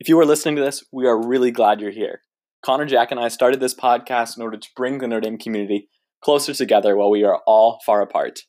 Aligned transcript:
If 0.00 0.08
you 0.08 0.18
are 0.18 0.24
listening 0.24 0.56
to 0.56 0.62
this, 0.62 0.82
we 0.90 1.06
are 1.06 1.28
really 1.28 1.50
glad 1.50 1.78
you're 1.78 1.90
here. 1.90 2.22
Connor, 2.64 2.86
Jack, 2.86 3.10
and 3.10 3.20
I 3.20 3.28
started 3.28 3.60
this 3.60 3.74
podcast 3.74 4.34
in 4.34 4.42
order 4.42 4.56
to 4.56 4.68
bring 4.74 4.96
the 4.96 5.06
Notre 5.06 5.20
Dame 5.20 5.36
community 5.36 5.90
closer 6.24 6.54
together 6.54 6.96
while 6.96 7.10
we 7.10 7.22
are 7.22 7.42
all 7.46 7.80
far 7.84 8.00
apart. 8.00 8.40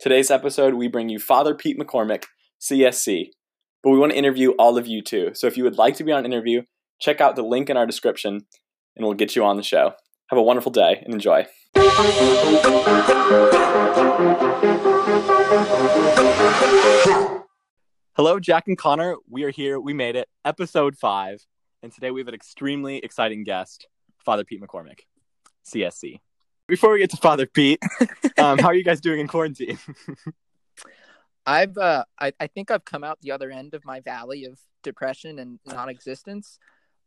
Today's 0.00 0.32
episode, 0.32 0.74
we 0.74 0.88
bring 0.88 1.08
you 1.08 1.20
Father 1.20 1.54
Pete 1.54 1.78
McCormick, 1.78 2.24
CSC, 2.60 3.26
but 3.84 3.90
we 3.90 4.00
want 4.00 4.10
to 4.10 4.18
interview 4.18 4.50
all 4.58 4.76
of 4.76 4.88
you 4.88 5.00
too. 5.00 5.30
So 5.32 5.46
if 5.46 5.56
you 5.56 5.62
would 5.62 5.78
like 5.78 5.94
to 5.94 6.02
be 6.02 6.10
on 6.10 6.24
an 6.24 6.32
interview, 6.32 6.62
check 7.00 7.20
out 7.20 7.36
the 7.36 7.44
link 7.44 7.70
in 7.70 7.76
our 7.76 7.86
description 7.86 8.40
and 8.96 9.06
we'll 9.06 9.14
get 9.14 9.36
you 9.36 9.44
on 9.44 9.56
the 9.56 9.62
show. 9.62 9.92
Have 10.30 10.40
a 10.40 10.42
wonderful 10.42 10.72
day 10.72 11.04
and 11.04 11.14
enjoy. 11.14 11.46
Hello, 18.16 18.40
Jack 18.40 18.66
and 18.66 18.76
Connor. 18.76 19.14
We 19.28 19.44
are 19.44 19.50
here. 19.50 19.78
We 19.78 19.94
made 19.94 20.16
it. 20.16 20.28
Episode 20.44 20.96
five. 20.96 21.46
And 21.80 21.92
today 21.92 22.10
we 22.10 22.20
have 22.20 22.26
an 22.26 22.34
extremely 22.34 22.98
exciting 22.98 23.44
guest, 23.44 23.86
Father 24.24 24.42
Pete 24.42 24.60
McCormick, 24.60 25.02
CSC. 25.64 26.18
Before 26.66 26.92
we 26.92 26.98
get 26.98 27.10
to 27.10 27.16
Father 27.18 27.46
Pete, 27.46 27.80
um, 28.38 28.58
how 28.58 28.66
are 28.66 28.74
you 28.74 28.82
guys 28.82 29.00
doing 29.00 29.20
in 29.20 29.28
quarantine? 29.28 29.78
I've 31.46 31.78
uh, 31.78 32.04
I, 32.18 32.32
I 32.40 32.48
think 32.48 32.72
I've 32.72 32.84
come 32.84 33.04
out 33.04 33.20
the 33.20 33.30
other 33.30 33.48
end 33.48 33.74
of 33.74 33.84
my 33.84 34.00
valley 34.00 34.44
of 34.44 34.58
depression 34.82 35.38
and 35.38 35.60
non-existence. 35.64 36.58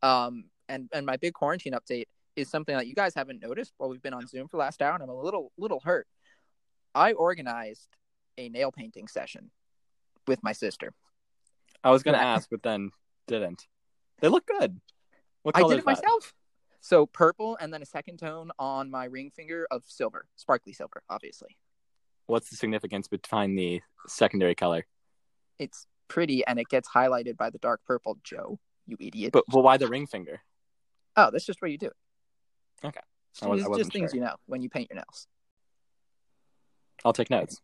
Um, 0.01 0.45
and 0.69 0.87
and 0.93 1.05
my 1.05 1.17
big 1.17 1.33
quarantine 1.33 1.73
update 1.73 2.05
is 2.37 2.49
something 2.49 2.77
that 2.77 2.87
you 2.87 2.95
guys 2.95 3.13
haven't 3.13 3.41
noticed 3.41 3.73
while 3.77 3.89
we've 3.89 4.01
been 4.01 4.13
on 4.13 4.25
Zoom 4.25 4.47
for 4.47 4.55
the 4.55 4.61
last 4.61 4.81
hour, 4.81 4.93
and 4.93 5.03
I'm 5.03 5.09
a 5.09 5.21
little 5.21 5.51
little 5.57 5.81
hurt. 5.81 6.07
I 6.95 7.11
organized 7.11 7.89
a 8.37 8.47
nail 8.47 8.71
painting 8.71 9.09
session 9.09 9.51
with 10.27 10.43
my 10.43 10.51
sister. 10.53 10.93
I 11.83 11.91
was 11.91 12.03
gonna 12.03 12.17
ask, 12.17 12.49
but 12.49 12.63
then 12.63 12.91
didn't. 13.27 13.67
They 14.19 14.27
look 14.29 14.45
good. 14.45 14.79
What 15.43 15.55
I 15.57 15.61
color 15.61 15.75
did 15.75 15.79
it 15.79 15.85
myself. 15.85 16.33
So 16.79 17.05
purple, 17.05 17.57
and 17.59 17.73
then 17.73 17.81
a 17.81 17.85
second 17.85 18.17
tone 18.17 18.51
on 18.59 18.89
my 18.91 19.05
ring 19.05 19.31
finger 19.31 19.67
of 19.71 19.83
silver, 19.87 20.27
sparkly 20.35 20.73
silver, 20.73 21.01
obviously. 21.09 21.57
What's 22.25 22.49
the 22.49 22.55
significance 22.55 23.07
behind 23.07 23.57
the 23.57 23.81
secondary 24.07 24.55
color? 24.55 24.85
It's 25.59 25.87
pretty, 26.07 26.45
and 26.45 26.59
it 26.59 26.67
gets 26.69 26.89
highlighted 26.89 27.37
by 27.37 27.49
the 27.49 27.57
dark 27.57 27.81
purple. 27.85 28.17
Joe, 28.23 28.59
you 28.85 28.97
idiot! 28.99 29.31
But 29.33 29.45
well, 29.51 29.63
why 29.63 29.77
the 29.77 29.87
ring 29.87 30.07
finger? 30.07 30.41
oh, 31.15 31.29
that's 31.31 31.45
just 31.45 31.61
where 31.61 31.69
you 31.69 31.77
do 31.77 31.87
it. 31.87 31.95
Okay. 32.85 32.99
It's 33.31 33.43
I 33.43 33.47
was- 33.47 33.59
I 33.59 33.63
just 33.63 33.69
wasn't 33.69 33.93
things 33.93 34.11
sure. 34.11 34.15
you 34.19 34.25
know 34.25 34.35
when 34.45 34.61
you 34.61 34.69
paint 34.69 34.89
your 34.89 34.95
nails. 34.95 35.27
I'll 37.05 37.13
take 37.13 37.29
notes. 37.29 37.61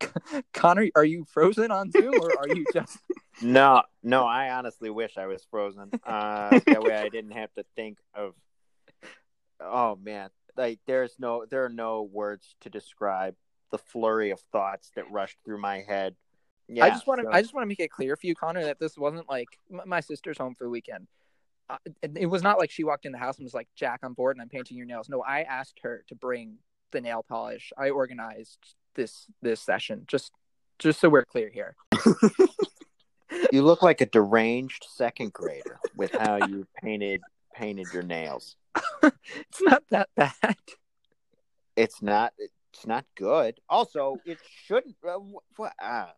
Connor, 0.52 0.88
are 0.94 1.04
you 1.04 1.24
frozen 1.24 1.70
on 1.70 1.90
Zoom, 1.90 2.14
or 2.20 2.38
are 2.38 2.48
you 2.48 2.64
just? 2.72 2.98
No, 3.40 3.82
no, 4.02 4.24
I 4.26 4.50
honestly 4.50 4.90
wish 4.90 5.16
I 5.16 5.26
was 5.26 5.46
frozen. 5.48 5.90
Uh, 6.04 6.58
that 6.66 6.82
way 6.82 6.96
I 6.96 7.08
didn't 7.08 7.30
have 7.30 7.52
to 7.54 7.64
think 7.76 7.98
of. 8.12 8.34
Oh 9.60 9.96
man, 10.02 10.30
like 10.56 10.80
there's 10.88 11.14
no, 11.20 11.44
there 11.48 11.64
are 11.64 11.68
no 11.68 12.02
words 12.02 12.56
to 12.62 12.68
describe 12.68 13.36
the 13.70 13.78
flurry 13.78 14.30
of 14.30 14.40
thoughts 14.50 14.90
that 14.96 15.08
rushed 15.12 15.36
through 15.44 15.60
my 15.60 15.82
head. 15.86 16.16
Yeah, 16.66 16.84
I 16.84 16.90
just 16.90 17.06
want 17.06 17.20
to. 17.20 17.26
so- 17.26 17.32
I 17.32 17.40
just 17.42 17.54
want 17.54 17.62
to 17.62 17.68
make 17.68 17.78
it 17.78 17.92
clear 17.92 18.16
for 18.16 18.26
you, 18.26 18.34
Connor, 18.34 18.64
that 18.64 18.80
this 18.80 18.98
wasn't 18.98 19.28
like 19.28 19.48
my 19.70 20.00
sister's 20.00 20.36
home 20.38 20.56
for 20.56 20.64
the 20.64 20.70
weekend. 20.70 21.06
Uh, 21.70 21.76
it, 22.02 22.12
it 22.16 22.26
was 22.26 22.42
not 22.42 22.58
like 22.58 22.70
she 22.72 22.82
walked 22.82 23.04
in 23.06 23.12
the 23.12 23.18
house 23.18 23.36
and 23.38 23.44
was 23.44 23.54
like, 23.54 23.68
"Jack, 23.76 24.00
I'm 24.02 24.14
bored 24.14 24.34
and 24.36 24.42
I'm 24.42 24.48
painting 24.48 24.76
your 24.76 24.86
nails." 24.86 25.08
No, 25.08 25.22
I 25.22 25.42
asked 25.42 25.78
her 25.82 26.02
to 26.08 26.14
bring 26.16 26.56
the 26.90 27.00
nail 27.00 27.24
polish. 27.28 27.72
I 27.78 27.90
organized 27.90 28.74
this 28.94 29.26
this 29.42 29.60
session 29.60 30.04
just 30.06 30.32
just 30.78 31.00
so 31.00 31.08
we're 31.08 31.24
clear 31.24 31.50
here. 31.50 31.74
you 33.52 33.62
look 33.62 33.82
like 33.82 34.00
a 34.00 34.06
deranged 34.06 34.86
second 34.88 35.32
grader 35.32 35.78
with 35.96 36.12
how 36.12 36.36
you 36.36 36.66
painted 36.82 37.20
painted 37.54 37.86
your 37.92 38.02
nails. 38.02 38.56
It's 39.50 39.62
not 39.62 39.82
that 39.90 40.08
bad. 40.16 40.56
It's 41.76 42.02
not. 42.02 42.32
It's 42.38 42.86
not 42.86 43.04
good. 43.16 43.60
Also, 43.68 44.16
it 44.24 44.38
shouldn't. 44.64 44.96
Uh, 45.06 45.18
wh- 45.18 45.60
wh- 45.60 45.72
ah, 45.80 46.12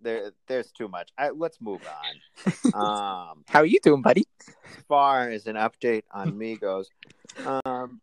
there, 0.00 0.32
there's 0.46 0.72
too 0.72 0.88
much. 0.88 1.10
I, 1.16 1.30
let's 1.30 1.60
move 1.60 1.82
on. 1.86 2.52
Um. 2.74 3.44
How 3.48 3.60
are 3.60 3.66
you 3.66 3.78
doing, 3.82 4.02
buddy? 4.02 4.24
as 4.48 4.84
far 4.88 5.30
as 5.30 5.46
an 5.46 5.56
update 5.56 6.02
on 6.12 6.36
me 6.36 6.56
goes, 6.56 6.88
um, 7.44 8.00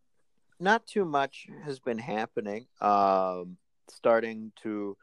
not 0.59 0.85
too 0.88 1.06
much 1.06 1.47
has 1.63 1.80
been 1.80 1.97
happening. 1.97 2.66
Um, 2.81 3.57
starting 3.89 4.51
to 4.63 4.97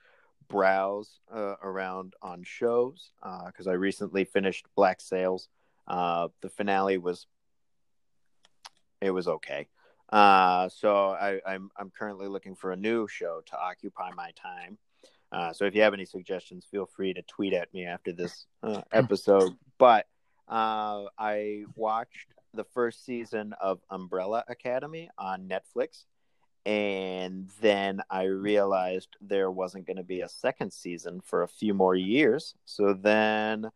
browse 0.48 1.20
uh, 1.32 1.54
around 1.62 2.14
on 2.22 2.42
shows 2.42 3.12
because 3.46 3.66
I 3.66 3.72
recently 3.72 4.24
finished 4.24 4.66
Black 4.74 5.00
Sails. 5.00 5.48
Uh, 5.86 6.28
the 6.40 6.48
finale 6.48 6.98
was 6.98 7.26
it 9.00 9.10
was 9.10 9.28
okay. 9.28 9.68
Uh, 10.12 10.68
so 10.68 11.10
I, 11.10 11.40
I'm 11.46 11.70
I'm 11.76 11.90
currently 11.90 12.28
looking 12.28 12.54
for 12.54 12.72
a 12.72 12.76
new 12.76 13.06
show 13.08 13.42
to 13.46 13.58
occupy 13.58 14.10
my 14.12 14.32
time. 14.32 14.78
Uh, 15.32 15.52
so 15.52 15.64
if 15.64 15.74
you 15.74 15.82
have 15.82 15.94
any 15.94 16.04
suggestions, 16.04 16.66
feel 16.70 16.86
free 16.86 17.14
to 17.14 17.22
tweet 17.22 17.52
at 17.52 17.72
me 17.72 17.86
after 17.86 18.12
this 18.12 18.46
uh, 18.62 18.82
episode. 18.92 19.52
But 19.78 20.06
uh, 20.46 21.04
I 21.18 21.64
watched 21.74 22.34
the 22.52 22.64
first 22.64 23.06
season 23.06 23.54
of 23.62 23.80
Umbrella 23.88 24.44
Academy 24.46 25.08
on 25.16 25.48
Netflix, 25.48 26.04
and 26.66 27.48
then 27.60 28.02
I 28.10 28.24
realized 28.24 29.16
there 29.20 29.50
wasn't 29.50 29.86
going 29.86 29.96
to 29.96 30.02
be 30.02 30.20
a 30.20 30.28
second 30.28 30.72
season 30.72 31.20
for 31.20 31.42
a 31.42 31.48
few 31.48 31.74
more 31.74 31.94
years. 31.94 32.54
So 32.64 32.92
then 32.92 33.70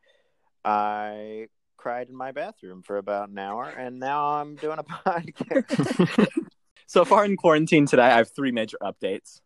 I 0.65 1.49
cried 1.77 2.09
in 2.09 2.17
my 2.17 2.33
bathroom 2.33 2.83
for 2.83 2.99
about 2.99 3.29
an 3.29 3.39
hour, 3.39 3.69
and 3.69 3.99
now 3.99 4.35
I'm 4.35 4.57
doing 4.57 4.79
a 4.79 4.85
podcast. 4.85 6.29
So 6.87 7.05
far 7.05 7.25
in 7.25 7.37
quarantine 7.37 7.87
today, 7.87 8.03
I 8.03 8.19
have 8.19 8.31
three 8.31 8.53
major 8.53 8.77
updates. 8.83 9.41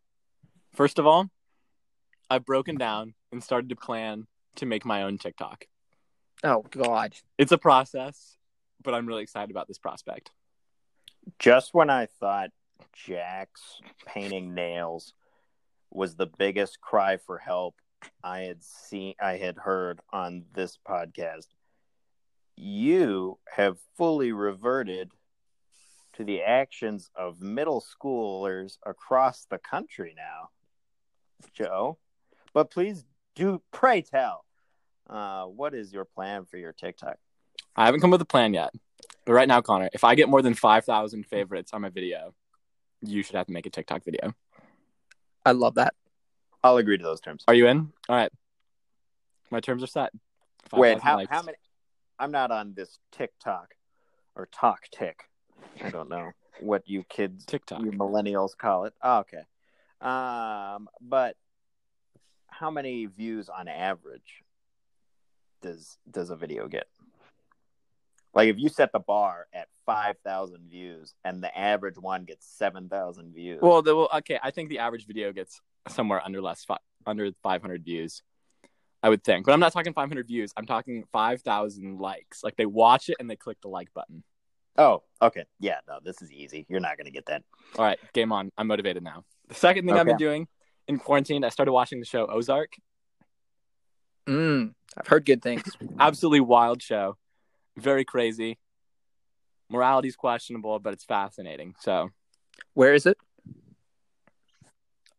First 0.74 0.98
of 0.98 1.06
all, 1.06 1.30
I've 2.28 2.44
broken 2.44 2.76
down 2.76 3.14
and 3.32 3.42
started 3.42 3.70
to 3.70 3.76
plan 3.76 4.26
to 4.56 4.66
make 4.66 4.84
my 4.84 5.04
own 5.04 5.18
TikTok. 5.18 5.66
Oh 6.44 6.64
God. 6.70 7.14
It's 7.38 7.52
a 7.52 7.58
process, 7.58 8.36
but 8.82 8.94
I'm 8.94 9.06
really 9.06 9.22
excited 9.22 9.50
about 9.50 9.68
this 9.68 9.78
prospect. 9.78 10.30
Just 11.38 11.74
when 11.74 11.90
I 11.90 12.06
thought 12.20 12.50
Jack's 12.92 13.80
painting 14.06 14.54
nails 14.54 15.14
was 15.90 16.16
the 16.16 16.26
biggest 16.26 16.80
cry 16.80 17.16
for 17.16 17.38
help 17.38 17.74
I 18.22 18.40
had 18.40 18.62
seen 18.62 19.14
I 19.20 19.36
had 19.36 19.56
heard 19.56 20.00
on 20.12 20.44
this 20.54 20.78
podcast, 20.88 21.46
you 22.56 23.38
have 23.50 23.78
fully 23.96 24.32
reverted 24.32 25.10
to 26.14 26.24
the 26.24 26.42
actions 26.42 27.10
of 27.14 27.40
middle 27.40 27.82
schoolers 27.82 28.78
across 28.84 29.46
the 29.50 29.58
country 29.58 30.14
now, 30.16 30.50
Joe. 31.52 31.98
But 32.52 32.70
please 32.70 33.04
do 33.34 33.62
pray 33.72 34.02
tell. 34.02 34.44
Uh, 35.08 35.44
what 35.44 35.74
is 35.74 35.92
your 35.92 36.04
plan 36.04 36.44
for 36.44 36.56
your 36.56 36.72
TikTok? 36.72 37.16
I 37.76 37.86
haven't 37.86 38.00
come 38.00 38.10
up 38.10 38.14
with 38.14 38.22
a 38.22 38.26
plan 38.26 38.52
yet. 38.52 38.72
But 39.24 39.34
right 39.34 39.48
now, 39.48 39.60
Connor, 39.60 39.88
if 39.92 40.04
I 40.04 40.14
get 40.14 40.28
more 40.28 40.42
than 40.42 40.54
5,000 40.54 41.24
favorites 41.24 41.72
on 41.72 41.82
my 41.82 41.88
video, 41.88 42.34
you 43.02 43.22
should 43.22 43.36
have 43.36 43.46
to 43.46 43.52
make 43.52 43.66
a 43.66 43.70
TikTok 43.70 44.04
video. 44.04 44.34
I 45.44 45.52
love 45.52 45.74
that. 45.76 45.94
I'll 46.62 46.76
agree 46.76 46.98
to 46.98 47.04
those 47.04 47.20
terms. 47.20 47.44
Are 47.46 47.54
you 47.54 47.66
in? 47.68 47.92
All 48.08 48.16
right. 48.16 48.32
My 49.50 49.60
terms 49.60 49.82
are 49.82 49.86
set. 49.86 50.12
Wait, 50.72 51.00
how, 51.00 51.16
likes. 51.16 51.30
how 51.30 51.42
many? 51.42 51.56
I'm 52.18 52.30
not 52.30 52.50
on 52.50 52.74
this 52.74 52.98
TikTok 53.12 53.74
or 54.34 54.48
Talk 54.52 54.82
Tick. 54.90 55.24
I 55.82 55.90
don't 55.90 56.08
know 56.08 56.32
what 56.60 56.82
you 56.86 57.04
kids, 57.04 57.44
TikTok. 57.44 57.82
you 57.82 57.92
millennials 57.92 58.56
call 58.56 58.84
it. 58.84 58.94
Oh, 59.02 59.18
okay. 59.20 59.42
Um, 60.00 60.88
but 61.00 61.36
how 62.48 62.70
many 62.70 63.06
views 63.06 63.48
on 63.48 63.68
average 63.68 64.44
does 65.62 65.98
does 66.10 66.30
a 66.30 66.36
video 66.36 66.68
get? 66.68 66.86
Like 68.34 68.48
if 68.48 68.58
you 68.58 68.68
set 68.68 68.92
the 68.92 69.00
bar 69.00 69.46
at 69.52 69.68
five 69.86 70.16
thousand 70.24 70.70
views 70.70 71.14
and 71.24 71.42
the 71.42 71.56
average 71.56 71.96
one 71.98 72.24
gets 72.24 72.46
seven 72.46 72.88
thousand 72.88 73.34
views. 73.34 73.60
Well, 73.62 73.82
the, 73.82 73.96
well, 73.96 74.08
okay. 74.16 74.38
I 74.42 74.50
think 74.50 74.68
the 74.68 74.78
average 74.80 75.06
video 75.06 75.32
gets 75.32 75.60
somewhere 75.88 76.20
under 76.24 76.42
less 76.42 76.64
fi- 76.64 76.78
under 77.06 77.30
500 77.42 77.84
views. 77.84 78.22
I 79.02 79.08
would 79.08 79.22
think, 79.24 79.46
but 79.46 79.52
I'm 79.52 79.60
not 79.60 79.72
talking 79.72 79.92
500 79.92 80.26
views. 80.26 80.52
I'm 80.56 80.66
talking 80.66 81.04
5,000 81.12 81.98
likes. 82.00 82.42
Like 82.42 82.56
they 82.56 82.66
watch 82.66 83.08
it 83.08 83.16
and 83.20 83.30
they 83.30 83.36
click 83.36 83.56
the 83.62 83.68
like 83.68 83.94
button. 83.94 84.24
oh, 84.76 85.02
okay, 85.22 85.44
yeah, 85.60 85.78
no, 85.88 85.98
this 86.04 86.20
is 86.20 86.30
easy. 86.32 86.66
You're 86.68 86.80
not 86.80 86.98
gonna 86.98 87.10
get 87.12 87.26
that. 87.26 87.42
All 87.76 87.84
right, 87.84 87.98
game 88.12 88.32
on. 88.32 88.50
I'm 88.58 88.66
motivated 88.66 89.02
now. 89.02 89.24
The 89.48 89.54
second 89.54 89.86
thing 89.86 89.96
I've 89.96 90.04
been 90.04 90.16
doing 90.16 90.48
in 90.88 90.98
quarantine, 90.98 91.44
I 91.44 91.48
started 91.48 91.72
watching 91.72 92.00
the 92.00 92.06
show 92.06 92.26
Ozark. 92.26 92.72
Mm, 94.28 94.74
I've 94.96 95.06
heard 95.06 95.24
good 95.24 95.42
things. 95.42 95.62
Absolutely 95.98 96.40
wild 96.40 96.82
show. 96.82 97.16
Very 97.78 98.04
crazy. 98.04 98.58
Morality 99.70 100.08
is 100.08 100.16
questionable, 100.16 100.78
but 100.78 100.92
it's 100.92 101.04
fascinating. 101.04 101.74
So 101.80 102.10
Where 102.74 102.94
is 102.94 103.06
it? 103.06 103.16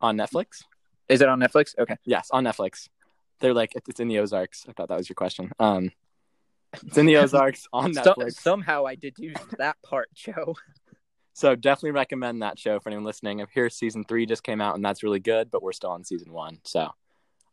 on 0.01 0.17
Netflix. 0.17 0.63
Is 1.09 1.21
it 1.21 1.27
on 1.27 1.39
Netflix? 1.39 1.77
Okay. 1.77 1.97
Yes, 2.05 2.29
on 2.31 2.43
Netflix. 2.45 2.87
They're 3.39 3.53
like 3.53 3.73
it's 3.75 3.99
in 3.99 4.07
the 4.07 4.19
Ozarks. 4.19 4.65
I 4.67 4.73
thought 4.73 4.89
that 4.89 4.97
was 4.97 5.09
your 5.09 5.15
question. 5.15 5.51
Um, 5.59 5.91
It's 6.85 6.97
in 6.97 7.05
the 7.05 7.17
Ozarks 7.17 7.67
on 7.73 7.93
So- 7.93 8.01
Netflix. 8.03 8.33
somehow 8.35 8.85
I 8.85 8.95
deduced 8.95 9.57
that 9.57 9.77
part, 9.83 10.09
Joe. 10.13 10.55
So 11.33 11.55
definitely 11.55 11.91
recommend 11.91 12.41
that 12.41 12.59
show 12.59 12.79
for 12.79 12.89
anyone 12.89 13.05
listening. 13.05 13.41
I 13.41 13.45
hear 13.53 13.69
season 13.69 14.03
three 14.03 14.25
just 14.25 14.43
came 14.43 14.59
out 14.59 14.75
and 14.75 14.83
that's 14.83 15.03
really 15.03 15.19
good, 15.21 15.49
but 15.51 15.63
we're 15.63 15.71
still 15.71 15.91
on 15.91 16.03
season 16.03 16.33
one. 16.33 16.59
So 16.65 16.89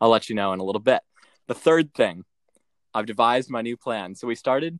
I'll 0.00 0.08
let 0.10 0.28
you 0.28 0.34
know 0.34 0.52
in 0.52 0.58
a 0.60 0.64
little 0.64 0.80
bit. 0.80 1.02
The 1.46 1.54
third 1.54 1.94
thing, 1.94 2.24
I've 2.92 3.06
devised 3.06 3.48
my 3.48 3.62
new 3.62 3.76
plan. 3.76 4.14
So 4.16 4.26
we 4.26 4.34
started 4.34 4.78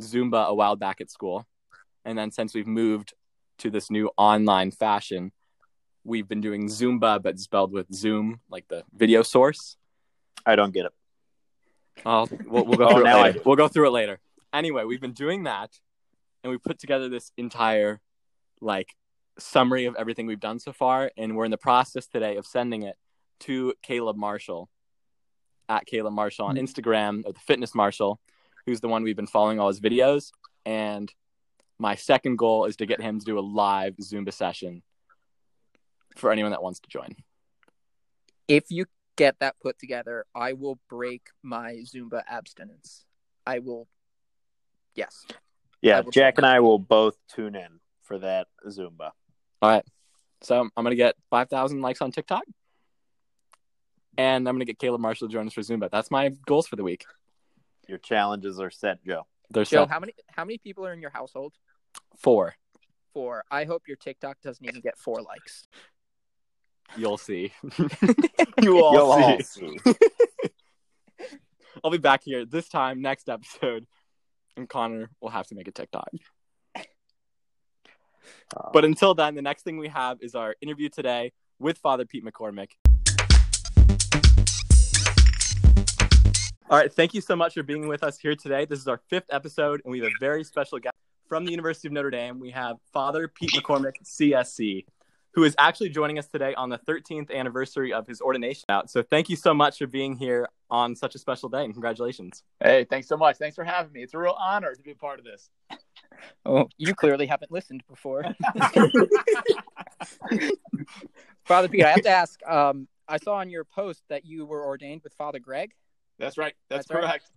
Zumba 0.00 0.46
a 0.46 0.54
while 0.54 0.76
back 0.76 1.00
at 1.00 1.10
school. 1.10 1.46
And 2.04 2.16
then 2.16 2.30
since 2.30 2.54
we've 2.54 2.66
moved 2.66 3.14
to 3.58 3.70
this 3.70 3.90
new 3.90 4.10
online 4.16 4.70
fashion, 4.70 5.32
we've 6.04 6.28
been 6.28 6.40
doing 6.40 6.66
Zumba, 6.66 7.22
but 7.22 7.38
spelled 7.38 7.72
with 7.72 7.92
Zoom, 7.92 8.40
like 8.48 8.68
the 8.68 8.84
video 8.94 9.22
source. 9.22 9.76
I 10.44 10.54
don't 10.56 10.72
get 10.72 10.86
it. 10.86 10.92
I'll, 12.04 12.28
we'll, 12.46 12.64
we'll 12.64 12.78
go 12.78 12.88
Oh, 12.88 12.94
through 12.94 13.06
it 13.06 13.14
later. 13.14 13.40
We'll 13.44 13.56
go 13.56 13.68
through 13.68 13.88
it 13.88 13.92
later. 13.92 14.20
Anyway, 14.52 14.84
we've 14.84 15.00
been 15.00 15.12
doing 15.12 15.44
that, 15.44 15.70
and 16.44 16.50
we 16.50 16.58
put 16.58 16.78
together 16.78 17.08
this 17.08 17.32
entire 17.36 18.00
like 18.60 18.94
summary 19.38 19.86
of 19.86 19.96
everything 19.96 20.26
we've 20.26 20.40
done 20.40 20.58
so 20.58 20.72
far, 20.72 21.10
and 21.16 21.36
we're 21.36 21.44
in 21.44 21.50
the 21.50 21.58
process 21.58 22.06
today 22.06 22.36
of 22.36 22.46
sending 22.46 22.82
it 22.82 22.96
to 23.40 23.74
Caleb 23.82 24.16
Marshall 24.16 24.68
at 25.68 25.84
Caleb 25.86 26.14
Marshall 26.14 26.46
on 26.46 26.56
mm. 26.56 26.60
Instagram, 26.60 27.22
or 27.24 27.32
the 27.32 27.40
Fitness 27.40 27.74
Marshall, 27.74 28.20
who's 28.66 28.80
the 28.80 28.88
one 28.88 29.02
we've 29.02 29.16
been 29.16 29.26
following 29.26 29.58
all 29.60 29.68
his 29.68 29.80
videos. 29.80 30.32
And 30.64 31.10
my 31.78 31.94
second 31.94 32.36
goal 32.36 32.64
is 32.64 32.76
to 32.76 32.86
get 32.86 33.00
him 33.00 33.18
to 33.18 33.24
do 33.24 33.38
a 33.38 33.40
live 33.40 33.96
Zumba 33.96 34.32
session 34.32 34.82
for 36.16 36.32
anyone 36.32 36.50
that 36.50 36.62
wants 36.62 36.80
to 36.80 36.88
join. 36.88 37.14
If 38.48 38.64
you 38.70 38.86
get 39.16 39.36
that 39.40 39.56
put 39.60 39.78
together, 39.78 40.26
I 40.34 40.54
will 40.54 40.78
break 40.88 41.22
my 41.42 41.82
Zumba 41.84 42.22
abstinence. 42.28 43.04
I 43.46 43.60
will. 43.60 43.86
Yes. 44.94 45.24
Yeah, 45.82 46.00
will 46.00 46.10
Jack 46.10 46.38
and 46.38 46.46
I 46.46 46.60
will 46.60 46.78
both 46.78 47.16
tune 47.34 47.54
in 47.54 47.80
for 48.02 48.18
that 48.18 48.48
Zumba. 48.66 49.10
All 49.62 49.70
right. 49.70 49.84
So 50.42 50.60
I'm 50.60 50.84
gonna 50.84 50.94
get 50.94 51.14
five 51.30 51.48
thousand 51.48 51.80
likes 51.80 52.02
on 52.02 52.12
TikTok, 52.12 52.44
and 54.18 54.48
I'm 54.48 54.54
gonna 54.54 54.64
get 54.64 54.78
Caleb 54.78 55.00
Marshall 55.00 55.28
to 55.28 55.32
join 55.32 55.46
us 55.46 55.54
for 55.54 55.62
Zumba. 55.62 55.90
That's 55.90 56.10
my 56.10 56.30
goals 56.46 56.66
for 56.66 56.76
the 56.76 56.82
week. 56.82 57.04
Your 57.88 57.98
challenges 57.98 58.60
are 58.60 58.70
set, 58.70 59.04
Joe. 59.04 59.26
They're 59.50 59.64
Joe, 59.64 59.82
set 59.82 59.90
how 59.90 60.00
many 60.00 60.14
how 60.28 60.44
many 60.44 60.58
people 60.58 60.86
are 60.86 60.92
in 60.92 61.00
your 61.00 61.10
household? 61.10 61.54
four. 62.18 62.54
Four. 63.14 63.44
I 63.50 63.64
hope 63.64 63.84
your 63.86 63.96
TikTok 63.96 64.40
doesn't 64.42 64.64
even 64.64 64.80
get 64.80 64.98
four 64.98 65.22
likes. 65.22 65.66
You'll 66.96 67.18
see. 67.18 67.52
you 68.62 68.82
all 68.82 68.92
You'll 68.92 69.42
see. 69.44 69.64
all 69.64 69.78
see. 69.82 69.94
I'll 71.84 71.90
be 71.90 71.98
back 71.98 72.22
here 72.24 72.44
this 72.44 72.68
time 72.68 73.02
next 73.02 73.28
episode, 73.28 73.86
and 74.56 74.68
Connor 74.68 75.10
will 75.20 75.30
have 75.30 75.46
to 75.48 75.54
make 75.54 75.68
a 75.68 75.72
TikTok. 75.72 76.08
Oh. 78.56 78.70
But 78.72 78.84
until 78.84 79.14
then, 79.14 79.34
the 79.34 79.42
next 79.42 79.62
thing 79.62 79.78
we 79.78 79.88
have 79.88 80.18
is 80.20 80.34
our 80.34 80.54
interview 80.60 80.88
today 80.88 81.32
with 81.58 81.78
Father 81.78 82.04
Pete 82.04 82.24
McCormick. 82.24 82.70
All 86.68 86.76
right, 86.76 86.92
thank 86.92 87.14
you 87.14 87.20
so 87.20 87.36
much 87.36 87.54
for 87.54 87.62
being 87.62 87.86
with 87.86 88.02
us 88.02 88.18
here 88.18 88.34
today. 88.34 88.64
This 88.64 88.80
is 88.80 88.88
our 88.88 89.00
fifth 89.08 89.26
episode, 89.30 89.80
and 89.84 89.92
we 89.92 90.00
have 90.00 90.08
a 90.08 90.18
very 90.18 90.42
special 90.42 90.80
guest 90.80 90.96
from 91.28 91.44
the 91.44 91.52
University 91.52 91.86
of 91.86 91.92
Notre 91.92 92.10
Dame. 92.10 92.40
We 92.40 92.50
have 92.50 92.78
Father 92.92 93.28
Pete 93.28 93.52
McCormick, 93.52 94.02
CSC, 94.02 94.84
who 95.34 95.44
is 95.44 95.54
actually 95.58 95.90
joining 95.90 96.18
us 96.18 96.26
today 96.26 96.56
on 96.56 96.68
the 96.68 96.78
13th 96.78 97.30
anniversary 97.30 97.92
of 97.92 98.08
his 98.08 98.20
ordination 98.20 98.64
out. 98.68 98.90
So 98.90 99.04
thank 99.04 99.28
you 99.28 99.36
so 99.36 99.54
much 99.54 99.78
for 99.78 99.86
being 99.86 100.16
here 100.16 100.48
on 100.68 100.96
such 100.96 101.14
a 101.14 101.20
special 101.20 101.48
day, 101.48 101.62
and 101.62 101.72
congratulations. 101.72 102.42
Hey, 102.58 102.84
thanks 102.90 103.06
so 103.06 103.16
much. 103.16 103.36
Thanks 103.36 103.54
for 103.54 103.62
having 103.62 103.92
me. 103.92 104.02
It's 104.02 104.14
a 104.14 104.18
real 104.18 104.36
honor 104.36 104.74
to 104.74 104.82
be 104.82 104.90
a 104.90 104.96
part 104.96 105.20
of 105.20 105.24
this. 105.24 105.48
Oh, 106.44 106.68
you 106.78 106.96
clearly 106.96 107.26
haven't 107.26 107.52
listened 107.52 107.84
before. 107.88 108.24
Father 111.44 111.68
Pete, 111.68 111.84
I 111.84 111.90
have 111.90 112.02
to 112.02 112.10
ask. 112.10 112.44
Um, 112.44 112.88
I 113.06 113.18
saw 113.18 113.34
on 113.34 113.50
your 113.50 113.62
post 113.62 114.02
that 114.08 114.24
you 114.24 114.46
were 114.46 114.66
ordained 114.66 115.02
with 115.04 115.14
Father 115.14 115.38
Greg. 115.38 115.70
That's 116.18 116.38
right. 116.38 116.54
That's, 116.68 116.86
That's 116.86 116.94
right. 116.94 117.04
correct. 117.04 117.30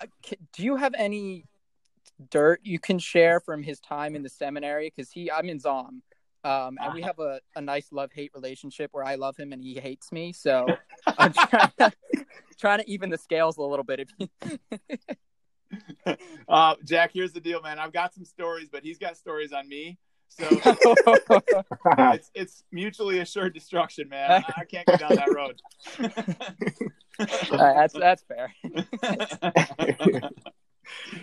Uh, 0.00 0.06
c- 0.24 0.36
Do 0.52 0.62
you 0.62 0.76
have 0.76 0.94
any 0.96 1.44
dirt 2.30 2.60
you 2.62 2.78
can 2.78 2.98
share 2.98 3.40
from 3.40 3.62
his 3.62 3.80
time 3.80 4.14
in 4.14 4.22
the 4.22 4.28
seminary? 4.28 4.92
Because 4.94 5.10
he, 5.10 5.30
I'm 5.30 5.48
in 5.48 5.58
Zahm, 5.58 6.00
um, 6.44 6.78
and 6.80 6.94
we 6.94 7.02
have 7.02 7.18
a, 7.18 7.40
a 7.56 7.60
nice 7.60 7.88
love 7.92 8.10
hate 8.12 8.30
relationship 8.34 8.90
where 8.92 9.04
I 9.04 9.16
love 9.16 9.36
him 9.36 9.52
and 9.52 9.62
he 9.62 9.74
hates 9.74 10.12
me. 10.12 10.32
So 10.32 10.76
I'm 11.18 11.32
trying 11.48 11.72
to, 11.78 11.92
trying 12.58 12.78
to 12.78 12.90
even 12.90 13.10
the 13.10 13.18
scales 13.18 13.56
a 13.58 13.62
little 13.62 13.84
bit. 13.84 14.00
If 14.00 14.08
you, 14.18 14.28
Uh, 16.48 16.74
Jack, 16.84 17.12
here's 17.12 17.32
the 17.32 17.40
deal, 17.40 17.62
man. 17.62 17.78
I've 17.78 17.92
got 17.92 18.12
some 18.12 18.24
stories, 18.24 18.68
but 18.70 18.82
he's 18.82 18.98
got 18.98 19.16
stories 19.16 19.52
on 19.52 19.68
me. 19.68 19.98
So 20.30 20.46
it's 22.14 22.30
it's 22.34 22.64
mutually 22.72 23.18
assured 23.18 23.52
destruction, 23.54 24.08
man. 24.08 24.30
I, 24.30 24.60
I 24.60 24.64
can't 24.64 24.86
go 24.86 24.96
down 24.96 25.16
that 25.16 25.34
road. 25.34 25.60
Uh, 27.18 27.74
that's 27.74 27.94
that's 27.94 28.22
fair. 28.22 28.54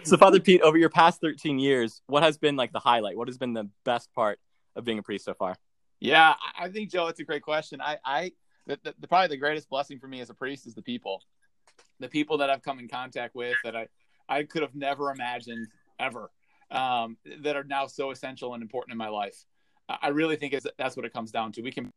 So, 0.04 0.16
Father 0.18 0.40
Pete, 0.40 0.62
over 0.62 0.78
your 0.78 0.90
past 0.90 1.20
13 1.20 1.60
years, 1.60 2.02
what 2.08 2.24
has 2.24 2.38
been 2.38 2.56
like 2.56 2.72
the 2.72 2.80
highlight? 2.80 3.18
What 3.18 3.28
has 3.28 3.38
been 3.38 3.54
the 3.54 3.70
best 3.84 4.14
part 4.14 4.40
of 4.76 4.86
being 4.86 5.00
a 5.00 5.04
priest 5.04 5.26
so 5.26 5.34
far? 5.34 5.56
Yeah, 6.00 6.36
I- 6.56 6.66
I 6.66 6.70
think 6.70 6.90
Joe, 6.92 7.08
it's 7.08 7.20
a 7.20 7.24
great 7.24 7.42
question. 7.42 7.82
I, 7.82 7.98
I, 8.06 8.32
the, 8.66 8.80
the, 8.84 8.94
the 9.00 9.08
probably 9.08 9.28
the 9.30 9.38
greatest 9.38 9.70
blessing 9.70 10.00
for 10.00 10.08
me 10.08 10.22
as 10.22 10.30
a 10.30 10.34
priest 10.34 10.68
is 10.68 10.76
the 10.76 10.82
people, 10.82 11.22
the 12.00 12.08
people 12.08 12.38
that 12.38 12.50
I've 12.50 12.62
come 12.62 12.80
in 12.80 12.88
contact 12.88 13.36
with 13.36 13.56
that 13.64 13.76
I, 13.76 13.88
I 14.30 14.44
could 14.44 14.62
have 14.62 14.76
never 14.76 15.12
imagined 15.12 15.68
ever, 16.00 16.30
um, 16.72 17.18
that 17.42 17.56
are 17.56 17.64
now 17.64 17.88
so 17.88 18.12
essential 18.12 18.54
and 18.54 18.62
important 18.62 18.92
in 18.94 18.98
my 18.98 19.10
life. 19.10 19.46
I 19.90 20.10
really 20.10 20.36
think 20.36 20.54
that's 20.78 20.98
what 20.98 21.06
it 21.06 21.14
comes 21.14 21.32
down 21.32 21.54
to. 21.54 21.62
We 21.62 21.72
can, 21.72 21.90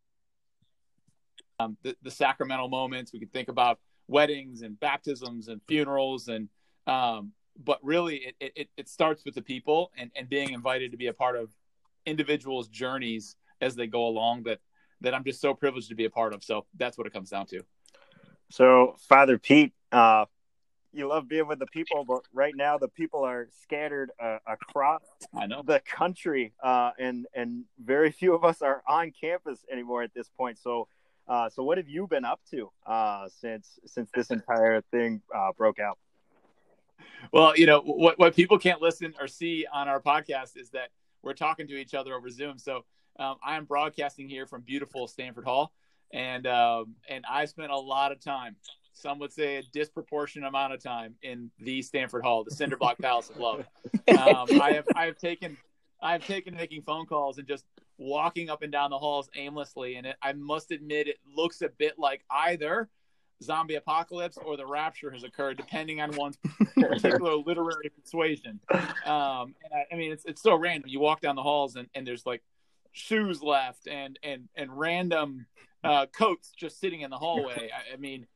um, 1.58 1.76
the, 1.82 1.96
the 2.02 2.10
sacramental 2.10 2.68
moments. 2.68 3.12
We 3.12 3.18
can 3.18 3.28
think 3.28 3.48
about 3.48 3.80
weddings 4.06 4.62
and 4.62 4.78
baptisms 4.78 5.48
and 5.48 5.60
funerals 5.66 6.28
and, 6.28 6.48
um, 6.86 7.32
but 7.64 7.78
really 7.82 8.32
it, 8.40 8.52
it, 8.56 8.68
it 8.76 8.88
starts 8.88 9.24
with 9.24 9.34
the 9.34 9.42
people 9.42 9.90
and, 9.98 10.10
and 10.16 10.28
being 10.28 10.52
invited 10.52 10.92
to 10.92 10.96
be 10.96 11.08
a 11.08 11.12
part 11.12 11.36
of 11.36 11.50
individuals' 12.06 12.68
journeys 12.68 13.36
as 13.60 13.74
they 13.74 13.86
go 13.86 14.06
along 14.06 14.44
that 14.44 14.60
that 15.02 15.14
I'm 15.14 15.24
just 15.24 15.40
so 15.40 15.54
privileged 15.54 15.88
to 15.88 15.94
be 15.94 16.04
a 16.04 16.10
part 16.10 16.34
of. 16.34 16.44
So 16.44 16.66
that's 16.76 16.98
what 16.98 17.06
it 17.06 17.12
comes 17.12 17.30
down 17.30 17.46
to. 17.46 17.62
So, 18.50 18.96
Father 19.08 19.38
Pete, 19.38 19.72
uh, 19.92 20.26
you 20.92 21.08
love 21.08 21.28
being 21.28 21.46
with 21.46 21.58
the 21.58 21.66
people, 21.66 22.04
but 22.04 22.22
right 22.32 22.54
now 22.56 22.78
the 22.78 22.88
people 22.88 23.24
are 23.24 23.48
scattered 23.62 24.10
uh, 24.22 24.38
across 24.46 25.02
I 25.36 25.46
know. 25.46 25.62
the 25.64 25.80
country, 25.80 26.52
uh, 26.62 26.90
and 26.98 27.26
and 27.34 27.64
very 27.82 28.10
few 28.20 28.34
of 28.34 28.44
us 28.44 28.62
are 28.62 28.82
on 28.88 29.12
campus 29.18 29.64
anymore 29.70 30.02
at 30.02 30.12
this 30.14 30.28
point. 30.36 30.58
So, 30.58 30.88
uh, 31.28 31.48
so 31.48 31.62
what 31.62 31.78
have 31.78 31.88
you 31.88 32.06
been 32.06 32.24
up 32.24 32.40
to 32.50 32.70
uh, 32.86 33.28
since 33.40 33.78
since 33.86 34.10
this 34.14 34.30
entire 34.30 34.80
thing 34.90 35.22
uh, 35.34 35.52
broke 35.56 35.78
out? 35.78 35.98
Well, 37.32 37.56
you 37.56 37.66
know 37.66 37.80
what 37.80 38.18
what 38.18 38.34
people 38.34 38.58
can't 38.58 38.82
listen 38.82 39.14
or 39.20 39.28
see 39.28 39.66
on 39.72 39.88
our 39.88 40.00
podcast 40.00 40.56
is 40.56 40.70
that 40.70 40.88
we're 41.22 41.34
talking 41.34 41.68
to 41.68 41.74
each 41.74 41.94
other 41.94 42.14
over 42.14 42.30
Zoom. 42.30 42.58
So 42.58 42.84
um, 43.18 43.36
I 43.44 43.56
am 43.56 43.64
broadcasting 43.64 44.28
here 44.28 44.46
from 44.46 44.62
beautiful 44.62 45.06
Stanford 45.06 45.44
Hall, 45.44 45.72
and 46.12 46.46
um, 46.46 46.94
and 47.08 47.24
I 47.30 47.44
spent 47.44 47.70
a 47.70 47.78
lot 47.78 48.12
of 48.12 48.20
time. 48.20 48.56
Some 49.00 49.18
would 49.20 49.32
say 49.32 49.56
a 49.56 49.62
disproportionate 49.62 50.48
amount 50.48 50.72
of 50.72 50.82
time 50.82 51.14
in 51.22 51.50
the 51.58 51.82
Stanford 51.82 52.22
Hall, 52.22 52.44
the 52.44 52.54
Cinderblock 52.54 52.98
Palace 52.98 53.30
of 53.30 53.38
Love. 53.38 53.60
Um, 53.60 53.66
I 54.60 54.72
have 54.72 54.86
I 54.94 55.06
have 55.06 55.16
taken 55.16 55.56
I 56.02 56.12
have 56.12 56.26
taken 56.26 56.54
making 56.54 56.82
phone 56.82 57.06
calls 57.06 57.38
and 57.38 57.46
just 57.46 57.64
walking 57.98 58.50
up 58.50 58.62
and 58.62 58.72
down 58.72 58.90
the 58.90 58.98
halls 58.98 59.28
aimlessly, 59.34 59.96
and 59.96 60.06
it, 60.06 60.16
I 60.22 60.32
must 60.32 60.70
admit 60.70 61.08
it 61.08 61.18
looks 61.34 61.62
a 61.62 61.68
bit 61.68 61.98
like 61.98 62.22
either 62.30 62.88
zombie 63.42 63.76
apocalypse 63.76 64.36
or 64.36 64.56
the 64.56 64.66
rapture 64.66 65.10
has 65.10 65.24
occurred, 65.24 65.56
depending 65.56 66.00
on 66.00 66.14
one's 66.16 66.38
particular 66.76 67.36
literary 67.46 67.90
persuasion. 67.90 68.60
Um, 68.70 69.54
and 69.64 69.72
I, 69.74 69.86
I 69.92 69.96
mean, 69.96 70.12
it's 70.12 70.24
it's 70.24 70.42
so 70.42 70.56
random. 70.56 70.88
You 70.88 71.00
walk 71.00 71.20
down 71.20 71.36
the 71.36 71.42
halls 71.42 71.76
and, 71.76 71.88
and 71.94 72.06
there's 72.06 72.26
like 72.26 72.42
shoes 72.92 73.42
left 73.42 73.86
and 73.86 74.18
and 74.22 74.48
and 74.54 74.78
random 74.78 75.46
uh, 75.84 76.06
coats 76.06 76.52
just 76.56 76.80
sitting 76.80 77.00
in 77.00 77.10
the 77.10 77.16
hallway. 77.16 77.70
I, 77.72 77.94
I 77.94 77.96
mean, 77.96 78.26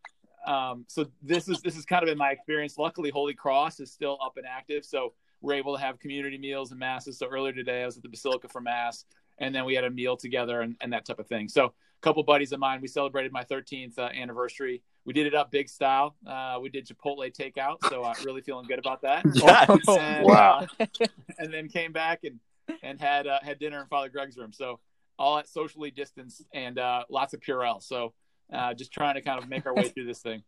um, 0.46 0.84
so 0.88 1.06
this 1.22 1.48
is 1.48 1.60
this 1.62 1.76
is 1.76 1.84
kind 1.84 2.02
of 2.02 2.08
been 2.08 2.18
my 2.18 2.30
experience. 2.30 2.76
Luckily, 2.78 3.10
Holy 3.10 3.34
Cross 3.34 3.80
is 3.80 3.92
still 3.92 4.18
up 4.24 4.36
and 4.36 4.46
active, 4.46 4.84
so 4.84 5.12
we're 5.40 5.54
able 5.54 5.76
to 5.76 5.80
have 5.82 5.98
community 5.98 6.38
meals 6.38 6.70
and 6.70 6.80
masses. 6.80 7.18
So 7.18 7.26
earlier 7.26 7.52
today, 7.52 7.82
I 7.82 7.86
was 7.86 7.96
at 7.96 8.02
the 8.02 8.08
Basilica 8.08 8.48
for 8.48 8.60
mass, 8.60 9.04
and 9.38 9.54
then 9.54 9.64
we 9.64 9.74
had 9.74 9.84
a 9.84 9.90
meal 9.90 10.16
together 10.16 10.62
and, 10.62 10.76
and 10.80 10.92
that 10.92 11.04
type 11.04 11.18
of 11.18 11.26
thing. 11.26 11.48
So 11.48 11.66
a 11.66 11.72
couple 12.02 12.22
buddies 12.22 12.52
of 12.52 12.60
mine, 12.60 12.80
we 12.80 12.88
celebrated 12.88 13.32
my 13.32 13.44
13th 13.44 13.98
uh, 13.98 14.02
anniversary. 14.14 14.82
We 15.04 15.12
did 15.12 15.26
it 15.26 15.34
up 15.34 15.50
big 15.50 15.68
style. 15.68 16.16
Uh, 16.26 16.58
we 16.62 16.70
did 16.70 16.86
Chipotle 16.86 17.30
takeout, 17.30 17.76
so 17.90 18.04
I'm 18.04 18.16
really 18.24 18.40
feeling 18.40 18.66
good 18.66 18.78
about 18.78 19.02
that. 19.02 19.24
Yes. 19.34 19.68
And, 19.86 20.24
Wow. 20.26 20.66
uh, 20.80 20.86
and 21.38 21.52
then 21.52 21.68
came 21.68 21.92
back 21.92 22.24
and 22.24 22.40
and 22.82 22.98
had 22.98 23.26
uh, 23.26 23.38
had 23.42 23.58
dinner 23.58 23.80
in 23.82 23.86
Father 23.88 24.08
Greg's 24.08 24.38
room. 24.38 24.52
So 24.52 24.80
all 25.18 25.38
at 25.38 25.46
socially 25.48 25.90
distanced 25.90 26.42
and 26.54 26.78
uh, 26.78 27.04
lots 27.10 27.34
of 27.34 27.40
Purell. 27.40 27.82
So 27.82 28.14
uh, 28.52 28.74
just 28.74 28.92
trying 28.92 29.14
to 29.14 29.22
kind 29.22 29.42
of 29.42 29.48
make 29.48 29.66
our 29.66 29.74
way 29.74 29.88
through 29.88 30.06
this 30.06 30.20
thing. 30.20 30.42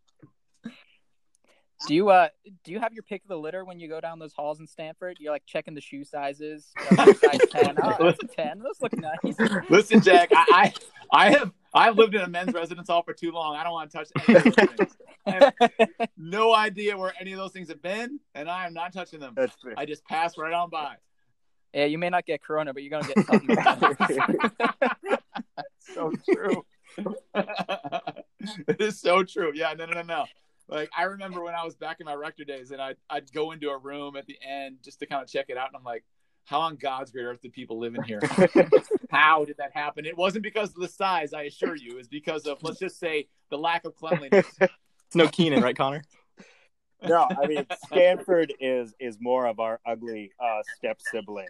Do 1.87 1.95
you 1.95 2.09
uh 2.09 2.29
do 2.65 2.73
you 2.73 2.81
have 2.81 2.95
your 2.95 3.03
pick 3.03 3.23
of 3.23 3.29
the 3.29 3.37
litter 3.37 3.63
when 3.63 3.79
you 3.79 3.87
go 3.87 4.01
down 4.01 4.19
those 4.19 4.33
halls 4.33 4.61
in 4.61 4.67
Stanford? 4.67 5.19
You're 5.21 5.31
like 5.33 5.45
checking 5.45 5.75
the 5.75 5.81
shoe 5.83 6.05
sizes. 6.05 6.73
Size 6.95 7.19
10. 7.51 7.77
Oh, 7.83 7.97
that's 8.01 8.19
a 8.23 8.27
10. 8.27 8.61
Those 8.61 8.81
look 8.81 8.97
nice. 8.97 9.69
Listen, 9.69 10.01
Jack, 10.01 10.31
I, 10.33 10.73
I 11.13 11.27
I 11.27 11.31
have 11.33 11.53
I've 11.75 11.97
lived 11.99 12.15
in 12.15 12.23
a 12.23 12.29
men's 12.29 12.55
residence 12.55 12.89
hall 12.89 13.03
for 13.03 13.13
too 13.13 13.31
long. 13.31 13.57
I 13.57 13.63
don't 13.63 13.73
want 13.75 13.91
to 13.91 13.99
touch 13.99 14.09
any 14.27 14.39
of 14.39 14.45
those 14.45 14.55
things. 14.55 14.97
I 15.27 15.31
have 15.31 16.09
no 16.17 16.55
idea 16.55 16.97
where 16.97 17.13
any 17.21 17.33
of 17.33 17.39
those 17.39 17.53
things 17.53 17.69
have 17.69 17.83
been, 17.83 18.21
and 18.35 18.49
I 18.49 18.67
am 18.67 18.73
not 18.73 18.95
touching 18.95 19.21
them. 19.21 19.35
That's 19.37 19.55
fair. 19.63 19.75
I 19.77 19.85
just 19.85 20.03
pass 20.07 20.39
right 20.39 20.55
on 20.55 20.71
by. 20.71 20.95
yeah, 21.75 21.85
you 21.85 21.99
may 21.99 22.09
not 22.09 22.25
get 22.25 22.43
corona, 22.43 22.73
but 22.73 22.85
you're 22.85 22.99
gonna 22.99 23.13
get 23.13 23.27
something. 23.27 23.55
so 25.95 26.11
true. 26.33 26.65
it 28.69 28.81
is 28.81 29.01
so 29.01 29.23
true. 29.23 29.53
Yeah, 29.55 29.75
no, 29.77 29.87
no, 29.87 29.95
no, 29.95 30.03
no. 30.03 30.25
Like 30.69 30.91
I 30.97 31.05
remember 31.05 31.43
when 31.43 31.55
I 31.55 31.65
was 31.65 31.77
back 31.77 32.01
in 32.01 32.07
my 32.07 32.15
rector 32.15 32.45
days, 32.45 32.71
and 32.71 32.81
I'd 32.81 32.97
I'd 33.09 33.33
go 33.33 33.53
into 33.53 33.71
a 33.71 33.79
room 33.79 34.17
at 34.17 34.27
the 34.27 34.37
end 34.47 34.79
just 34.83 34.99
to 35.01 35.07
kind 35.07 35.23
of 35.23 35.29
check 35.29 35.47
it 35.49 35.57
out, 35.57 35.69
and 35.69 35.77
I'm 35.77 35.85
like, 35.85 36.05
how 36.45 36.61
on 36.61 36.77
God's 36.77 37.11
great 37.11 37.25
earth 37.25 37.43
did 37.43 37.53
people 37.53 37.79
live 37.79 37.95
in 37.95 38.03
here? 38.03 38.21
how 39.11 39.45
did 39.45 39.57
that 39.59 39.73
happen? 39.75 40.07
It 40.07 40.17
wasn't 40.17 40.45
because 40.45 40.71
of 40.71 40.81
the 40.81 40.89
size, 40.89 41.33
I 41.33 41.43
assure 41.43 41.77
you. 41.77 41.99
It's 41.99 42.09
because 42.09 42.47
of 42.47 42.63
let's 42.63 42.79
just 42.79 42.99
say 42.99 43.29
the 43.51 43.59
lack 43.59 43.85
of 43.85 43.95
cleanliness. 43.95 44.47
It's 45.09 45.15
no 45.15 45.29
Keenan, 45.29 45.63
right, 45.63 45.77
Connor? 45.77 46.03
no, 47.07 47.29
I 47.31 47.47
mean 47.47 47.65
Stanford 47.87 48.53
is 48.59 48.93
is 48.99 49.19
more 49.21 49.47
of 49.47 49.61
our 49.61 49.79
ugly 49.87 50.33
uh, 50.41 50.63
step 50.77 50.99
sibling, 51.13 51.47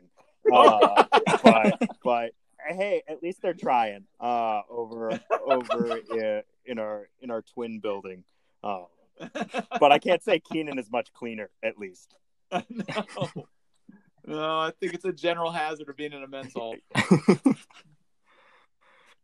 uh, 0.52 1.04
but 1.42 1.80
but 2.04 2.32
hey, 2.68 3.02
at 3.08 3.22
least 3.22 3.42
they're 3.42 3.54
trying 3.54 4.04
uh, 4.20 4.62
over 4.70 5.18
over 5.46 5.96
in, 6.10 6.42
in 6.64 6.78
our 6.78 7.08
in 7.20 7.30
our 7.30 7.42
twin 7.42 7.80
building. 7.80 8.24
Uh, 8.62 8.84
but 9.80 9.92
I 9.92 9.98
can't 9.98 10.22
say 10.22 10.40
Keenan 10.40 10.78
is 10.78 10.90
much 10.90 11.12
cleaner, 11.12 11.50
at 11.62 11.78
least. 11.78 12.14
no. 12.52 13.46
No, 14.28 14.58
I 14.58 14.72
think 14.80 14.92
it's 14.92 15.04
a 15.04 15.12
general 15.12 15.52
hazard 15.52 15.88
of 15.88 15.96
being 15.96 16.12
in 16.12 16.22
a 16.22 16.26
men's 16.26 16.52
hall. 16.52 16.74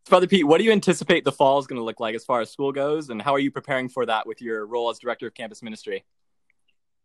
Father 0.05 0.27
Pete, 0.27 0.45
what 0.45 0.57
do 0.57 0.63
you 0.63 0.71
anticipate 0.71 1.23
the 1.23 1.31
fall 1.31 1.59
is 1.59 1.67
going 1.67 1.79
to 1.79 1.83
look 1.83 1.99
like 1.99 2.15
as 2.15 2.23
far 2.23 2.41
as 2.41 2.49
school 2.49 2.71
goes, 2.71 3.09
and 3.09 3.21
how 3.21 3.33
are 3.33 3.39
you 3.39 3.51
preparing 3.51 3.89
for 3.89 4.05
that 4.05 4.27
with 4.27 4.41
your 4.41 4.65
role 4.65 4.89
as 4.89 4.99
director 4.99 5.27
of 5.27 5.33
campus 5.33 5.61
ministry? 5.61 6.03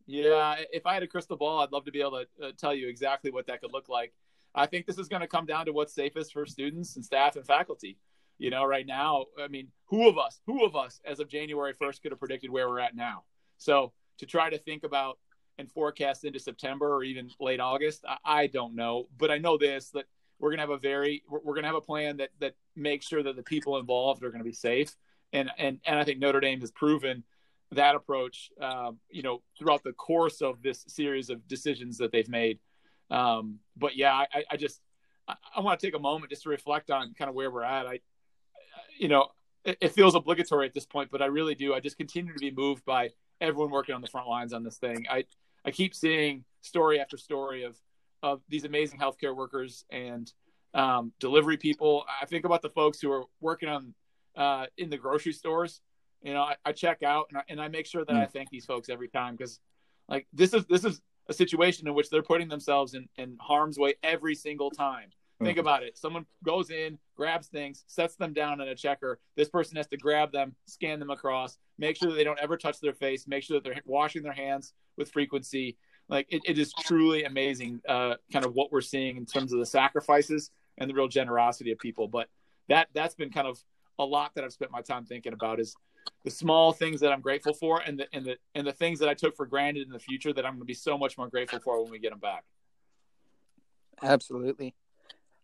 Yeah, 0.07 0.57
if 0.73 0.87
I 0.87 0.95
had 0.95 1.03
a 1.03 1.07
crystal 1.07 1.37
ball, 1.37 1.61
I'd 1.61 1.71
love 1.71 1.85
to 1.85 1.93
be 1.93 2.01
able 2.01 2.25
to 2.25 2.47
uh, 2.47 2.53
tell 2.57 2.75
you 2.75 2.89
exactly 2.89 3.31
what 3.31 3.47
that 3.49 3.61
could 3.61 3.73
look 3.73 3.89
like. 3.89 4.15
I 4.55 4.67
think 4.67 4.87
this 4.87 4.99
is 4.99 5.09
going 5.09 5.23
to 5.23 5.29
come 5.29 5.47
down 5.47 5.67
to 5.67 5.73
what's 5.73 5.95
safest 5.95 6.33
for 6.33 6.47
students 6.47 6.97
and 6.97 7.05
staff 7.05 7.37
and 7.37 7.47
faculty. 7.47 7.99
You 8.39 8.51
know, 8.51 8.65
right 8.65 8.87
now, 8.87 9.27
I 9.41 9.49
mean, 9.49 9.69
who 9.87 10.09
of 10.09 10.17
us, 10.17 10.41
who 10.47 10.65
of 10.65 10.77
us 10.77 11.01
as 11.05 11.21
of 11.21 11.29
January 11.29 11.75
1st 11.75 12.03
could 12.03 12.13
have 12.13 12.21
predicted 12.21 12.51
where 12.51 12.69
we're 12.69 12.79
at 12.79 12.95
now? 12.95 13.25
So 13.59 13.93
to 14.19 14.27
try 14.27 14.49
to 14.51 14.59
think 14.59 14.85
about 14.85 15.19
and 15.59 15.71
forecast 15.71 16.25
into 16.25 16.39
September 16.39 16.95
or 16.95 17.03
even 17.03 17.31
late 17.41 17.61
August, 17.61 18.05
I, 18.09 18.19
I 18.25 18.47
don't 18.47 18.77
know. 18.77 19.09
But 19.19 19.31
I 19.31 19.39
know 19.39 19.59
this 19.59 19.91
that 19.91 20.07
we're 20.39 20.51
going 20.51 20.59
to 20.59 20.63
have 20.63 20.71
a 20.71 20.79
very, 20.79 21.25
we're, 21.29 21.41
we're 21.41 21.55
going 21.55 21.65
to 21.65 21.69
have 21.69 21.77
a 21.77 21.81
plan 21.81 22.19
that, 22.19 22.31
that 22.41 22.55
makes 22.77 23.07
sure 23.07 23.23
that 23.23 23.37
the 23.37 23.43
people 23.43 23.77
involved 23.79 24.23
are 24.23 24.31
going 24.31 24.39
to 24.39 24.49
be 24.49 24.53
safe. 24.53 24.95
And, 25.33 25.51
and, 25.59 25.81
and 25.85 25.99
I 25.99 26.05
think 26.05 26.21
Notre 26.21 26.41
Dame 26.41 26.61
has 26.61 26.71
proven 26.71 27.25
that 27.73 27.95
approach, 27.95 28.51
um, 28.61 28.99
you 29.11 29.23
know, 29.23 29.43
throughout 29.59 29.83
the 29.83 29.93
course 29.93 30.41
of 30.41 30.63
this 30.63 30.85
series 30.89 31.29
of 31.29 31.47
decisions 31.49 31.99
that 31.99 32.13
they've 32.13 32.29
made. 32.29 32.61
Um, 33.11 33.61
but 33.77 33.97
yeah, 33.97 34.13
I, 34.15 34.45
I 34.51 34.57
just, 34.57 34.81
I, 35.27 35.35
I 35.57 35.61
want 35.61 35.81
to 35.81 35.87
take 35.87 35.95
a 35.95 35.99
moment 35.99 36.31
just 36.31 36.43
to 36.43 36.49
reflect 36.49 36.91
on 36.91 37.15
kind 37.15 37.29
of 37.29 37.35
where 37.35 37.51
we're 37.51 37.63
at. 37.63 37.87
I, 37.87 38.01
you 38.99 39.09
know, 39.09 39.29
it, 39.65 39.79
it 39.81 39.93
feels 39.93 40.15
obligatory 40.15 40.67
at 40.67 40.75
this 40.75 40.87
point, 40.87 41.11
but 41.11 41.23
I 41.23 41.27
really 41.27 41.55
do. 41.55 41.75
I 41.75 41.81
just 41.81 41.97
continue 41.97 42.33
to 42.33 42.39
be 42.39 42.51
moved 42.51 42.85
by 42.85 43.11
everyone 43.41 43.71
working 43.71 43.95
on 43.95 44.01
the 44.01 44.09
front 44.09 44.29
lines 44.29 44.53
on 44.53 44.63
this 44.63 44.77
thing. 44.77 45.07
I, 45.11 45.25
I 45.65 45.71
keep 45.71 45.95
seeing 45.95 46.45
story 46.61 47.01
after 47.01 47.17
story 47.17 47.65
of, 47.65 47.77
of 48.23 48.43
these 48.49 48.65
amazing 48.65 48.99
healthcare 48.99 49.35
workers 49.35 49.85
and 49.91 50.33
um, 50.75 51.13
delivery 51.21 51.57
people. 51.57 52.05
I 52.21 52.27
think 52.27 52.45
about 52.45 52.63
the 52.63 52.71
folks 52.71 53.01
who 53.01 53.11
are 53.11 53.25
working 53.41 53.69
on 53.69 53.95
uh, 54.37 54.67
in 54.77 54.91
the 54.91 54.99
grocery 54.99 55.33
stores. 55.33 55.81
You 56.23 56.35
know, 56.35 56.43
I, 56.43 56.57
I 56.65 56.73
check 56.73 57.03
out 57.03 57.27
and 57.31 57.39
I, 57.39 57.43
and 57.49 57.61
I 57.61 57.69
make 57.69 57.87
sure 57.87 58.05
that 58.05 58.15
I 58.15 58.27
thank 58.27 58.51
these 58.51 58.67
folks 58.67 58.89
every 58.89 59.09
time 59.09 59.37
because, 59.37 59.61
like, 60.09 60.27
this 60.33 60.53
is 60.53 60.65
this 60.67 60.85
is 60.85 61.01
a 61.29 61.33
situation 61.33 61.87
in 61.87 61.95
which 61.95 62.11
they're 62.11 62.23
putting 62.23 62.49
themselves 62.49 62.95
in, 62.95 63.09
in 63.17 63.37
harm's 63.41 63.79
way 63.79 63.95
every 64.03 64.35
single 64.35 64.71
time. 64.71 65.11
Think 65.41 65.59
about 65.59 65.85
it. 65.85 65.97
Someone 65.97 66.27
goes 66.43 66.71
in, 66.71 66.99
grabs 67.17 67.47
things, 67.47 67.85
sets 67.87 68.17
them 68.17 68.33
down 68.33 68.61
in 68.61 68.67
a 68.67 68.75
checker. 68.75 69.21
This 69.37 69.49
person 69.49 69.77
has 69.77 69.87
to 69.89 69.97
grab 69.97 70.33
them, 70.33 70.57
scan 70.67 70.99
them 70.99 71.11
across, 71.11 71.59
make 71.79 71.97
sure 71.97 72.11
that 72.11 72.17
they 72.17 72.25
don't 72.25 72.41
ever 72.41 72.57
touch 72.57 72.81
their 72.81 72.93
face, 72.93 73.29
make 73.29 73.45
sure 73.45 73.61
that 73.61 73.65
they're 73.65 73.81
washing 73.85 74.23
their 74.23 74.33
hands 74.33 74.73
with 74.97 75.13
frequency. 75.13 75.77
Like 76.09 76.27
it, 76.29 76.43
it 76.45 76.59
is 76.59 76.73
truly 76.81 77.23
amazing, 77.23 77.81
uh, 77.89 78.15
kind 78.33 78.45
of 78.45 78.55
what 78.55 78.73
we're 78.73 78.81
seeing 78.81 79.17
in 79.17 79.27
terms 79.27 79.53
of 79.53 79.61
the 79.61 79.67
sacrifices 79.67 80.51
and 80.77 80.91
the 80.91 80.95
real 80.95 81.09
generosity 81.09 81.71
of 81.71 81.79
people. 81.79 82.09
But 82.09 82.29
that 82.69 82.89
that's 82.93 83.15
been 83.15 83.31
kind 83.31 83.47
of 83.47 83.63
a 83.99 84.05
lot 84.05 84.35
that 84.35 84.43
I've 84.43 84.53
spent 84.53 84.73
my 84.73 84.83
time 84.83 85.05
thinking 85.05 85.33
about 85.33 85.61
is 85.61 85.77
the 86.25 86.31
small 86.31 86.73
things 86.73 87.01
that 87.01 87.13
I'm 87.13 87.21
grateful 87.21 87.55
for 87.55 87.81
and 87.81 87.99
the 87.99 88.07
and 88.13 88.25
the 88.25 88.37
and 88.55 88.67
the 88.67 88.73
things 88.73 88.99
that 89.01 89.09
I 89.09 89.15
took 89.15 89.37
for 89.37 89.47
granted 89.47 89.87
in 89.87 89.93
the 89.93 89.99
future 89.99 90.33
that 90.33 90.45
I'm 90.45 90.53
going 90.53 90.61
to 90.61 90.67
be 90.67 90.75
so 90.75 90.99
much 90.99 91.17
more 91.17 91.29
grateful 91.29 91.61
for 91.61 91.83
when 91.83 91.91
we 91.91 91.99
get 91.99 92.11
them 92.11 92.19
back. 92.19 92.45
Absolutely. 94.03 94.75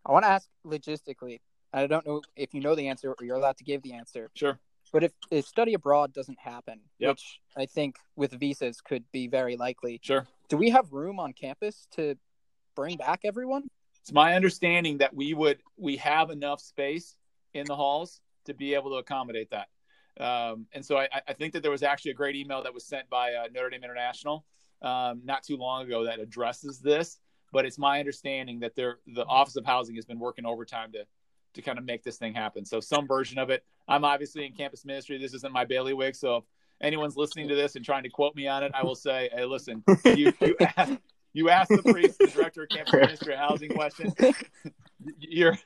I 0.06 0.12
want 0.12 0.24
to 0.24 0.28
ask 0.30 0.48
logistically. 0.66 1.40
I 1.72 1.86
don't 1.86 2.06
know 2.06 2.22
if 2.36 2.54
you 2.54 2.60
know 2.60 2.74
the 2.74 2.88
answer 2.88 3.12
or 3.18 3.24
you're 3.24 3.36
allowed 3.36 3.56
to 3.58 3.64
give 3.64 3.82
the 3.82 3.94
answer. 3.94 4.30
Sure. 4.34 4.58
But 4.92 5.02
if, 5.02 5.12
if 5.30 5.44
study 5.46 5.74
abroad 5.74 6.12
doesn't 6.12 6.38
happen, 6.38 6.80
Yep. 7.00 7.10
which 7.10 7.40
I 7.56 7.66
think 7.66 7.96
with 8.14 8.32
visas 8.32 8.80
could 8.80 9.04
be 9.10 9.26
very 9.26 9.56
likely, 9.56 9.98
Sure. 10.02 10.28
do 10.48 10.56
we 10.56 10.70
have 10.70 10.92
room 10.92 11.18
on 11.18 11.32
campus 11.32 11.88
to 11.92 12.16
bring 12.76 12.96
back 12.96 13.20
everyone? 13.24 13.68
It's 14.00 14.12
my 14.12 14.34
understanding 14.36 14.98
that 14.98 15.14
we 15.14 15.34
would 15.34 15.58
we 15.76 15.96
have 15.96 16.30
enough 16.30 16.60
space 16.60 17.16
in 17.54 17.64
the 17.66 17.74
halls 17.74 18.20
to 18.44 18.54
be 18.54 18.74
able 18.74 18.90
to 18.90 18.96
accommodate 18.96 19.50
that. 19.50 19.68
Um, 20.20 20.66
and 20.72 20.84
so 20.84 20.96
I, 20.96 21.08
I 21.26 21.32
think 21.32 21.52
that 21.54 21.62
there 21.62 21.72
was 21.72 21.82
actually 21.82 22.12
a 22.12 22.14
great 22.14 22.36
email 22.36 22.62
that 22.62 22.72
was 22.72 22.84
sent 22.84 23.08
by 23.10 23.34
uh, 23.34 23.44
Notre 23.52 23.70
Dame 23.70 23.82
International 23.82 24.44
um, 24.82 25.22
not 25.24 25.42
too 25.42 25.56
long 25.56 25.86
ago 25.86 26.04
that 26.04 26.20
addresses 26.20 26.78
this. 26.78 27.18
But 27.52 27.64
it's 27.64 27.78
my 27.78 28.00
understanding 28.00 28.60
that 28.60 28.74
they're, 28.74 28.98
the 29.06 29.24
Office 29.24 29.56
of 29.56 29.64
Housing 29.64 29.94
has 29.94 30.04
been 30.04 30.18
working 30.18 30.44
overtime 30.44 30.92
to 30.92 31.06
to 31.54 31.62
kind 31.62 31.78
of 31.78 31.84
make 31.84 32.02
this 32.02 32.16
thing 32.16 32.34
happen. 32.34 32.64
So 32.64 32.80
some 32.80 33.06
version 33.06 33.38
of 33.38 33.48
it. 33.50 33.64
I'm 33.88 34.04
obviously 34.04 34.44
in 34.44 34.52
campus 34.52 34.84
ministry. 34.84 35.18
This 35.18 35.34
isn't 35.34 35.52
my 35.52 35.64
bailiwick, 35.64 36.14
so 36.14 36.38
if 36.38 36.44
anyone's 36.80 37.16
listening 37.16 37.48
to 37.48 37.54
this 37.54 37.76
and 37.76 37.84
trying 37.84 38.02
to 38.02 38.08
quote 38.08 38.34
me 38.34 38.48
on 38.48 38.62
it, 38.62 38.72
I 38.74 38.82
will 38.82 38.94
say, 38.94 39.30
hey, 39.32 39.44
listen, 39.44 39.82
you 40.04 40.32
you 40.40 40.56
asked, 40.76 40.98
you 41.32 41.50
asked 41.50 41.70
the 41.70 41.92
priest, 41.92 42.18
the 42.18 42.26
director 42.26 42.64
of 42.64 42.68
campus 42.70 42.92
ministry, 42.92 43.34
a 43.34 43.38
housing 43.38 43.70
question. 43.70 44.12
You're, 45.18 45.56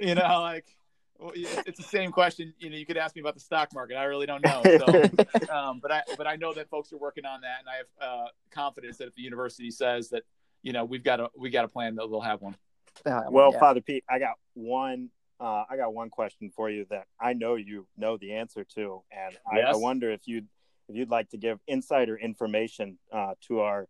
you 0.00 0.14
know, 0.14 0.40
like 0.40 0.76
well, 1.18 1.32
it's 1.34 1.78
the 1.78 1.84
same 1.84 2.12
question. 2.12 2.54
You 2.58 2.70
know, 2.70 2.76
you 2.76 2.86
could 2.86 2.96
ask 2.96 3.16
me 3.16 3.20
about 3.20 3.34
the 3.34 3.40
stock 3.40 3.70
market. 3.74 3.96
I 3.96 4.04
really 4.04 4.26
don't 4.26 4.44
know. 4.44 4.62
So, 4.64 5.52
um, 5.52 5.80
but 5.80 5.90
I 5.90 6.02
but 6.16 6.26
I 6.26 6.36
know 6.36 6.52
that 6.54 6.68
folks 6.70 6.92
are 6.92 6.98
working 6.98 7.24
on 7.24 7.40
that, 7.40 7.58
and 7.60 7.68
I 7.68 7.76
have 7.76 7.86
uh, 8.00 8.28
confidence 8.50 8.98
that 8.98 9.08
if 9.08 9.14
the 9.14 9.22
university 9.22 9.70
says 9.70 10.10
that, 10.10 10.22
you 10.62 10.72
know, 10.72 10.84
we've 10.84 11.02
got 11.02 11.18
a 11.18 11.28
we 11.36 11.50
got 11.50 11.64
a 11.64 11.68
plan 11.68 11.96
that 11.96 12.08
they'll 12.08 12.20
have 12.20 12.40
one. 12.40 12.56
Uh, 13.04 13.22
Well, 13.30 13.50
yeah. 13.52 13.58
Father 13.58 13.80
Pete, 13.80 14.04
I 14.08 14.18
got 14.18 14.36
one. 14.54 15.10
Uh, 15.40 15.64
I 15.68 15.76
got 15.76 15.94
one 15.94 16.10
question 16.10 16.50
for 16.54 16.68
you 16.70 16.86
that 16.90 17.06
I 17.20 17.32
know 17.32 17.56
you 17.56 17.86
know 17.96 18.16
the 18.16 18.34
answer 18.34 18.64
to, 18.74 19.02
and 19.10 19.36
I, 19.50 19.60
I 19.60 19.76
wonder 19.76 20.10
if 20.10 20.26
you'd 20.26 20.46
if 20.88 20.96
you'd 20.96 21.10
like 21.10 21.30
to 21.30 21.36
give 21.36 21.58
insider 21.66 22.16
information 22.16 22.98
uh, 23.12 23.34
to 23.48 23.60
our 23.60 23.88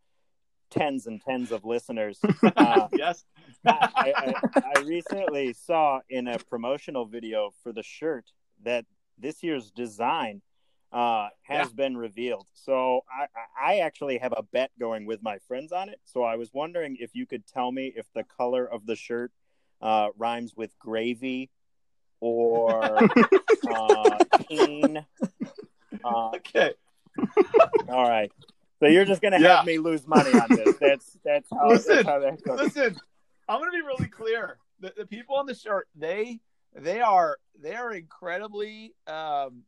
tens 0.71 1.07
and 1.07 1.21
tens 1.21 1.53
of 1.53 1.65
listeners. 1.65 2.21
Uh, 2.57 2.89
yes. 2.93 3.25
I, 3.67 3.89
I, 3.97 4.35
I 4.65 4.81
recently 4.87 5.53
saw 5.53 6.01
in 6.09 6.29
a 6.29 6.39
promotional 6.51 7.07
video 7.07 7.53
for 7.63 7.73
the 7.73 7.83
shirt 7.83 8.25
that 8.65 8.85
this 9.19 9.43
year's 9.43 9.71
design 9.71 10.43
uh, 10.93 11.29
has 11.43 11.69
Yeah. 11.69 11.75
been 11.75 11.97
revealed. 11.97 12.47
So 12.55 13.03
I, 13.11 13.27
I 13.61 13.79
actually 13.81 14.19
have 14.19 14.33
a 14.37 14.43
bet 14.43 14.71
going 14.79 15.07
with 15.07 15.23
my 15.23 15.39
friends 15.47 15.73
on 15.73 15.89
it. 15.89 16.01
So 16.05 16.23
I 16.23 16.37
was 16.37 16.53
wondering 16.53 16.97
if 17.01 17.11
you 17.15 17.27
could 17.27 17.47
tell 17.47 17.71
me 17.71 17.93
if 17.97 18.07
the 18.15 18.25
color 18.25 18.65
of 18.67 18.87
the 18.87 18.97
shirt 18.97 19.33
uh, 19.81 20.09
rhymes 20.17 20.55
with 20.57 20.77
gravy 20.79 21.51
or 22.21 22.99
uh, 23.71 24.19
keen. 24.49 25.05
Uh, 26.05 26.31
okay. 26.37 26.73
all 27.89 28.09
right. 28.09 28.33
So 28.81 28.87
you're 28.87 29.05
just 29.05 29.21
gonna 29.23 29.41
Yeah. 29.41 29.57
have 29.57 29.67
me 29.67 29.79
lose 29.79 30.07
money 30.07 30.33
on 30.35 30.49
this. 30.51 30.77
That's 30.81 31.17
that's 31.25 31.51
how, 31.51 31.69
Listen, 31.71 31.97
that's 31.97 32.07
how 32.09 32.19
that 32.21 32.43
goes. 32.43 32.59
Listen, 32.59 32.97
I'm 33.49 33.59
gonna 33.61 33.73
be 33.73 33.83
really 33.83 34.09
clear. 34.09 34.59
The, 34.81 34.93
the 34.97 35.07
people 35.07 35.37
on 35.37 35.47
the 35.47 35.55
shirt, 35.55 35.89
they 35.95 36.41
they 36.75 37.01
are 37.01 37.39
they 37.61 37.75
are 37.75 37.93
incredibly 37.93 38.95
um, 39.07 39.63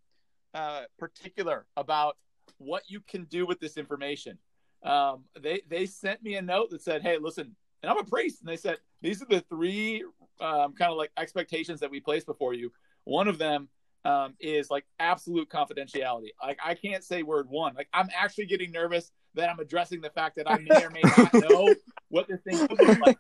uh, 0.55 0.83
particular 0.99 1.67
about 1.77 2.17
what 2.59 2.83
you 2.89 3.01
can 3.01 3.25
do 3.25 3.47
with 3.47 3.59
this 3.59 3.77
information. 3.77 4.39
Um, 4.83 5.25
they 5.39 5.63
they 5.69 5.87
sent 5.87 6.23
me 6.23 6.37
a 6.37 6.43
note 6.43 6.71
that 6.71 6.83
said, 6.83 7.03
"Hey, 7.03 7.19
listen," 7.19 7.57
and 7.83 7.91
I'm 7.91 7.99
a 7.99 8.05
priest, 8.05 8.41
and 8.41 8.49
they 8.49 8.57
said 8.57 8.79
these 9.03 9.21
are 9.23 9.27
the 9.27 9.41
three 9.49 10.05
um, 10.41 10.73
kind 10.75 10.91
of 10.93 10.97
like 10.97 11.11
expectations 11.17 11.81
that 11.81 11.91
we 11.91 12.01
place 12.01 12.25
before 12.25 12.55
you. 12.55 12.73
One 13.05 13.27
of 13.29 13.39
them 13.39 13.69
um, 14.05 14.35
is 14.41 14.71
like 14.71 14.85
absolute 14.99 15.49
confidentiality. 15.49 16.29
Like 16.43 16.59
I 16.65 16.75
can't 16.75 17.05
say 17.05 17.23
word 17.23 17.49
one. 17.49 17.75
Like 17.75 17.89
I'm 17.93 18.09
actually 18.17 18.47
getting 18.47 18.73
nervous 18.73 19.11
that 19.35 19.49
I'm 19.49 19.59
addressing 19.61 20.01
the 20.01 20.11
fact 20.11 20.37
that 20.37 20.51
I 20.51 20.59
may 20.59 20.85
or 20.85 20.91
may 20.91 21.03
not 21.03 21.35
know 21.51 21.75
what 22.09 22.29
this 22.29 22.41
thing 22.41 22.59
looks 22.59 23.01
like. 23.01 23.19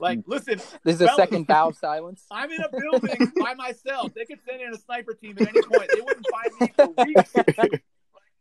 Like, 0.00 0.20
listen, 0.26 0.60
This 0.82 0.96
is 0.96 1.02
a 1.02 1.08
second 1.14 1.46
bow 1.46 1.68
of 1.68 1.76
silence. 1.76 2.24
I'm 2.30 2.50
in 2.50 2.60
a 2.60 2.68
building 2.68 3.32
by 3.38 3.54
myself. 3.54 4.12
They 4.12 4.24
could 4.24 4.40
send 4.48 4.60
in 4.60 4.74
a 4.74 4.78
sniper 4.78 5.14
team 5.14 5.36
at 5.40 5.48
any 5.48 5.62
point. 5.62 5.88
They 5.94 6.00
wouldn't 6.00 6.26
find 6.30 6.60
me 6.60 6.72
for 6.76 7.04
weeks. 7.04 7.80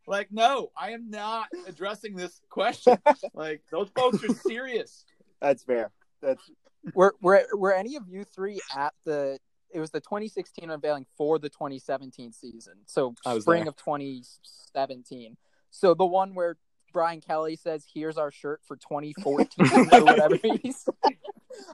Like, 0.05 0.33
no, 0.33 0.69
I 0.77 0.91
am 0.91 1.09
not 1.09 1.47
addressing 1.65 2.17
this 2.17 2.41
question. 2.49 2.97
Like, 3.33 3.61
those 3.71 3.87
folks 3.95 4.21
are 4.21 4.33
serious. 4.33 5.05
That's 5.41 5.63
fair. 5.63 5.91
That's 6.21 6.43
Were 6.93 7.15
were 7.21 7.47
were 7.53 7.73
any 7.73 7.95
of 7.95 8.03
you 8.09 8.25
three 8.25 8.59
at 8.75 8.93
the? 9.05 9.39
It 9.73 9.79
was 9.79 9.91
the 9.91 9.99
2016 9.99 10.69
unveiling 10.69 11.05
for 11.17 11.39
the 11.39 11.49
2017 11.49 12.31
season. 12.31 12.73
So 12.85 13.15
spring 13.39 13.63
there. 13.63 13.69
of 13.69 13.75
2017. 13.75 15.37
So 15.71 15.93
the 15.93 16.05
one 16.05 16.35
where 16.35 16.57
Brian 16.93 17.19
Kelly 17.19 17.55
says, 17.55 17.85
"Here's 17.91 18.17
our 18.17 18.31
shirt 18.31 18.61
for 18.63 18.77
2014" 18.77 19.89
or 19.91 20.03
whatever 20.05 20.37
he's. 20.61 20.87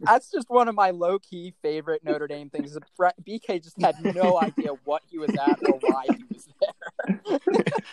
That's 0.01 0.31
just 0.31 0.49
one 0.49 0.67
of 0.67 0.75
my 0.75 0.91
low 0.91 1.19
key 1.19 1.53
favorite 1.61 2.03
Notre 2.03 2.27
Dame 2.27 2.49
things. 2.49 2.77
BK 2.99 3.61
just 3.61 3.79
had 3.79 3.95
no 4.03 4.39
idea 4.41 4.71
what 4.85 5.03
he 5.09 5.19
was 5.19 5.31
at 5.31 5.59
or 5.67 5.79
why 5.81 6.05
he 6.07 6.23
was 6.33 6.47
there. 6.61 7.39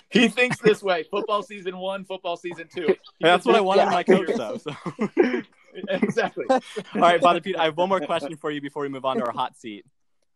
He 0.09 0.29
thinks 0.29 0.59
this 0.61 0.83
way: 0.83 1.03
football 1.03 1.43
season 1.43 1.77
one, 1.77 2.05
football 2.05 2.37
season 2.37 2.69
two. 2.73 2.87
He 2.87 2.97
That's 3.21 3.45
what 3.45 3.57
I 3.57 3.61
wanted 3.61 3.83
Yeah. 3.83 3.91
my 3.91 4.03
coach, 4.05 4.31
though. 4.37 4.59
So. 4.59 4.73
exactly. 5.89 6.47
All 6.49 6.61
right, 6.95 7.21
Father 7.21 7.41
Pete, 7.41 7.57
I 7.57 7.65
have 7.65 7.77
one 7.77 7.89
more 7.89 8.01
question 8.01 8.37
for 8.37 8.51
you 8.51 8.61
before 8.61 8.83
we 8.83 8.89
move 8.89 9.05
on 9.05 9.19
to 9.19 9.25
our 9.25 9.33
hot 9.33 9.57
seat. 9.57 9.85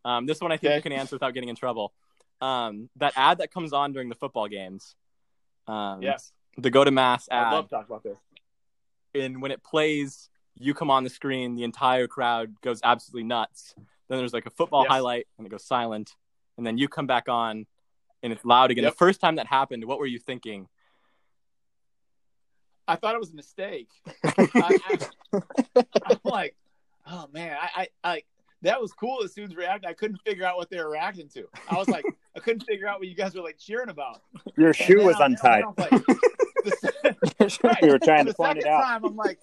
Um, 0.04 0.26
this 0.26 0.40
one 0.40 0.50
I 0.52 0.57
think 0.57 0.71
Okay. 0.71 0.76
you 0.76 0.83
can 0.83 0.92
answer 0.92 1.16
without 1.16 1.35
getting 1.35 1.49
in 1.49 1.57
trouble. 1.57 1.92
Um, 2.40 2.88
that 2.97 3.12
ad 3.16 3.38
that 3.38 3.52
comes 3.52 3.73
on 3.73 3.92
during 3.92 4.09
the 4.09 4.14
football 4.14 4.49
games, 4.49 4.95
um, 5.66 6.02
Yes, 6.02 6.33
the 6.57 6.71
go 6.71 6.85
to 6.85 6.90
mass 6.90 7.28
ad. 7.30 7.47
I 7.49 7.50
love 7.52 7.69
to 7.69 7.75
talk 7.75 7.87
about 7.87 8.02
this. 8.02 8.19
and 9.14 9.42
when 9.42 9.50
it 9.50 9.62
plays, 9.62 10.30
you 10.59 10.73
come 10.73 10.90
on 10.90 11.04
the 11.04 11.11
screen, 11.11 11.54
the 11.54 11.64
entire 11.64 12.07
crowd 12.07 12.59
goes 12.62 12.80
absolutely 12.83 13.25
nuts. 13.25 13.75
Then 14.09 14.19
there's 14.19 14.33
like 14.33 14.47
a 14.47 14.50
football 14.50 14.83
Yes. 14.85 14.90
highlight, 14.90 15.26
and 15.37 15.47
it 15.47 15.50
goes 15.50 15.64
silent, 15.64 16.16
and 16.57 16.66
then 16.66 16.78
you 16.78 16.88
come 16.88 17.07
back 17.07 17.28
on, 17.28 17.66
and 18.23 18.33
it's 18.33 18.45
loud 18.45 18.71
again. 18.71 18.85
Yep. 18.85 18.92
The 18.95 18.97
first 18.97 19.21
time 19.21 19.37
that 19.37 19.47
happened, 19.47 19.85
what 19.85 19.99
were 19.99 20.07
you 20.07 20.19
thinking? 20.19 20.66
I 22.88 22.97
thought 22.97 23.14
it 23.14 23.21
was 23.21 23.30
a 23.33 23.37
mistake. 23.37 23.88
I, 24.54 24.99
I, 25.76 25.85
I'm 26.04 26.21
like, 26.25 26.57
oh 27.07 27.28
man, 27.33 27.57
I, 27.61 27.69
I, 27.83 27.88
I, 28.12 28.23
that 28.62 28.81
was 28.81 28.93
cool. 28.93 29.23
As 29.25 29.33
students 29.33 29.57
reacted, 29.57 29.88
I 29.88 29.93
couldn't 29.95 30.19
figure 30.26 30.45
out 30.45 30.57
what 30.57 30.71
they 30.71 30.79
were 30.79 30.90
reacting 30.90 31.29
to. 31.31 31.45
I 31.71 31.76
was 31.76 31.88
like, 31.88 32.05
I 32.37 32.40
couldn't 32.40 32.64
figure 32.64 32.87
out 32.88 32.99
what 32.99 33.09
you 33.09 33.14
guys 33.14 33.35
were 33.35 33.43
like 33.43 33.59
cheering 33.59 33.88
about. 33.88 34.21
your 34.57 34.69
And 34.69 34.76
shoe 34.76 35.05
was 35.05 35.17
I- 35.21 35.26
untied. 35.26 35.64
and 35.64 35.75
I 35.79 35.83
was 35.88 35.90
like, 35.93 36.97
the- 37.38 37.59
right. 37.64 37.83
You 37.83 37.88
were 37.93 37.99
trying 37.99 38.26
the 38.26 38.33
to 38.33 38.37
point 38.37 38.59
it 38.59 38.62
second 38.62 38.75
out. 38.76 38.83
time, 38.83 39.05
I'm 39.05 39.17
like, 39.17 39.38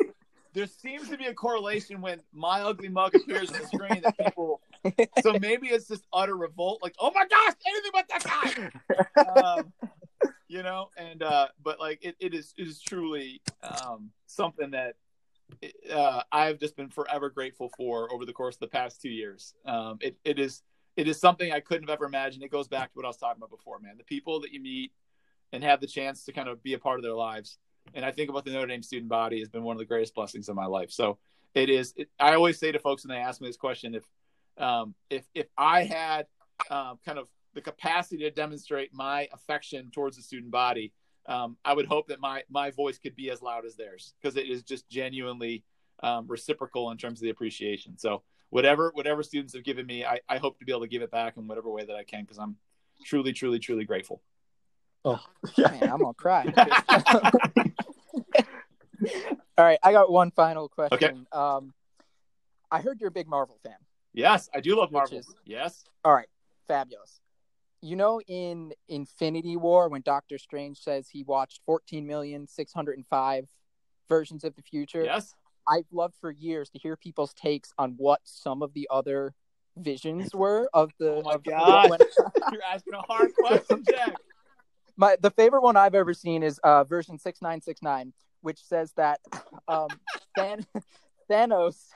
there 0.53 0.67
seems 0.67 1.09
to 1.09 1.17
be 1.17 1.25
a 1.25 1.33
correlation 1.33 2.01
when 2.01 2.19
my 2.33 2.61
ugly 2.61 2.89
mug 2.89 3.13
appears 3.15 3.51
on 3.51 3.59
the 3.59 3.67
screen 3.67 4.01
that 4.03 4.17
people. 4.17 4.61
So 5.21 5.33
maybe 5.39 5.67
it's 5.67 5.87
just 5.87 6.05
utter 6.13 6.35
revolt, 6.37 6.81
like, 6.81 6.95
oh 6.99 7.11
my 7.13 7.25
gosh, 7.27 7.53
anything 7.67 7.91
but 7.93 8.05
that 8.09 8.71
guy. 9.25 9.41
Um, 9.41 9.73
you 10.47 10.63
know, 10.63 10.89
and 10.97 11.21
uh, 11.21 11.47
but 11.63 11.79
like 11.79 11.99
it, 12.03 12.15
it 12.19 12.33
is 12.33 12.53
it 12.57 12.67
is 12.67 12.81
truly 12.81 13.41
um, 13.63 14.11
something 14.27 14.71
that 14.71 14.95
uh, 15.93 16.23
I've 16.31 16.59
just 16.59 16.75
been 16.75 16.89
forever 16.89 17.29
grateful 17.29 17.71
for 17.77 18.11
over 18.13 18.25
the 18.25 18.33
course 18.33 18.55
of 18.55 18.59
the 18.61 18.67
past 18.67 19.01
two 19.01 19.09
years. 19.09 19.53
Um, 19.65 19.97
it 20.01 20.17
it 20.23 20.39
is 20.39 20.63
it 20.95 21.07
is 21.07 21.19
something 21.19 21.51
I 21.51 21.59
couldn't 21.59 21.87
have 21.87 21.93
ever 21.93 22.05
imagined. 22.05 22.43
It 22.43 22.51
goes 22.51 22.67
back 22.67 22.91
to 22.91 22.95
what 22.95 23.05
I 23.05 23.09
was 23.09 23.17
talking 23.17 23.37
about 23.37 23.51
before, 23.51 23.79
man. 23.79 23.97
The 23.97 24.03
people 24.03 24.41
that 24.41 24.51
you 24.51 24.61
meet 24.61 24.91
and 25.53 25.63
have 25.63 25.79
the 25.79 25.87
chance 25.87 26.25
to 26.25 26.33
kind 26.33 26.49
of 26.49 26.61
be 26.63 26.73
a 26.73 26.79
part 26.79 26.99
of 26.99 27.03
their 27.03 27.13
lives. 27.13 27.57
And 27.93 28.03
I 28.03 28.11
think 28.11 28.29
about 28.29 28.45
the 28.45 28.51
Notre 28.51 28.67
Dame 28.67 28.83
student 28.83 29.09
body 29.09 29.39
has 29.39 29.47
been 29.47 29.63
one 29.63 29.75
of 29.75 29.79
the 29.79 29.85
greatest 29.85 30.13
blessings 30.13 30.49
of 30.49 30.55
my 30.55 30.65
life. 30.65 30.91
So 30.91 31.19
it 31.53 31.69
is. 31.69 31.93
It, 31.95 32.09
I 32.19 32.33
always 32.33 32.59
say 32.59 32.71
to 32.71 32.79
folks 32.79 33.05
when 33.05 33.15
they 33.15 33.21
ask 33.21 33.39
me 33.39 33.47
this 33.47 33.57
question, 33.57 33.95
if 33.95 34.03
um, 34.57 34.95
if 35.09 35.25
if 35.33 35.47
I 35.57 35.83
had 35.83 36.27
um, 36.69 36.99
kind 37.05 37.17
of 37.17 37.27
the 37.53 37.61
capacity 37.61 38.17
to 38.17 38.31
demonstrate 38.31 38.93
my 38.93 39.27
affection 39.33 39.89
towards 39.91 40.17
the 40.17 40.23
student 40.23 40.51
body, 40.51 40.93
um, 41.27 41.57
I 41.65 41.73
would 41.73 41.85
hope 41.85 42.07
that 42.07 42.19
my 42.19 42.43
my 42.49 42.71
voice 42.71 42.97
could 42.97 43.15
be 43.15 43.29
as 43.31 43.41
loud 43.41 43.65
as 43.65 43.75
theirs 43.75 44.13
because 44.21 44.37
it 44.37 44.47
is 44.47 44.63
just 44.63 44.87
genuinely 44.89 45.63
um, 46.03 46.25
reciprocal 46.27 46.91
in 46.91 46.97
terms 46.97 47.19
of 47.19 47.23
the 47.23 47.29
appreciation. 47.29 47.97
So 47.97 48.23
whatever 48.49 48.91
whatever 48.93 49.23
students 49.23 49.53
have 49.53 49.63
given 49.63 49.85
me, 49.85 50.05
I, 50.05 50.19
I 50.29 50.37
hope 50.37 50.57
to 50.59 50.65
be 50.65 50.71
able 50.71 50.81
to 50.81 50.87
give 50.87 51.01
it 51.01 51.11
back 51.11 51.37
in 51.37 51.47
whatever 51.47 51.69
way 51.69 51.85
that 51.85 51.95
I 51.95 52.03
can 52.03 52.21
because 52.21 52.37
I'm 52.37 52.55
truly 53.05 53.33
truly 53.33 53.59
truly 53.59 53.85
grateful. 53.85 54.21
Oh 55.05 55.23
man, 55.57 55.83
I'm 55.83 55.99
gonna 55.99 56.13
cry. 56.13 56.45
All 59.57 59.65
right, 59.65 59.79
I 59.83 59.91
got 59.91 60.11
one 60.11 60.31
final 60.31 60.69
question. 60.69 61.25
Um, 61.31 61.73
I 62.71 62.81
heard 62.81 62.99
you're 62.99 63.09
a 63.09 63.11
big 63.11 63.27
Marvel 63.27 63.57
fan. 63.63 63.75
Yes, 64.13 64.49
I 64.53 64.59
do 64.61 64.75
love 64.75 64.89
Which 64.89 64.93
Marvel. 64.93 65.17
is- 65.19 65.35
Yes. 65.45 65.83
All 66.03 66.13
right, 66.13 66.27
fabulous. 66.67 67.19
You 67.81 67.95
know, 67.95 68.19
in 68.27 68.73
Infinity 68.89 69.55
War, 69.55 69.87
when 69.89 70.01
Doctor 70.01 70.37
Strange 70.37 70.79
says 70.79 71.07
he 71.09 71.23
watched 71.23 71.61
14,605 71.65 73.45
versions 74.09 74.43
of 74.43 74.55
the 74.55 74.61
future, 74.61 75.03
Yes. 75.03 75.33
I've 75.69 75.85
loved 75.91 76.15
for 76.21 76.31
years 76.31 76.69
to 76.71 76.79
hear 76.79 76.95
people's 76.95 77.33
takes 77.33 77.73
on 77.77 77.95
what 77.97 78.21
some 78.23 78.61
of 78.63 78.73
the 78.73 78.87
other 78.89 79.33
visions 79.75 80.33
were 80.33 80.69
of 80.73 80.91
the. 80.97 81.15
Oh 81.15 81.21
my 81.23 81.33
of 81.33 81.43
the- 81.43 81.51
when- 81.89 81.99
You're 82.53 82.63
asking 82.63 82.93
a 82.93 83.01
hard 83.01 83.33
question, 83.35 83.83
Jack. 83.87 84.15
my 84.97 85.17
the 85.21 85.29
favorite 85.31 85.61
one 85.61 85.75
I've 85.77 85.93
ever 85.93 86.13
seen 86.13 86.41
is 86.41 86.57
uh, 86.63 86.83
version 86.85 87.19
six 87.19 87.41
nine 87.41 87.61
six 87.61 87.81
nine, 87.83 88.13
which 88.41 88.63
says 88.63 88.93
that 88.93 89.19
um, 89.67 89.89
Than- 90.37 90.65
Thanos 91.29 91.89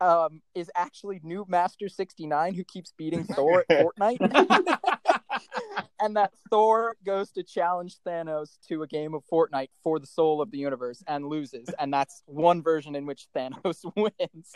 um, 0.00 0.40
is 0.54 0.70
actually 0.74 1.20
new 1.22 1.44
Master 1.48 1.88
sixty 1.88 2.26
nine 2.26 2.54
who 2.54 2.64
keeps 2.64 2.92
beating 2.96 3.24
Thor 3.34 3.64
at 3.68 3.84
Fortnite, 3.84 4.18
and 6.00 6.16
that 6.16 6.32
Thor 6.50 6.96
goes 7.04 7.30
to 7.32 7.42
challenge 7.42 7.96
Thanos 8.06 8.58
to 8.68 8.82
a 8.82 8.86
game 8.86 9.14
of 9.14 9.22
Fortnite 9.30 9.68
for 9.82 9.98
the 9.98 10.06
soul 10.06 10.40
of 10.40 10.50
the 10.50 10.58
universe 10.58 11.02
and 11.06 11.26
loses, 11.26 11.68
and 11.78 11.92
that's 11.92 12.22
one 12.26 12.62
version 12.62 12.94
in 12.94 13.06
which 13.06 13.26
Thanos 13.36 13.84
wins. 13.96 14.52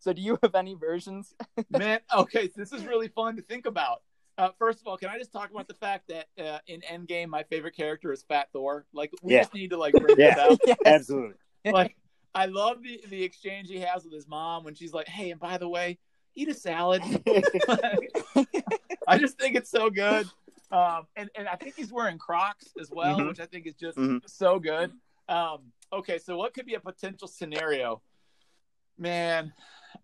So, 0.00 0.12
do 0.12 0.20
you 0.22 0.38
have 0.42 0.54
any 0.54 0.74
versions? 0.74 1.34
Man, 1.70 2.00
okay, 2.14 2.46
so 2.48 2.54
this 2.56 2.72
is 2.72 2.84
really 2.86 3.08
fun 3.08 3.36
to 3.36 3.42
think 3.42 3.66
about. 3.66 4.02
Uh, 4.36 4.50
first 4.56 4.80
of 4.80 4.86
all, 4.86 4.96
can 4.96 5.08
I 5.08 5.18
just 5.18 5.32
talk 5.32 5.50
about 5.50 5.66
the 5.66 5.74
fact 5.74 6.08
that 6.08 6.26
uh, 6.40 6.58
in 6.68 6.80
Endgame, 6.82 7.26
my 7.28 7.42
favorite 7.42 7.74
character 7.74 8.12
is 8.12 8.22
Fat 8.22 8.48
Thor? 8.52 8.86
Like, 8.92 9.10
we 9.20 9.34
Yeah. 9.34 9.40
just 9.40 9.52
need 9.54 9.70
to 9.70 9.76
like 9.76 9.94
bring 9.94 10.16
Yeah. 10.16 10.34
this 10.36 10.38
out. 10.38 10.58
Yes. 10.64 10.78
Absolutely. 10.86 11.34
Like, 11.64 11.96
I 12.34 12.46
love 12.46 12.82
the 12.82 13.02
the 13.08 13.22
exchange 13.22 13.68
he 13.68 13.80
has 13.80 14.04
with 14.04 14.12
his 14.12 14.28
mom 14.28 14.64
when 14.64 14.74
she's 14.74 14.92
like, 14.92 15.08
"Hey, 15.08 15.30
and 15.30 15.40
by 15.40 15.58
the 15.58 15.68
way, 15.68 15.98
eat 16.34 16.48
a 16.48 16.54
salad." 16.54 17.02
I 19.08 19.18
just 19.18 19.38
think 19.38 19.56
it's 19.56 19.70
so 19.70 19.90
good. 19.90 20.26
Um, 20.70 21.06
and, 21.16 21.30
and 21.34 21.48
I 21.48 21.56
think 21.56 21.76
he's 21.76 21.90
wearing 21.92 22.18
Crocs 22.18 22.66
as 22.78 22.90
well, 22.90 23.18
Mhm. 23.20 23.28
which 23.28 23.40
I 23.40 23.46
think 23.46 23.66
is 23.66 23.74
just 23.74 23.96
Mhm. 23.96 24.20
so 24.28 24.58
good. 24.58 24.92
Um, 25.28 25.72
okay, 25.92 26.18
so 26.18 26.36
what 26.36 26.52
could 26.52 26.66
be 26.66 26.74
a 26.74 26.80
potential 26.80 27.26
scenario? 27.26 28.02
Man, 28.98 29.52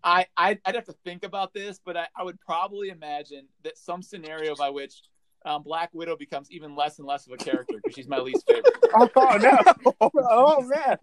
I 0.03 0.25
I'd, 0.35 0.59
I'd 0.65 0.75
have 0.75 0.85
to 0.85 0.95
think 1.03 1.23
about 1.23 1.53
this, 1.53 1.79
but 1.85 1.95
I, 1.95 2.07
I 2.17 2.23
would 2.23 2.39
probably 2.39 2.89
imagine 2.89 3.47
that 3.63 3.77
some 3.77 4.01
scenario 4.01 4.55
by 4.55 4.69
which 4.71 5.03
um, 5.45 5.61
Black 5.61 5.91
Widow 5.93 6.15
becomes 6.17 6.49
even 6.51 6.75
less 6.75 6.97
and 6.97 7.07
less 7.07 7.27
of 7.27 7.33
a 7.33 7.37
character 7.37 7.75
because 7.77 7.93
she's 7.93 8.07
my 8.07 8.17
least 8.17 8.47
favorite. 8.47 8.73
oh 8.95 9.37
no! 9.37 9.59
Oh 10.01 10.61
man! 10.61 10.97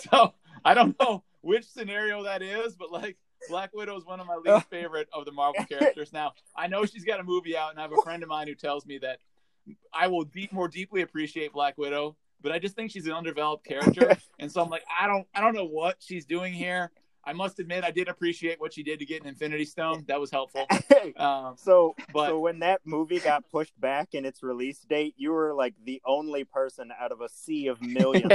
so 0.10 0.34
I 0.64 0.74
don't 0.74 0.98
know 1.00 1.22
which 1.40 1.64
scenario 1.66 2.22
that 2.24 2.42
is, 2.42 2.74
but 2.76 2.90
like 2.92 3.16
Black 3.48 3.70
Widow 3.74 3.96
is 3.96 4.04
one 4.04 4.20
of 4.20 4.26
my 4.26 4.36
least 4.36 4.68
favorite 4.70 5.08
of 5.12 5.24
the 5.24 5.32
Marvel 5.32 5.64
characters. 5.64 6.12
Now 6.12 6.32
I 6.56 6.66
know 6.68 6.84
she's 6.84 7.04
got 7.04 7.20
a 7.20 7.24
movie 7.24 7.56
out, 7.56 7.70
and 7.70 7.78
I 7.78 7.82
have 7.82 7.92
a 7.92 8.02
friend 8.02 8.22
of 8.22 8.28
mine 8.28 8.46
who 8.48 8.54
tells 8.54 8.86
me 8.86 8.98
that 8.98 9.18
I 9.92 10.08
will 10.08 10.24
deep, 10.24 10.52
more 10.52 10.68
deeply 10.68 11.02
appreciate 11.02 11.52
Black 11.52 11.78
Widow, 11.78 12.16
but 12.40 12.52
I 12.52 12.58
just 12.58 12.74
think 12.74 12.90
she's 12.90 13.06
an 13.06 13.12
undeveloped 13.12 13.64
character, 13.64 14.16
and 14.38 14.50
so 14.50 14.62
I'm 14.62 14.70
like, 14.70 14.82
I 15.00 15.06
don't, 15.06 15.26
I 15.34 15.40
don't 15.40 15.54
know 15.54 15.66
what 15.66 15.96
she's 16.00 16.24
doing 16.24 16.52
here. 16.52 16.90
I 17.24 17.32
must 17.32 17.60
admit, 17.60 17.84
I 17.84 17.92
did 17.92 18.08
appreciate 18.08 18.60
what 18.60 18.72
she 18.74 18.82
did 18.82 18.98
to 18.98 19.06
get 19.06 19.22
an 19.22 19.28
Infinity 19.28 19.64
Stone. 19.66 20.06
That 20.08 20.18
was 20.20 20.30
helpful. 20.30 20.66
Um, 21.16 21.54
so 21.56 21.96
But- 22.12 22.28
so 22.28 22.38
when 22.38 22.60
that 22.60 22.80
movie 22.84 23.18
got 23.18 23.48
pushed 23.50 23.78
back 23.80 24.14
in 24.14 24.24
its 24.24 24.40
release 24.42 24.78
date, 24.88 25.14
you 25.16 25.32
were 25.32 25.52
like 25.52 25.74
the 25.84 26.00
only 26.06 26.44
person 26.44 26.92
out 27.00 27.10
of 27.10 27.20
a 27.20 27.28
sea 27.28 27.66
of 27.66 27.80
millions 27.82 28.32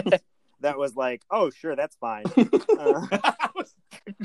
that 0.62 0.78
was 0.78 0.96
like, 0.96 1.22
"Oh, 1.30 1.50
sure, 1.50 1.76
that's 1.76 1.96
fine." 1.98 2.26
Uh, 2.78 3.08
I 3.24 3.50
was, 3.56 3.74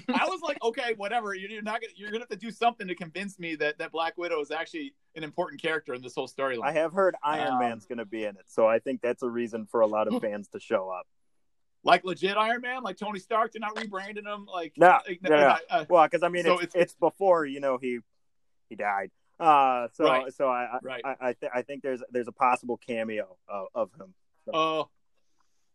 I 0.08 0.26
was 0.26 0.40
like, 0.42 0.58
okay, 0.62 0.92
whatever. 0.98 1.34
You're, 1.34 1.48
you're 1.50 1.62
not 1.62 1.80
gonna, 1.80 1.92
you're 1.96 2.10
gonna 2.10 2.20
have 2.24 2.28
to 2.28 2.36
do 2.36 2.50
something 2.50 2.86
to 2.86 2.94
convince 2.94 3.38
me 3.38 3.54
that 3.56 3.78
that 3.78 3.92
Black 3.92 4.18
Widow 4.18 4.40
is 4.42 4.50
actually 4.50 4.92
an 5.16 5.24
important 5.24 5.62
character 5.62 5.94
in 5.94 6.02
this 6.02 6.14
whole 6.14 6.28
storyline. 6.28 6.64
I 6.64 6.72
have 6.72 6.92
heard 6.92 7.14
Iron 7.24 7.54
Um, 7.54 7.58
Man's 7.60 7.86
going 7.86 7.96
to 7.98 8.04
be 8.04 8.24
in 8.24 8.36
it, 8.36 8.44
so 8.48 8.66
I 8.66 8.78
think 8.78 9.00
that's 9.00 9.22
a 9.22 9.28
reason 9.28 9.66
for 9.70 9.80
a 9.80 9.86
lot 9.86 10.06
of 10.06 10.20
fans 10.20 10.48
to 10.48 10.60
show 10.60 10.90
up. 10.90 11.06
like 11.82 12.04
legit 12.04 12.36
Iron 12.36 12.60
Man, 12.60 12.82
like 12.82 12.98
Tony 12.98 13.18
Stark. 13.20 13.52
They're 13.52 13.60
not 13.60 13.74
rebranding 13.74 14.26
him. 14.26 14.44
Like 14.44 14.74
No, 14.76 14.98
like, 15.08 15.20
no, 15.22 15.30
no. 15.30 15.56
uh, 15.70 15.84
Well, 15.88 16.04
because 16.04 16.22
I 16.22 16.28
mean, 16.28 16.44
So 16.44 16.54
it's, 16.58 16.74
it's- 16.74 16.82
it's 16.82 16.94
before 16.94 17.46
you 17.46 17.60
know 17.60 17.78
he 17.80 18.00
he 18.68 18.76
died. 18.76 19.10
Uh, 19.40 19.88
so 19.94 20.04
Right. 20.04 20.32
so 20.34 20.48
I 20.48 20.64
I 20.64 20.78
Right. 20.82 21.02
I, 21.06 21.16
I, 21.20 21.32
th- 21.32 21.52
I 21.54 21.62
think 21.62 21.82
there's 21.82 22.02
there's 22.10 22.28
a 22.28 22.32
possible 22.32 22.76
cameo 22.76 23.36
of, 23.48 23.66
of 23.74 23.90
him. 23.98 24.12
Oh, 24.52 24.88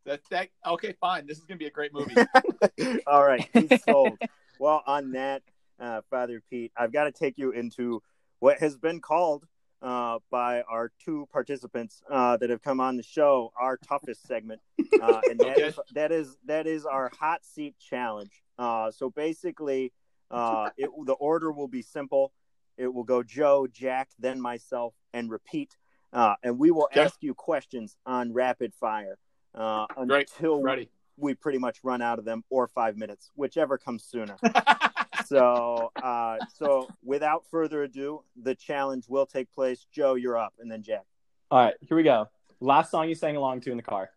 that 0.07 0.21
that 0.31 0.49
okay, 0.65 0.95
fine. 0.99 1.27
This 1.27 1.37
is 1.37 1.43
gonna 1.43 1.57
be 1.59 1.67
a 1.67 1.71
great 1.71 1.93
movie. 1.93 2.15
All 3.07 3.23
right, 3.25 3.47
he's 3.53 3.73
sold. 3.83 4.19
well, 4.57 4.81
on 4.87 5.11
that, 5.11 5.43
uh, 5.79 6.01
Father 6.09 6.41
Pete, 6.49 6.71
I've 6.75 6.91
got 6.91 7.03
to 7.03 7.11
take 7.11 7.37
you 7.37 7.51
into 7.51 8.01
what 8.39 8.57
has 8.59 8.77
been 8.77 9.01
called 9.01 9.45
uh, 9.81 10.19
by 10.31 10.61
our 10.63 10.91
two 11.03 11.27
participants 11.31 12.01
uh, 12.09 12.37
that 12.37 12.49
have 12.49 12.63
come 12.63 12.79
on 12.79 12.97
the 12.97 13.03
show 13.03 13.51
our 13.59 13.77
toughest 13.77 14.25
segment, 14.25 14.61
uh, 14.99 15.21
and 15.29 15.39
that 15.39 15.57
Okay. 15.57 15.67
is 15.67 15.79
that 15.93 16.11
is 16.11 16.37
that 16.45 16.65
is 16.65 16.85
our 16.85 17.11
hot 17.19 17.45
seat 17.45 17.75
challenge. 17.79 18.41
Uh, 18.57 18.89
so 18.89 19.09
basically, 19.09 19.91
uh, 20.31 20.69
it, 20.77 20.89
the 21.05 21.13
order 21.13 21.51
will 21.51 21.67
be 21.67 21.81
simple. 21.81 22.31
It 22.77 22.93
will 22.93 23.03
go 23.03 23.23
Joe, 23.23 23.67
Jack, 23.67 24.09
then 24.19 24.39
myself, 24.39 24.93
and 25.13 25.29
repeat. 25.29 25.75
Uh, 26.13 26.35
and 26.43 26.57
we 26.57 26.71
will 26.71 26.87
Okay. 26.91 27.01
ask 27.01 27.17
you 27.21 27.33
questions 27.33 27.97
on 28.05 28.31
rapid 28.33 28.73
fire 28.73 29.17
uh, 29.55 29.85
Great. 30.05 30.29
until 30.31 30.61
Ready. 30.61 30.89
we 31.17 31.33
pretty 31.33 31.57
much 31.57 31.79
run 31.83 32.01
out 32.01 32.19
of 32.19 32.25
them 32.25 32.43
or 32.49 32.67
five 32.67 32.97
minutes, 32.97 33.31
whichever 33.35 33.77
comes 33.77 34.03
sooner. 34.03 34.35
so, 35.25 35.91
uh, 36.01 36.37
so 36.53 36.87
without 37.03 37.43
further 37.49 37.83
ado, 37.83 38.23
the 38.41 38.55
challenge 38.55 39.05
will 39.07 39.25
take 39.25 39.51
place. 39.51 39.85
Joe, 39.91 40.15
you're 40.15 40.37
up, 40.37 40.53
and 40.59 40.71
then 40.71 40.83
Jack. 40.83 41.05
All 41.49 41.59
right, 41.59 41.75
here 41.81 41.97
we 41.97 42.03
go. 42.03 42.27
Last 42.59 42.91
song 42.91 43.07
you 43.07 43.15
sang 43.15 43.35
along 43.35 43.61
to 43.61 43.71
in 43.71 43.77
the 43.77 43.83
car. 43.83 44.09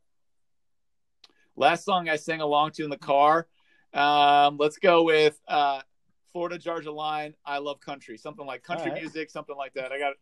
Last 1.57 1.85
song 1.85 2.09
I 2.09 2.17
sang 2.17 2.41
along 2.41 2.73
to 2.73 2.85
in 2.85 2.91
the 2.91 2.97
car. 2.99 3.47
Um, 3.93 4.57
let's 4.59 4.79
go 4.79 5.03
with 5.03 5.39
uh, 5.49 5.83
Florida 6.33 6.59
Georgia 6.59 6.93
Line. 6.93 7.35
I 7.45 7.59
love 7.59 7.81
country. 7.81 8.17
Something 8.17 8.47
like 8.47 8.63
country 8.63 8.87
All 8.87 8.93
right. 8.93 9.03
music, 9.03 9.31
something 9.31 9.57
like 9.57 9.75
that. 9.75 9.93
I 9.93 9.99
got. 9.99 10.15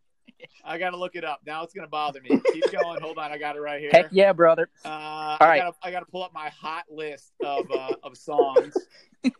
I 0.64 0.78
got 0.78 0.90
to 0.90 0.96
look 0.96 1.16
it 1.16 1.24
up. 1.24 1.40
Now 1.46 1.62
it's 1.62 1.72
gonna 1.72 1.88
bother 1.88 2.20
me. 2.20 2.40
Keep 2.52 2.70
going. 2.72 3.00
Hold 3.00 3.18
on. 3.18 3.32
I 3.32 3.38
got 3.38 3.56
it 3.56 3.60
right 3.60 3.80
here. 3.80 3.90
Heck 3.92 4.08
yeah, 4.10 4.32
brother. 4.32 4.68
Uh, 4.84 4.88
All 4.88 5.36
I 5.40 5.46
right. 5.46 5.58
gotta, 5.58 5.76
I 5.82 5.90
gotta 5.90 6.06
pull 6.06 6.22
up 6.22 6.32
my 6.32 6.48
hot 6.50 6.84
list 6.90 7.32
of 7.42 7.70
uh, 7.70 7.96
of 8.02 8.16
songs, 8.16 8.74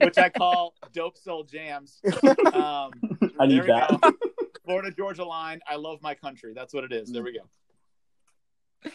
which 0.01 0.19
I 0.19 0.29
call 0.29 0.75
dope 0.93 1.19
soul 1.19 1.45
jams. 1.45 2.01
Um, 2.53 2.93
I 3.39 3.47
need 3.47 3.65
that. 3.65 4.01
go. 4.01 4.13
Florida 4.65 4.91
Georgia 4.91 5.25
Line. 5.25 5.61
I 5.69 5.77
love 5.77 6.01
my 6.03 6.15
country. 6.15 6.53
That's 6.55 6.75
what 6.75 6.85
it 6.85 6.93
is. 6.93 7.11
There 7.11 7.23
we 7.23 7.33
go. 7.33 8.91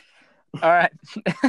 All 0.62 0.70
right. 0.70 0.92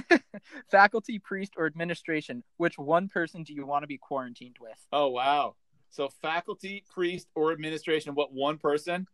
Faculty, 0.71 1.19
priest, 1.19 1.53
or 1.57 1.67
administration, 1.67 2.43
which 2.57 2.79
one 2.79 3.09
person 3.09 3.43
do 3.43 3.53
you 3.53 3.67
want 3.67 3.83
to 3.83 3.87
be 3.87 3.99
quarantined 3.99 4.57
with? 4.61 4.79
Oh 4.93 5.09
wow. 5.09 5.57
So 5.91 6.09
faculty, 6.09 6.85
priest, 6.93 7.29
or 7.37 7.53
administration. 7.53 8.15
What 8.15 8.33
one 8.33 8.59
person? 8.59 9.07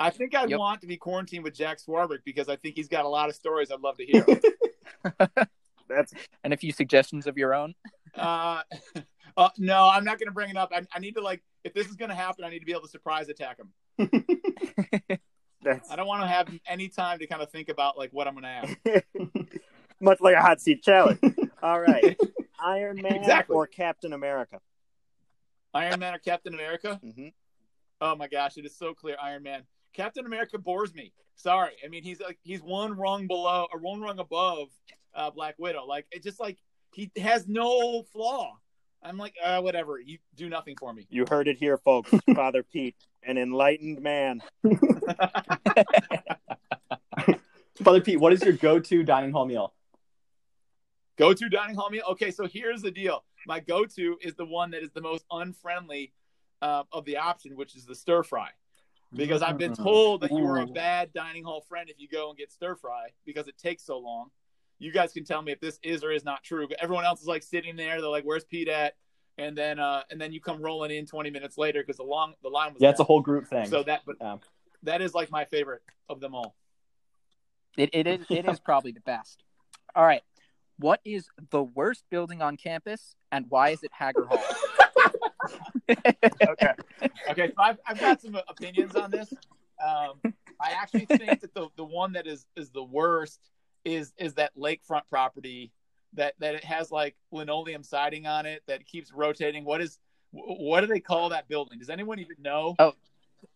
I 0.00 0.10
think 0.10 0.34
I'd 0.34 0.48
Yep. 0.50 0.58
want 0.58 0.80
to 0.80 0.86
be 0.86 0.96
quarantined 0.96 1.44
with 1.44 1.54
Jack 1.54 1.78
Swarbrick 1.78 2.24
because 2.24 2.48
I 2.48 2.56
think 2.56 2.74
he's 2.74 2.88
got 2.88 3.04
a 3.04 3.08
lot 3.08 3.28
of 3.28 3.34
stories 3.34 3.70
I'd 3.70 3.80
love 3.80 3.98
to 3.98 4.04
hear. 4.06 4.26
That's 5.88 6.14
And 6.42 6.52
a 6.54 6.56
few 6.56 6.72
suggestions 6.72 7.26
of 7.26 7.36
your 7.36 7.54
own. 7.54 7.74
uh, 8.14 8.62
uh, 9.36 9.48
no, 9.58 9.88
I'm 9.92 10.04
not 10.04 10.18
going 10.18 10.28
to 10.28 10.32
bring 10.32 10.50
it 10.50 10.56
up. 10.56 10.70
I, 10.74 10.82
I 10.94 10.98
need 11.00 11.14
to 11.16 11.20
like, 11.20 11.42
if 11.64 11.74
this 11.74 11.86
is 11.88 11.96
going 11.96 12.08
to 12.08 12.14
happen, 12.14 12.44
I 12.44 12.48
need 12.50 12.60
to 12.60 12.64
be 12.66 12.72
able 12.72 12.82
to 12.82 12.88
surprise 12.88 13.28
attack 13.28 13.58
him. 13.58 13.72
that's 15.62 15.90
I 15.90 15.96
don't 15.96 16.06
want 16.06 16.22
to 16.22 16.28
have 16.28 16.48
any 16.66 16.88
time 16.88 17.18
to 17.18 17.26
kind 17.26 17.42
of 17.42 17.50
think 17.50 17.68
about 17.68 17.98
like 17.98 18.10
what 18.12 18.26
I'm 18.26 18.34
going 18.34 18.44
to 18.44 18.48
ask. 18.48 19.54
much 20.00 20.20
like 20.22 20.34
a 20.34 20.40
hot 20.40 20.60
seat 20.60 20.82
challenge. 20.82 21.18
All 21.62 21.78
right, 21.80 22.16
Iron 22.58 23.02
Man 23.02 23.16
Exactly. 23.16 23.54
or 23.54 23.66
Captain 23.66 24.14
America. 24.14 24.60
Iron 25.74 25.98
Man 26.00 26.14
or 26.14 26.18
Captain 26.18 26.54
America? 26.54 26.98
hmm 27.02 27.28
Oh 28.00 28.16
my 28.16 28.28
gosh, 28.28 28.56
it 28.56 28.64
is 28.64 28.74
so 28.74 28.94
clear. 28.94 29.16
Iron 29.22 29.42
Man. 29.42 29.64
Captain 29.92 30.26
America 30.26 30.58
bores 30.58 30.94
me. 30.94 31.12
Sorry. 31.36 31.72
I 31.84 31.88
mean, 31.88 32.02
he's 32.02 32.20
like 32.20 32.38
he's 32.42 32.62
one 32.62 32.96
rung 32.96 33.26
below 33.26 33.66
or 33.72 33.80
one 33.80 34.00
rung 34.00 34.18
above 34.18 34.68
uh, 35.14 35.30
Black 35.30 35.54
Widow. 35.58 35.86
Like 35.86 36.06
it 36.10 36.22
just 36.22 36.40
like 36.40 36.58
he 36.92 37.10
has 37.16 37.48
no 37.48 38.02
flaw. 38.12 38.56
I'm 39.02 39.16
like, 39.16 39.34
uh, 39.42 39.60
whatever. 39.60 39.98
You 39.98 40.18
do 40.34 40.48
nothing 40.50 40.76
for 40.78 40.92
me. 40.92 41.06
You 41.08 41.24
heard 41.28 41.48
it 41.48 41.56
here, 41.56 41.78
folks. 41.78 42.10
Father 42.34 42.62
Pete, 42.62 42.96
an 43.22 43.38
enlightened 43.38 44.02
man. 44.02 44.42
Father 47.82 48.02
Pete, 48.02 48.20
what 48.20 48.34
is 48.34 48.42
your 48.42 48.52
go-to 48.52 49.02
dining 49.02 49.32
hall 49.32 49.46
meal? 49.46 49.72
Go 51.16 51.32
to 51.32 51.48
dining 51.48 51.76
hall 51.76 51.88
meal. 51.88 52.04
Okay, 52.10 52.30
so 52.30 52.46
here's 52.46 52.82
the 52.82 52.90
deal. 52.90 53.24
My 53.46 53.60
go-to 53.60 54.18
is 54.20 54.34
the 54.34 54.44
one 54.44 54.72
that 54.72 54.82
is 54.82 54.90
the 54.92 55.00
most 55.00 55.24
unfriendly 55.30 56.12
uh, 56.60 56.82
of 56.92 57.06
the 57.06 57.16
option, 57.16 57.56
which 57.56 57.74
is 57.74 57.86
the 57.86 57.94
stir 57.94 58.22
fry. 58.22 58.50
Because 59.12 59.42
I've 59.42 59.58
been 59.58 59.74
told 59.74 60.20
that 60.22 60.30
you 60.30 60.46
are 60.46 60.60
a 60.60 60.66
bad 60.66 61.12
dining 61.12 61.42
hall 61.44 61.60
friend 61.62 61.90
if 61.90 61.98
you 61.98 62.08
go 62.08 62.28
and 62.28 62.38
get 62.38 62.52
stir 62.52 62.76
fry 62.76 63.08
because 63.26 63.48
it 63.48 63.58
takes 63.58 63.84
so 63.84 63.98
long. 63.98 64.30
You 64.78 64.92
guys 64.92 65.12
can 65.12 65.24
tell 65.24 65.42
me 65.42 65.52
if 65.52 65.60
this 65.60 65.78
is 65.82 66.04
or 66.04 66.12
is 66.12 66.24
not 66.24 66.42
true. 66.44 66.66
But 66.68 66.78
everyone 66.80 67.04
else 67.04 67.20
is 67.20 67.26
like 67.26 67.42
sitting 67.42 67.76
there. 67.76 68.00
They're 68.00 68.08
like, 68.08 68.24
"Where's 68.24 68.44
Pete 68.44 68.68
at?" 68.68 68.94
And 69.36 69.56
then, 69.56 69.78
uh, 69.78 70.02
and 70.10 70.20
then 70.20 70.32
you 70.32 70.40
come 70.40 70.62
rolling 70.62 70.90
in 70.90 71.06
20 71.06 71.30
minutes 71.30 71.58
later 71.58 71.82
because 71.82 71.96
the 71.96 72.04
long 72.04 72.34
the 72.42 72.48
line 72.48 72.72
was. 72.72 72.82
Yeah, 72.82 72.90
it's 72.90 73.00
a 73.00 73.04
whole 73.04 73.20
group 73.20 73.46
thing. 73.46 73.66
So 73.66 73.82
that, 73.82 74.02
but 74.06 74.16
Yeah. 74.20 74.36
that 74.84 75.02
is 75.02 75.12
like 75.12 75.30
my 75.30 75.44
favorite 75.44 75.82
of 76.08 76.20
them 76.20 76.34
all. 76.34 76.54
It, 77.76 77.90
it 77.92 78.06
is 78.06 78.26
it 78.30 78.46
is 78.46 78.60
probably 78.60 78.92
the 78.92 79.00
best. 79.00 79.42
All 79.94 80.04
right. 80.04 80.22
What 80.78 81.00
is 81.04 81.28
the 81.50 81.62
worst 81.62 82.04
building 82.10 82.40
on 82.40 82.56
campus 82.56 83.14
and 83.30 83.46
why 83.50 83.70
is 83.70 83.82
it 83.82 83.90
Haggar 83.92 84.26
Hall? 84.26 84.42
Okay. 86.48 86.72
Okay. 87.30 87.48
So 87.48 87.62
I've, 87.62 87.78
I've 87.86 88.00
got 88.00 88.20
some 88.20 88.38
opinions 88.48 88.96
on 88.96 89.10
this. 89.10 89.32
Um, 89.84 90.20
I 90.60 90.72
actually 90.72 91.06
think 91.06 91.40
that 91.40 91.54
the, 91.54 91.68
the 91.76 91.84
one 91.84 92.12
that 92.12 92.26
is 92.26 92.46
is 92.56 92.70
the 92.70 92.82
worst 92.82 93.40
is 93.84 94.12
is 94.18 94.34
that 94.34 94.56
lakefront 94.56 95.02
property 95.08 95.72
that 96.14 96.34
that 96.38 96.54
it 96.54 96.64
has 96.64 96.90
like 96.90 97.16
linoleum 97.30 97.82
siding 97.82 98.26
on 98.26 98.46
it 98.46 98.62
that 98.66 98.86
keeps 98.86 99.12
rotating. 99.12 99.64
What 99.64 99.80
is 99.80 99.98
what 100.32 100.80
do 100.80 100.86
they 100.86 101.00
call 101.00 101.30
that 101.30 101.48
building? 101.48 101.78
Does 101.78 101.90
anyone 101.90 102.18
even 102.18 102.36
know? 102.40 102.74
Oh, 102.78 102.94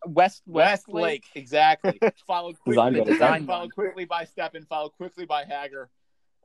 West 0.06 0.42
West 0.46 0.88
Lake, 0.88 1.24
exactly. 1.34 1.98
followed 2.26 2.58
quickly, 2.60 3.00
better. 3.00 3.10
Design 3.12 3.46
followed 3.46 3.74
quickly 3.74 4.04
by 4.04 4.24
Stepan, 4.24 4.64
followed 4.68 4.92
quickly 4.92 5.26
by 5.26 5.44
Haggar. 5.44 5.90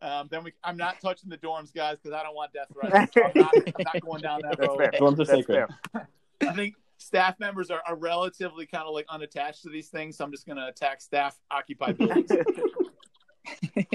Um, 0.02 0.28
then 0.32 0.44
we, 0.44 0.54
I'm 0.64 0.78
not 0.78 1.02
touching 1.02 1.30
the 1.30 1.38
dorms, 1.38 1.74
guys, 1.74 1.98
because 2.02 2.18
I 2.18 2.24
don't 2.24 2.36
want 2.36 2.54
death 2.54 2.68
threats. 2.74 3.12
So 3.14 3.24
I'm, 3.26 3.34
not, 3.36 3.54
I'm 3.76 3.84
not 3.84 4.02
going 4.02 4.22
down 4.22 4.42
that 4.44 4.58
That's 4.58 4.68
road. 4.68 4.78
fair. 4.78 4.92
Dorms 5.00 5.14
are 5.14 5.26
That's 5.26 5.30
sacred. 5.32 5.68
fair. 5.94 6.08
I 6.48 6.54
think 6.54 6.76
staff 6.98 7.40
members 7.40 7.70
are, 7.70 7.82
are 7.88 7.96
relatively 7.96 8.66
kind 8.66 8.86
of 8.88 8.94
like 8.94 9.06
unattached 9.10 9.64
to 9.64 9.70
these 9.70 9.90
things, 9.90 10.18
so 10.18 10.24
I'm 10.26 10.32
just 10.32 10.46
going 10.46 10.58
to 10.58 10.68
attack 10.68 11.02
staff 11.02 11.38
occupied 11.52 11.98
buildings. 11.98 12.32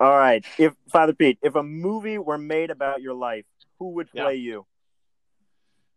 All 0.00 0.16
right. 0.16 0.44
If 0.58 0.72
Father 0.90 1.12
Pete, 1.12 1.38
if 1.42 1.54
a 1.56 1.62
movie 1.62 2.18
were 2.18 2.38
made 2.38 2.70
about 2.70 3.02
your 3.02 3.14
life, 3.14 3.44
who 3.78 3.90
would 3.94 4.08
Yeah. 4.12 4.24
play 4.24 4.36
you? 4.36 4.66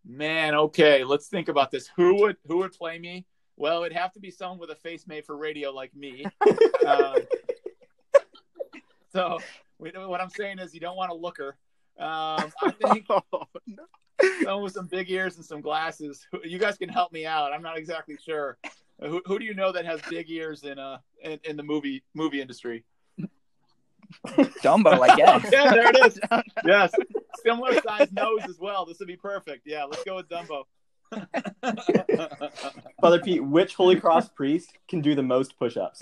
Man, 0.06 0.54
okay, 0.56 1.06
let's 1.06 1.28
think 1.28 1.48
about 1.48 1.72
this. 1.72 1.90
Who 1.96 2.16
would 2.22 2.36
who 2.48 2.58
would 2.58 2.74
play 2.74 3.00
me? 3.00 3.26
Well, 3.56 3.84
it'd 3.84 3.98
have 3.98 4.12
to 4.14 4.20
be 4.20 4.32
someone 4.32 4.60
with 4.60 4.70
a 4.72 4.76
face 4.76 5.08
made 5.08 5.26
for 5.26 5.38
radio 5.38 5.72
like 5.72 5.96
me. 5.96 6.26
um, 6.86 7.16
so 9.14 9.40
what 9.80 10.22
I'm 10.22 10.30
saying 10.30 10.60
is, 10.60 10.74
you 10.74 10.80
don't 10.80 10.96
want 10.96 11.12
a 11.12 11.16
looker. 11.16 11.58
Um, 12.00 12.52
I 12.62 12.72
think 12.94 13.08
someone 13.08 14.64
with 14.64 14.74
some 14.74 14.88
big 14.88 15.10
ears 15.12 15.36
and 15.38 15.46
some 15.46 15.62
glasses. 15.62 16.28
You 16.44 16.60
guys 16.60 16.78
can 16.78 16.90
help 16.90 17.12
me 17.12 17.26
out. 17.26 17.54
I'm 17.54 17.62
not 17.62 17.78
exactly 17.78 18.18
sure. 18.24 18.58
Who, 19.00 19.22
who 19.26 19.40
do 19.40 19.46
you 19.46 19.54
know 19.54 19.72
that 19.72 19.86
has 19.86 20.00
big 20.10 20.30
ears 20.30 20.64
in 20.64 20.80
uh 20.80 21.00
in, 21.22 21.40
in 21.44 21.58
the 21.58 21.64
movie 21.64 22.04
movie 22.14 22.42
industry? 22.42 22.86
Dumbo, 24.28 25.00
I 25.00 25.16
guess. 25.16 25.44
Yeah, 25.52 25.72
there 25.72 25.90
it 25.90 26.06
is. 26.06 26.20
Yes, 26.66 26.92
similar 27.44 27.80
size 27.82 28.12
nose 28.12 28.42
as 28.48 28.60
well. 28.60 28.86
This 28.86 29.00
would 29.00 29.08
be 29.08 29.18
perfect. 29.18 29.64
Yeah, 29.66 29.86
let's 29.86 30.04
go 30.04 30.16
with 30.18 30.30
Dumbo. 30.30 30.64
Father 33.02 33.20
Pete, 33.20 33.44
which 33.44 33.76
Holy 33.76 34.00
Cross 34.00 34.30
priest 34.30 34.78
can 34.88 35.02
do 35.02 35.16
the 35.16 35.24
most 35.24 35.58
push-ups? 35.58 36.02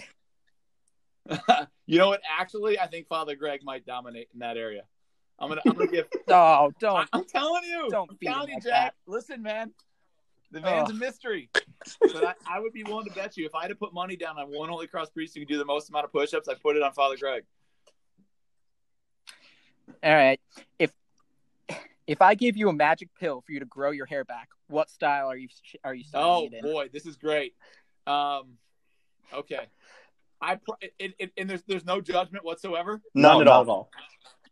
you 1.86 1.98
know 1.98 2.10
what? 2.10 2.22
Actually, 2.40 2.80
I 2.80 2.88
think 2.88 3.08
Father 3.08 3.36
Greg 3.36 3.62
might 3.64 3.86
dominate 3.86 4.30
in 4.34 4.40
that 4.40 4.58
area. 4.58 4.84
I'm 5.40 5.50
gonna, 5.50 5.62
I'm 5.68 5.76
gonna 5.76 5.92
give. 5.92 6.08
Oh, 6.30 6.72
don't. 6.80 7.10
I'm 7.14 7.26
telling 7.26 7.64
you. 7.64 7.90
Don't 7.90 8.10
I'm 8.12 8.18
feed 8.18 8.28
him 8.28 8.34
telling 8.34 8.50
you, 8.50 8.56
like 8.56 8.64
Jack. 8.64 8.96
Listen, 9.08 9.42
man. 9.42 9.72
The 10.52 10.62
man's 10.62 10.90
Ugh. 10.90 10.96
a 10.96 11.00
mystery. 11.00 11.50
But 12.02 12.24
I, 12.24 12.34
I 12.46 12.60
would 12.60 12.74
be 12.74 12.84
willing 12.84 13.06
to 13.06 13.14
bet 13.14 13.38
you 13.38 13.46
if 13.46 13.56
I 13.56 13.62
had 13.62 13.70
to 13.70 13.76
put 13.76 13.94
money 13.94 14.16
down 14.16 14.38
on 14.38 14.48
one 14.48 14.70
Holy 14.70 14.86
Cross 14.86 15.10
priest 15.10 15.34
who 15.34 15.42
can 15.42 15.48
do 15.48 15.58
the 15.58 15.66
most 15.66 15.90
amount 15.90 16.06
of 16.06 16.12
push-ups, 16.12 16.48
I'd 16.48 16.62
put 16.62 16.76
it 16.76 16.84
on 16.84 16.92
Father 16.94 17.16
Greg. 17.18 17.44
All 20.04 20.14
right. 20.14 20.40
If 20.78 20.92
if 22.08 22.22
I 22.22 22.36
give 22.36 22.58
you 22.58 22.70
a 22.70 22.74
magic 22.74 23.10
pill 23.20 23.42
for 23.42 23.52
you 23.52 23.60
to 23.60 23.66
grow 23.66 23.92
your 23.92 24.06
hair 24.06 24.26
back, 24.26 24.50
what 24.68 24.90
style 24.90 25.28
are 25.28 25.38
you 25.38 25.48
are 25.84 25.94
you 25.94 26.04
Oh 26.14 26.50
boy, 26.62 26.90
this 26.92 27.06
is 27.06 27.16
great. 27.18 27.56
Um, 28.06 28.58
okay. 29.34 29.68
I 30.42 30.56
pr- 30.56 30.72
it, 31.00 31.14
it, 31.20 31.32
and 31.38 31.50
there's 31.50 31.64
there's 31.68 31.86
no 31.86 32.02
judgment 32.02 32.44
whatsoever. 32.44 33.02
None 33.14 33.36
No, 33.36 33.42
at 33.42 33.48
all. 33.48 33.62
at 33.62 33.68
all. 33.70 33.92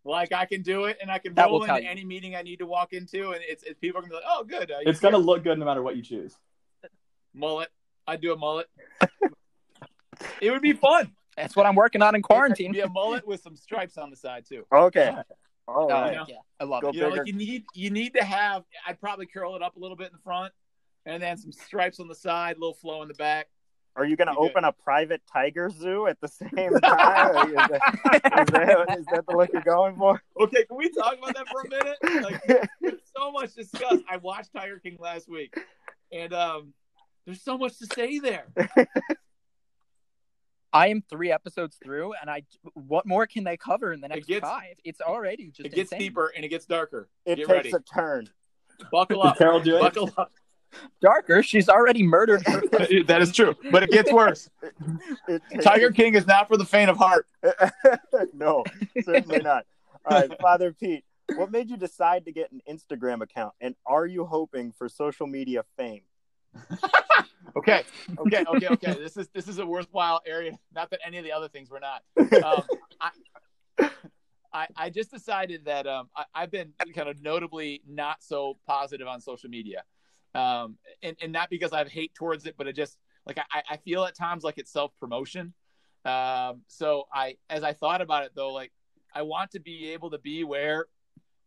Like 0.06 0.32
I 0.32 0.46
can 0.46 0.62
do 0.62 0.86
it, 0.86 0.98
and 1.02 1.12
I 1.12 1.18
can 1.20 1.34
That 1.34 1.46
roll 1.50 1.60
will 1.60 1.66
tell 1.66 1.76
into 1.76 1.86
you. 1.86 1.92
any 1.92 2.06
meeting 2.06 2.36
I 2.36 2.42
need 2.42 2.60
to 2.60 2.66
walk 2.66 2.94
into, 2.94 3.32
and 3.32 3.42
it's, 3.48 3.64
it's 3.64 3.80
people 3.80 4.00
are 4.00 4.02
gonna 4.02 4.12
be 4.12 4.16
like, 4.16 4.24
"Oh, 4.28 4.44
good." 4.44 4.72
Uh, 4.72 4.76
It's 4.86 5.02
you're 5.02 5.12
gonna 5.12 5.24
look 5.24 5.44
good 5.44 5.58
no 5.60 5.66
matter 5.66 5.82
what 5.84 5.96
you 5.98 6.02
choose. 6.04 6.36
mullet. 7.34 7.70
I'd 8.08 8.22
do 8.22 8.32
a 8.34 8.38
mullet. 8.38 8.68
it 10.42 10.52
would 10.52 10.62
be 10.62 10.74
fun. 10.74 11.12
That's 11.38 11.56
what 11.56 11.66
I'm 11.66 11.76
working 11.76 12.02
on 12.02 12.16
in 12.16 12.20
It'd 12.20 12.24
quarantine. 12.26 12.72
be 12.72 12.80
a 12.82 12.90
mullet 12.90 13.26
with 13.28 13.42
some 13.42 13.56
stripes 13.56 13.98
on 13.98 14.10
the 14.10 14.16
side 14.16 14.46
too. 14.48 14.66
Okay. 14.74 15.10
All 15.68 15.84
Oh, 15.86 15.88
right. 15.88 16.12
you 16.12 16.18
know? 16.18 16.26
yeah, 16.28 16.36
I 16.60 16.64
love 16.64 16.82
Go 16.82 16.90
it. 16.90 16.96
You 16.96 17.02
know, 17.02 17.10
like 17.10 17.28
you 17.28 17.34
need 17.34 17.64
you 17.76 17.92
need 17.92 18.14
to 18.16 18.24
have. 18.24 18.64
I'd 18.88 19.00
probably 19.00 19.26
curl 19.28 19.56
it 19.56 19.62
up 19.62 19.76
a 19.76 19.80
little 19.80 19.96
bit 19.98 20.08
in 20.08 20.14
the 20.14 20.22
front, 20.24 20.52
and 21.06 21.22
then 21.22 21.38
some 21.38 21.52
stripes 21.52 22.00
on 22.00 22.08
the 22.08 22.16
side, 22.16 22.58
a 22.58 22.60
little 22.60 22.74
flow 22.74 23.02
in 23.04 23.08
the 23.08 23.14
back. 23.14 23.48
Are 23.96 24.06
you 24.06 24.16
going 24.16 24.28
to 24.28 24.34
Be 24.34 24.38
good. 24.40 24.50
open 24.52 24.64
a 24.64 24.72
private 24.72 25.22
tiger 25.32 25.70
zoo 25.70 26.08
at 26.08 26.20
the 26.22 26.28
same 26.28 26.50
time? 26.84 27.50
Is, 27.50 27.56
that, 27.56 27.82
is, 28.40 28.52
that, 28.54 28.98
is 29.00 29.06
that 29.12 29.26
the 29.28 29.36
look 29.36 29.52
you're 29.52 29.62
going 29.62 29.96
for? 29.98 30.22
Okay, 30.40 30.64
can 30.66 30.78
we 30.78 30.90
talk 30.90 31.18
about 31.18 31.34
that 31.36 31.48
for 31.50 31.62
a 31.62 31.70
minute? 31.70 32.24
Like, 32.24 32.70
there's 32.82 33.02
so 33.16 33.32
much 33.32 33.54
discussed. 33.56 34.04
I 34.10 34.18
watched 34.18 34.54
Tiger 34.56 34.80
King 34.80 34.98
last 35.00 35.28
week, 35.28 35.54
and 36.14 36.32
um, 36.34 36.74
there's 37.26 37.42
so 37.42 37.58
much 37.58 37.78
to 37.80 37.88
say 37.94 38.20
there. 38.20 38.46
I 40.72 40.88
am 40.90 41.02
three 41.10 41.32
episodes 41.32 41.78
through, 41.84 42.14
and 42.22 42.30
I 42.30 42.44
what 42.76 43.06
more 43.08 43.26
can 43.26 43.44
they 43.44 43.58
cover 43.58 43.92
in 43.92 44.02
the 44.02 44.08
next 44.08 44.28
gets- 44.28 44.42
five? 44.48 44.76
It's 44.84 45.02
already 45.02 45.48
just 45.48 45.66
It 45.66 45.74
gets 45.74 45.92
insane. 45.92 46.00
deeper 46.00 46.32
and 46.36 46.46
it 46.46 46.50
gets 46.50 46.66
darker. 46.66 47.10
It 47.26 47.38
Get 47.38 47.48
takes 47.48 47.50
ready. 47.50 47.72
a 47.72 47.80
turn. 47.94 48.30
Buckle 48.92 49.24
up. 49.24 49.38
Carol 49.38 49.60
do 49.60 49.78
it? 49.78 49.82
Buckle 49.82 50.12
up. 50.16 50.32
Darker. 51.02 51.44
She's 51.44 51.70
already 51.70 52.04
murdered. 52.04 52.46
Her. 52.46 52.62
that 53.08 53.20
is 53.22 53.32
true, 53.34 53.56
but 53.72 53.84
it 53.84 53.92
gets 53.92 54.12
worse. 54.12 54.50
It 55.28 55.42
takes- 55.52 55.64
Tiger 55.64 55.92
King 55.92 56.16
is 56.16 56.26
not 56.26 56.48
for 56.48 56.58
the 56.58 56.66
faint 56.66 56.90
of 56.90 56.98
heart. 56.98 57.28
no, 58.34 58.64
certainly 59.04 59.40
not. 59.40 59.66
All 60.06 60.20
right, 60.20 60.42
Father 60.42 60.74
Pete, 60.74 61.04
what 61.36 61.52
made 61.52 61.70
you 61.70 61.78
decide 61.78 62.26
to 62.26 62.32
get 62.32 62.52
an 62.52 62.62
Instagram 62.70 63.22
account, 63.22 63.54
and 63.62 63.76
are 63.86 64.06
you 64.06 64.26
hoping 64.26 64.72
for 64.72 64.90
social 64.90 65.28
media 65.28 65.64
fame? 65.78 66.02
Okay, 67.56 67.84
okay, 68.18 68.44
okay, 68.48 68.68
okay. 68.68 68.94
This 68.94 69.18
is 69.18 69.28
this 69.34 69.48
is 69.48 69.60
a 69.60 69.66
worthwhile 69.66 70.22
area. 70.26 70.58
Not 70.74 70.90
that 70.92 71.00
any 71.06 71.18
of 71.18 71.24
the 71.24 71.32
other 71.32 71.48
things 71.48 71.70
were 71.70 71.80
not. 71.80 72.04
Um, 72.44 72.64
I, 73.02 73.10
I 74.54 74.68
I 74.76 74.90
just 74.90 75.12
decided 75.12 75.66
that 75.66 75.86
um, 75.88 76.10
I, 76.16 76.26
I've 76.34 76.52
been 76.52 76.74
kind 76.96 77.10
of 77.10 77.22
notably 77.22 77.82
not 77.88 78.18
so 78.24 78.58
positive 78.68 79.08
on 79.08 79.22
social 79.22 79.50
media, 79.50 79.84
um, 80.36 80.78
and 81.02 81.16
and 81.22 81.32
not 81.32 81.50
because 81.50 81.74
I 81.74 81.80
have 81.80 81.92
hate 81.92 82.14
towards 82.14 82.46
it, 82.46 82.56
but 82.58 82.68
it 82.68 82.76
just 82.76 82.98
like 83.26 83.38
I, 83.52 83.64
I 83.70 83.78
feel 83.78 84.04
at 84.06 84.16
times 84.16 84.44
like 84.44 84.58
it's 84.58 84.72
self 84.72 84.92
promotion. 85.00 85.54
Um, 86.06 86.62
so 86.68 87.06
I 87.14 87.38
as 87.50 87.64
I 87.64 87.74
thought 87.74 88.02
about 88.02 88.24
it 88.24 88.32
though, 88.36 88.54
like 88.54 88.72
I 89.14 89.24
want 89.24 89.52
to 89.52 89.60
be 89.60 89.92
able 89.92 90.12
to 90.12 90.18
be 90.18 90.44
where 90.44 90.86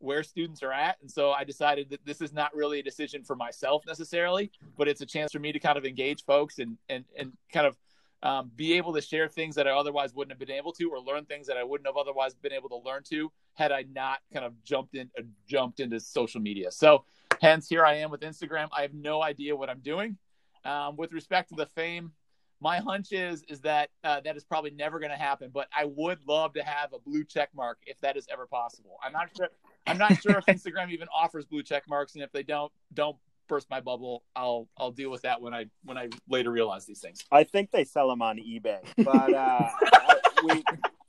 where 0.02 0.24
students 0.24 0.62
are 0.64 0.72
at 0.72 0.96
and 1.00 1.08
so 1.08 1.30
i 1.30 1.44
decided 1.44 1.88
that 1.88 2.04
this 2.04 2.20
is 2.20 2.32
not 2.32 2.54
really 2.54 2.80
a 2.80 2.82
decision 2.82 3.22
for 3.22 3.36
myself 3.36 3.84
necessarily 3.86 4.50
but 4.76 4.88
it's 4.88 5.00
a 5.00 5.06
chance 5.06 5.30
for 5.30 5.38
me 5.38 5.52
to 5.52 5.60
kind 5.60 5.78
of 5.78 5.84
engage 5.84 6.24
folks 6.24 6.58
and 6.58 6.76
and 6.88 7.04
and 7.16 7.32
kind 7.52 7.66
of 7.66 7.76
um, 8.24 8.52
be 8.54 8.74
able 8.74 8.92
to 8.92 9.00
share 9.00 9.28
things 9.28 9.54
that 9.54 9.68
i 9.68 9.70
otherwise 9.70 10.12
wouldn't 10.12 10.32
have 10.32 10.40
been 10.40 10.56
able 10.56 10.72
to 10.72 10.90
or 10.90 10.98
learn 10.98 11.24
things 11.24 11.46
that 11.46 11.56
i 11.56 11.62
wouldn't 11.62 11.86
have 11.86 11.96
otherwise 11.96 12.34
been 12.34 12.52
able 12.52 12.68
to 12.68 12.78
learn 12.84 13.02
to 13.04 13.30
had 13.54 13.70
i 13.70 13.84
not 13.92 14.18
kind 14.32 14.44
of 14.44 14.52
jumped 14.64 14.96
in 14.96 15.08
jumped 15.48 15.78
into 15.78 16.00
social 16.00 16.40
media 16.40 16.70
so 16.70 17.04
hence 17.42 17.68
here 17.68 17.84
i 17.84 17.94
am 17.94 18.10
with 18.10 18.22
instagram 18.22 18.68
i 18.72 18.82
have 18.82 18.94
no 18.94 19.22
idea 19.22 19.54
what 19.54 19.68
i'm 19.68 19.80
doing 19.80 20.16
um, 20.64 20.96
with 20.96 21.12
respect 21.12 21.48
to 21.50 21.56
the 21.56 21.66
fame 21.66 22.12
my 22.60 22.78
hunch 22.78 23.12
is 23.12 23.42
is 23.48 23.60
that 23.60 23.90
uh, 24.04 24.20
that 24.20 24.36
is 24.36 24.44
probably 24.44 24.70
never 24.70 24.98
going 24.98 25.10
to 25.10 25.18
happen 25.18 25.50
but 25.52 25.68
i 25.76 25.84
would 25.84 26.18
love 26.26 26.54
to 26.54 26.62
have 26.62 26.92
a 26.94 26.98
blue 27.00 27.24
check 27.24 27.50
mark 27.54 27.78
if 27.84 28.00
that 28.00 28.16
is 28.16 28.26
ever 28.32 28.46
possible 28.46 28.96
i'm 29.04 29.12
not 29.12 29.28
sure 29.36 29.48
i'm 29.86 29.98
not 29.98 30.22
sure 30.22 30.38
if 30.38 30.46
instagram 30.46 30.90
even 30.90 31.08
offers 31.14 31.44
blue 31.44 31.62
check 31.62 31.82
marks 31.88 32.14
and 32.14 32.22
if 32.22 32.32
they 32.32 32.44
don't 32.44 32.72
don't 32.94 33.16
burst 33.48 33.68
my 33.68 33.80
bubble 33.80 34.22
i'll 34.36 34.68
i'll 34.78 34.92
deal 34.92 35.10
with 35.10 35.22
that 35.22 35.42
when 35.42 35.52
i 35.52 35.66
when 35.84 35.98
i 35.98 36.08
later 36.28 36.50
realize 36.50 36.86
these 36.86 37.00
things 37.00 37.22
I 37.32 37.44
think 37.44 37.70
they 37.70 37.84
sell 37.84 38.08
them 38.08 38.22
on 38.22 38.38
eBay, 38.38 38.80
but 38.96 39.34
uh, 39.34 39.68
we 40.44 40.64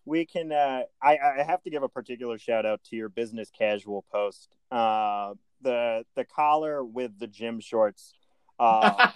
we 0.06 0.26
can. 0.26 0.52
Uh, 0.52 0.84
I, 1.02 1.18
I 1.18 1.44
have 1.44 1.62
to 1.64 1.70
give 1.70 1.84
a 1.84 1.90
particular 1.90 2.38
shout 2.38 2.66
out 2.66 2.82
to 2.86 2.96
your 2.96 3.10
business 3.10 3.50
casual 3.50 4.06
post. 4.12 4.50
Uh, 4.72 5.34
the 5.64 6.06
the 6.16 6.26
collar 6.26 6.84
with 6.84 7.18
the 7.20 7.28
gym 7.28 7.60
shorts. 7.60 8.14
Uh, 8.60 9.12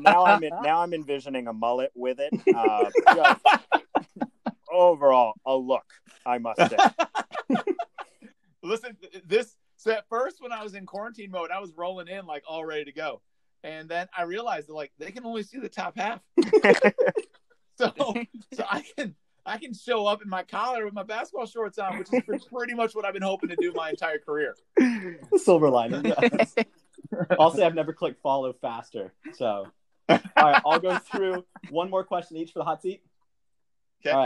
now 0.00 0.24
I'm 0.24 0.42
in, 0.42 0.50
now 0.62 0.80
I'm 0.80 0.94
envisioning 0.94 1.48
a 1.48 1.52
mullet 1.52 1.92
with 1.94 2.18
it. 2.18 2.32
Uh, 2.52 3.34
overall, 4.72 5.34
a 5.44 5.54
look, 5.54 5.84
I 6.24 6.38
must 6.38 6.58
say. 6.58 6.76
listen 8.66 8.96
this 9.26 9.56
so 9.76 9.92
at 9.92 10.08
first 10.08 10.42
when 10.42 10.52
i 10.52 10.62
was 10.62 10.74
in 10.74 10.84
quarantine 10.84 11.30
mode 11.30 11.50
i 11.50 11.60
was 11.60 11.72
rolling 11.76 12.08
in 12.08 12.26
like 12.26 12.42
all 12.48 12.64
ready 12.64 12.84
to 12.84 12.92
go 12.92 13.20
and 13.62 13.88
then 13.88 14.08
i 14.16 14.22
realized 14.22 14.68
that 14.68 14.74
like 14.74 14.92
they 14.98 15.10
can 15.10 15.24
only 15.24 15.42
see 15.42 15.58
the 15.58 15.68
top 15.68 15.96
half 15.96 16.20
so 17.78 17.92
so 18.52 18.64
i 18.68 18.84
can 18.96 19.14
i 19.46 19.56
can 19.58 19.72
show 19.72 20.06
up 20.06 20.20
in 20.22 20.28
my 20.28 20.42
collar 20.42 20.84
with 20.84 20.92
my 20.94 21.02
basketball 21.02 21.46
shorts 21.46 21.78
on 21.78 21.98
which 21.98 22.08
is 22.12 22.44
pretty 22.52 22.74
much 22.74 22.94
what 22.94 23.04
i've 23.04 23.14
been 23.14 23.22
hoping 23.22 23.48
to 23.48 23.56
do 23.56 23.72
my 23.74 23.90
entire 23.90 24.18
career 24.18 24.54
The 24.76 25.38
silver 25.42 25.70
lining. 25.70 26.04
Yes. 26.04 26.54
I'll 27.38 27.52
say 27.52 27.62
I've 27.64 27.74
never 27.74 27.92
clicked 27.92 28.20
follow 28.20 28.52
faster. 28.52 29.12
So, 29.34 29.68
all 30.08 30.18
right, 30.36 30.60
I'll 30.66 30.80
go 30.80 30.98
through 30.98 31.44
one 31.70 31.88
more 31.88 32.02
question 32.02 32.36
each 32.36 32.50
for 32.52 32.58
the 32.58 32.64
hot 32.64 32.82
seat. 32.82 33.00
Okay. 34.04 34.10
All 34.10 34.18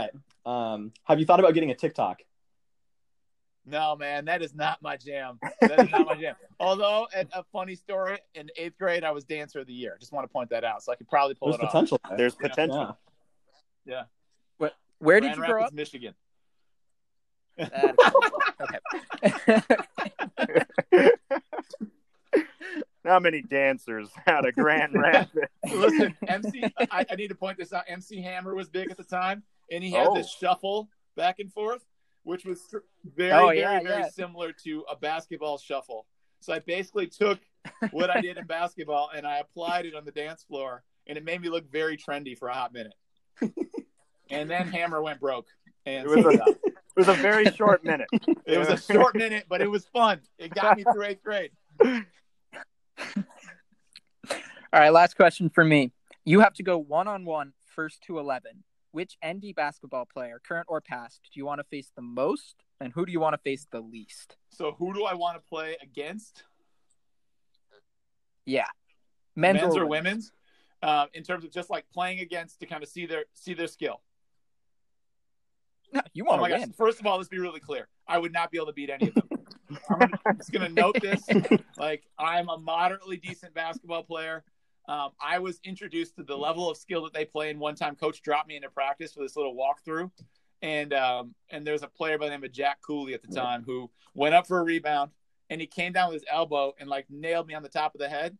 right. 0.45 0.73
Um, 0.73 0.91
have 1.03 1.19
you 1.19 1.25
thought 1.27 1.39
about 1.39 1.53
getting 1.53 1.69
a 1.71 1.75
TikTok? 1.75 2.21
no 3.63 3.95
man 3.95 4.25
that 4.25 4.41
is 4.41 4.55
not 4.55 4.81
my 4.81 4.97
jam 4.97 5.37
that 5.61 5.79
is 5.81 5.91
not 5.91 6.07
my 6.07 6.15
jam 6.15 6.33
although 6.59 7.05
a, 7.15 7.23
a 7.33 7.43
funny 7.53 7.75
story 7.75 8.17
in 8.33 8.49
eighth 8.57 8.75
grade 8.79 9.03
i 9.03 9.11
was 9.11 9.23
dancer 9.23 9.59
of 9.59 9.67
the 9.67 9.73
year 9.73 9.95
just 9.99 10.11
want 10.11 10.23
to 10.27 10.33
point 10.33 10.49
that 10.49 10.63
out 10.63 10.81
so 10.81 10.91
i 10.91 10.95
could 10.95 11.07
probably 11.07 11.35
pull 11.35 11.49
There's 11.49 11.59
it 11.61 11.65
off 11.65 11.71
potential. 11.71 11.99
there. 12.09 12.17
There's 12.17 12.35
Yeah. 12.41 12.47
potential. 12.49 12.97
yeah 13.85 14.03
Where 15.01 15.19
did 15.19 15.33
Grand 15.35 15.37
you 15.37 15.45
grow 15.45 15.55
Rapids, 15.61 15.67
up? 15.67 15.73
michigan 15.73 16.13
That 17.57 17.95
is- 19.23 19.31
okay. 20.93 21.11
Not 23.03 23.23
many 23.23 23.41
dancers 23.41 24.09
out 24.27 24.47
of 24.47 24.53
Grand 24.53 24.93
Rapids. 24.93 25.47
Listen, 25.73 26.15
MC, 26.27 26.63
I, 26.91 27.03
I 27.09 27.15
need 27.15 27.29
to 27.29 27.35
point 27.35 27.57
this 27.57 27.73
out. 27.73 27.83
MC 27.87 28.21
Hammer 28.21 28.53
was 28.53 28.69
big 28.69 28.91
at 28.91 28.97
the 28.97 29.03
time, 29.03 29.41
and 29.71 29.83
he 29.83 29.89
had 29.91 30.05
Oh. 30.07 30.13
this 30.15 30.29
shuffle 30.31 30.87
back 31.17 31.39
and 31.39 31.51
forth, 31.51 31.83
which 32.23 32.45
was 32.45 32.61
tr- 32.69 32.77
very, 33.03 33.31
Oh, 33.31 33.47
very, 33.47 33.59
yeah, 33.59 33.81
very 33.81 34.01
yeah. 34.01 34.09
similar 34.09 34.53
to 34.65 34.85
a 34.89 34.95
basketball 34.95 35.57
shuffle. 35.57 36.05
So 36.41 36.53
I 36.53 36.59
basically 36.59 37.07
took 37.07 37.39
what 37.89 38.11
I 38.11 38.21
did 38.21 38.37
in 38.37 38.45
basketball 38.45 39.09
and 39.15 39.25
I 39.25 39.39
applied 39.39 39.85
it 39.87 39.95
on 39.95 40.05
the 40.05 40.11
dance 40.11 40.43
floor, 40.43 40.83
and 41.07 41.17
it 41.17 41.25
made 41.25 41.41
me 41.41 41.49
look 41.49 41.71
very 41.71 41.97
trendy 41.97 42.37
for 42.37 42.49
a 42.49 42.53
hot 42.53 42.71
minute. 42.71 42.93
And 44.31 44.49
then 44.49 44.67
Hammer 44.67 45.01
went 45.01 45.19
broke, 45.19 45.47
and 45.85 46.05
It 46.05 46.25
was 46.25 46.25
a- 46.25 46.55
It 46.97 47.07
was 47.07 47.07
a 47.07 47.13
very 47.21 47.45
short 47.51 47.85
minute. 47.85 48.09
it 48.45 48.57
was 48.57 48.67
a 48.67 48.75
short 48.75 49.15
minute, 49.15 49.45
but 49.47 49.61
it 49.61 49.71
was 49.71 49.85
fun. 49.85 50.19
It 50.37 50.53
got 50.53 50.75
me 50.75 50.83
through 50.83 51.03
eighth 51.05 51.23
grade. 51.23 51.51
All 54.73 54.79
right, 54.79 54.89
last 54.89 55.15
question 55.15 55.49
for 55.49 55.63
me. 55.63 55.93
You 56.25 56.41
have 56.41 56.53
to 56.55 56.63
go 56.63 56.77
one 56.77 57.07
on 57.07 57.23
one, 57.23 57.53
first 57.75 58.01
to 58.03 58.19
11. 58.19 58.63
Which 58.91 59.15
ND 59.25 59.53
basketball 59.55 60.05
player, 60.05 60.41
current 60.45 60.65
or 60.69 60.81
past, 60.81 61.21
do 61.33 61.39
you 61.39 61.45
want 61.45 61.59
to 61.59 61.63
face 61.63 61.91
the 61.95 62.01
most, 62.01 62.55
and 62.81 62.91
who 62.91 63.05
do 63.05 63.11
you 63.13 63.21
want 63.21 63.33
to 63.35 63.37
face 63.41 63.65
the 63.71 63.79
least? 63.79 64.35
So 64.49 64.73
who 64.77 64.93
do 64.93 65.05
I 65.05 65.13
want 65.13 65.37
to 65.37 65.43
play 65.49 65.77
against? 65.81 66.43
Yeah, 68.45 68.65
men's, 69.33 69.61
men's, 69.61 69.77
or, 69.77 69.85
women's? 69.85 70.31
women's, 70.83 71.01
um, 71.03 71.07
in 71.13 71.23
terms 71.23 71.45
of 71.45 71.51
just 71.51 71.69
like 71.69 71.85
playing 71.93 72.19
against 72.19 72.59
to 72.59 72.65
kind 72.65 72.83
of 72.83 72.89
see 72.89 73.05
their 73.05 73.23
see 73.33 73.53
their 73.53 73.67
skill. 73.67 74.01
You 76.13 76.23
Oh 76.25 76.29
want 76.29 76.41
my 76.41 76.47
to 76.49 76.53
gosh! 76.55 76.61
win. 76.61 76.73
First 76.73 76.99
of 76.99 77.05
all, 77.05 77.17
let's 77.17 77.29
be 77.29 77.39
really 77.39 77.59
clear. 77.59 77.87
I 78.07 78.17
would 78.17 78.33
not 78.33 78.51
be 78.51 78.57
able 78.57 78.67
to 78.67 78.73
beat 78.73 78.89
any 78.89 79.07
of 79.09 79.13
them. 79.15 79.29
I'm, 79.89 79.99
gonna, 79.99 80.19
I'm 80.25 80.37
just 80.37 80.51
going 80.51 80.67
to 80.67 80.73
note 80.73 80.97
this. 81.01 81.23
Like 81.77 82.03
I'm 82.19 82.47
a 82.49 82.57
moderately 82.57 83.17
decent 83.17 83.53
basketball 83.53 84.03
player. 84.03 84.43
Um, 84.87 85.11
I 85.19 85.39
was 85.39 85.59
introduced 85.63 86.15
to 86.17 86.23
the 86.23 86.37
level 86.37 86.69
of 86.69 86.77
skill 86.77 87.03
that 87.05 87.13
they 87.13 87.25
play, 87.25 87.49
and 87.49 87.59
one 87.59 87.75
time 87.75 87.95
Coach 87.95 88.21
dropped 88.21 88.47
me 88.47 88.55
into 88.55 88.69
practice 88.69 89.13
for 89.13 89.21
this 89.23 89.35
little 89.35 89.55
walkthrough, 89.55 90.11
and 90.61 90.93
um, 90.93 91.33
and 91.49 91.65
there's 91.65 91.81
a 91.83 91.87
player 91.87 92.17
by 92.17 92.25
the 92.25 92.31
name 92.31 92.43
of 92.43 92.51
Jack 92.51 92.81
Cooley 92.85 93.13
at 93.13 93.21
the 93.23 93.33
time 93.33 93.63
who 93.65 93.89
went 94.13 94.35
up 94.35 94.45
for 94.47 94.59
a 94.59 94.63
rebound, 94.63 95.11
and 95.49 95.59
he 95.61 95.65
came 95.67 95.91
down 95.93 96.09
with 96.11 96.21
his 96.21 96.25
elbow 96.31 96.73
and 96.79 96.89
like 96.89 97.05
nailed 97.09 97.47
me 97.47 97.53
on 97.55 97.63
the 97.63 97.69
top 97.69 97.95
of 97.95 97.99
the 98.01 98.09
head, 98.09 98.37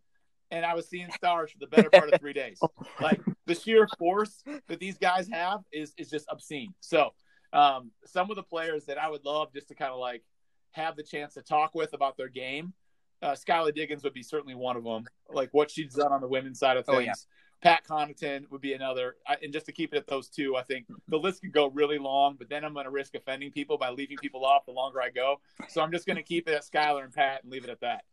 and 0.51 0.65
I 0.65 0.75
was 0.75 0.87
seeing 0.87 1.09
stars 1.11 1.51
for 1.51 1.57
the 1.59 1.67
better 1.67 1.89
part 1.89 2.13
of 2.13 2.19
three 2.19 2.33
days. 2.33 2.59
Like 3.01 3.21
the 3.47 3.55
sheer 3.55 3.87
force 3.97 4.43
that 4.67 4.79
these 4.79 4.97
guys 4.99 5.27
have 5.29 5.61
is 5.71 5.93
is 5.97 6.09
just 6.09 6.27
obscene. 6.29 6.73
So 6.81 7.13
um, 7.53 7.91
some 8.05 8.29
of 8.29 8.35
the 8.35 8.43
players 8.43 8.85
that 8.85 8.97
I 8.97 9.09
would 9.09 9.25
love 9.25 9.53
just 9.53 9.67
to 9.69 9.75
kind 9.75 9.91
of 9.91 9.99
like 9.99 10.23
have 10.71 10.95
the 10.95 11.03
chance 11.03 11.33
to 11.35 11.41
talk 11.41 11.75
with 11.75 11.93
about 11.93 12.17
their 12.17 12.29
game. 12.29 12.73
Uh, 13.21 13.33
Skylar 13.33 13.73
Diggins 13.75 14.03
would 14.03 14.13
be 14.13 14.23
certainly 14.23 14.55
one 14.55 14.75
of 14.77 14.83
them. 14.83 15.05
Like 15.29 15.49
what 15.51 15.69
she's 15.69 15.93
done 15.93 16.11
on 16.11 16.21
the 16.21 16.27
women's 16.27 16.59
side 16.59 16.77
of 16.77 16.85
Oh, 16.87 16.93
things. 16.97 17.05
yeah. 17.05 17.13
Pat 17.61 17.83
Connaughton 17.87 18.49
would 18.49 18.61
be 18.61 18.73
another. 18.73 19.17
I, 19.27 19.35
and 19.43 19.53
just 19.53 19.67
to 19.67 19.71
keep 19.71 19.93
it 19.93 19.97
at 19.97 20.07
those 20.07 20.27
two, 20.29 20.55
I 20.55 20.63
think 20.63 20.87
the 21.07 21.17
list 21.19 21.41
could 21.41 21.51
go 21.51 21.67
really 21.69 21.99
long, 21.99 22.35
but 22.39 22.49
then 22.49 22.65
I'm 22.65 22.73
going 22.73 22.85
to 22.85 22.89
risk 22.91 23.13
offending 23.13 23.51
people 23.51 23.77
by 23.77 23.91
leaving 23.91 24.17
people 24.17 24.43
off 24.45 24.65
the 24.65 24.71
longer 24.71 24.99
I 24.99 25.11
go. 25.11 25.39
So 25.69 25.81
I'm 25.81 25.91
just 25.91 26.07
going 26.07 26.17
to 26.17 26.23
keep 26.23 26.49
it 26.49 26.55
at 26.55 26.63
Skylar 26.63 27.03
and 27.03 27.13
Pat 27.13 27.43
and 27.43 27.51
leave 27.51 27.63
it 27.63 27.69
at 27.69 27.81
that. 27.81 28.03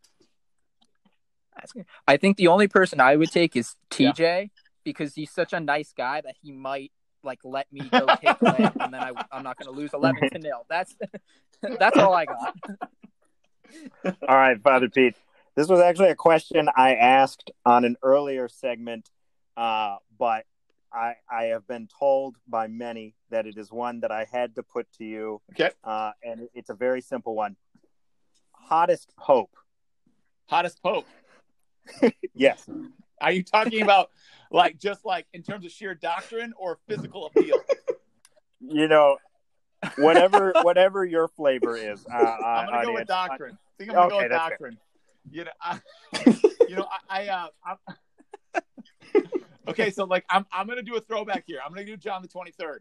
I 2.06 2.16
think 2.18 2.36
the 2.36 2.48
only 2.48 2.68
person 2.68 3.00
I 3.00 3.16
would 3.16 3.32
take 3.32 3.56
is 3.56 3.74
TJ 3.90 4.50
because 4.84 5.14
he's 5.14 5.30
such 5.30 5.52
a 5.52 5.60
nice 5.60 5.92
guy 5.96 6.20
that 6.20 6.36
he 6.42 6.52
might 6.52 6.92
like 7.22 7.40
let 7.44 7.70
me 7.72 7.80
go 7.80 8.06
take 8.20 8.40
away, 8.40 8.70
and 8.80 8.92
then 8.92 9.02
I, 9.02 9.12
I'm 9.32 9.42
not 9.42 9.58
going 9.58 9.72
to 9.72 9.78
lose 9.78 9.90
eleven 9.92 10.28
to 10.30 10.38
nil. 10.38 10.64
That's 10.68 10.94
that's 11.78 11.96
all 11.98 12.14
I 12.14 12.24
got. 12.26 12.54
All 14.04 14.36
right, 14.36 14.60
Father 14.62 14.88
Pete. 14.88 15.16
This 15.54 15.68
was 15.68 15.80
actually 15.80 16.10
a 16.10 16.14
question 16.14 16.68
I 16.76 16.94
asked 16.94 17.50
on 17.66 17.84
an 17.84 17.96
earlier 18.02 18.48
segment, 18.48 19.10
uh, 19.56 19.96
but 20.18 20.44
I 20.92 21.14
I 21.30 21.44
have 21.44 21.66
been 21.66 21.88
told 21.98 22.36
by 22.46 22.66
many 22.68 23.14
that 23.30 23.46
it 23.46 23.58
is 23.58 23.70
one 23.70 24.00
that 24.00 24.10
I 24.10 24.26
had 24.30 24.54
to 24.54 24.62
put 24.62 24.86
to 24.98 25.04
you. 25.04 25.40
Okay. 25.52 25.70
Uh, 25.82 26.12
and 26.22 26.48
it's 26.54 26.70
a 26.70 26.74
very 26.74 27.00
simple 27.00 27.34
one. 27.34 27.56
Hottest 28.52 29.12
pope. 29.16 29.54
Hottest 30.46 30.82
pope. 30.82 31.06
Yes. 32.34 32.68
Are 33.20 33.32
you 33.32 33.42
talking 33.42 33.82
about 33.82 34.10
like 34.50 34.78
just 34.78 35.04
like 35.04 35.26
in 35.32 35.42
terms 35.42 35.64
of 35.64 35.70
sheer 35.70 35.94
doctrine 35.94 36.52
or 36.58 36.78
physical 36.88 37.26
appeal? 37.26 37.58
You 38.60 38.88
know, 38.88 39.18
whatever 39.96 40.52
whatever 40.62 41.04
your 41.04 41.28
flavor 41.28 41.76
is. 41.76 42.04
Uh, 42.12 42.16
I'm 42.16 42.66
gonna 42.68 42.84
go 42.86 42.94
with 42.94 43.08
doctrine. 43.08 43.56
I 43.56 43.72
think 43.78 43.90
I'm 43.90 43.96
gonna 43.96 44.10
go 44.10 44.16
with 44.18 44.30
that's 44.30 44.40
fair. 44.40 44.50
doctrine. 44.50 44.78
You 45.30 45.44
know, 45.44 45.50
I, 45.60 45.80
you 46.68 46.76
know, 46.76 46.88
I, 47.08 47.28
I 47.28 47.28
uh, 47.28 47.48
I'm, 48.54 48.62
okay, 49.68 49.90
so 49.90 50.04
like 50.04 50.24
I'm 50.28 50.46
I'm 50.52 50.66
gonna 50.66 50.82
do 50.82 50.96
a 50.96 51.00
throwback 51.00 51.44
here. 51.46 51.60
I'm 51.64 51.72
gonna 51.72 51.86
do 51.86 51.96
John 51.96 52.22
the 52.22 52.28
23rd, 52.28 52.78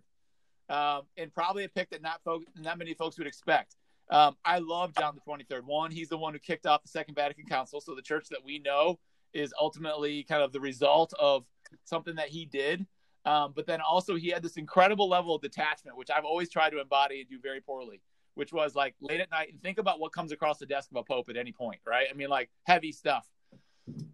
um, 0.73 1.04
and 1.17 1.34
probably 1.34 1.65
a 1.65 1.69
pick 1.69 1.89
that 1.91 2.02
not 2.02 2.21
folks, 2.23 2.45
not 2.58 2.78
many 2.78 2.93
folks 2.93 3.17
would 3.17 3.28
expect. 3.28 3.76
Um, 4.10 4.38
I 4.45 4.60
love 4.60 4.95
John 4.97 5.15
the 5.15 5.21
23rd. 5.30 5.63
One, 5.65 5.91
he's 5.91 6.08
the 6.08 6.17
one 6.17 6.34
who 6.34 6.39
kicked 6.39 6.65
off 6.65 6.82
the 6.82 6.88
Second 6.88 7.15
Vatican 7.15 7.45
Council, 7.45 7.82
so 7.82 7.93
the 7.93 8.02
church 8.02 8.30
that 8.30 8.39
we 8.43 8.60
know 8.60 8.97
is 9.33 9.53
ultimately 9.59 10.23
kind 10.23 10.41
of 10.41 10.51
the 10.51 10.59
result 10.59 11.13
of 11.19 11.45
something 11.83 12.15
that 12.15 12.29
he 12.29 12.45
did. 12.45 12.85
Um, 13.25 13.51
but 13.55 13.65
then 13.65 13.81
also 13.81 14.15
he 14.15 14.29
had 14.29 14.41
this 14.41 14.55
incredible 14.55 15.09
level 15.09 15.35
of 15.35 15.41
detachment, 15.41 15.97
which 15.97 16.09
I've 16.09 16.23
always 16.23 16.49
tried 16.49 16.69
to 16.69 16.79
embody 16.79 17.19
and 17.19 17.29
do 17.29 17.39
very 17.41 17.59
poorly, 17.59 18.01
which 18.35 18.53
was 18.53 18.73
like 18.73 18.95
late 19.01 19.19
at 19.19 19.29
night 19.31 19.49
and 19.51 19.61
think 19.61 19.79
about 19.79 19.99
what 19.99 20.13
comes 20.13 20.31
across 20.31 20.59
the 20.59 20.65
desk 20.65 20.89
of 20.91 20.97
a 20.97 21.03
pope 21.03 21.29
at 21.29 21.35
any 21.35 21.51
point, 21.51 21.81
right? 21.85 22.07
I 22.09 22.13
mean, 22.13 22.29
like 22.29 22.49
heavy 22.65 22.91
stuff. 22.93 23.27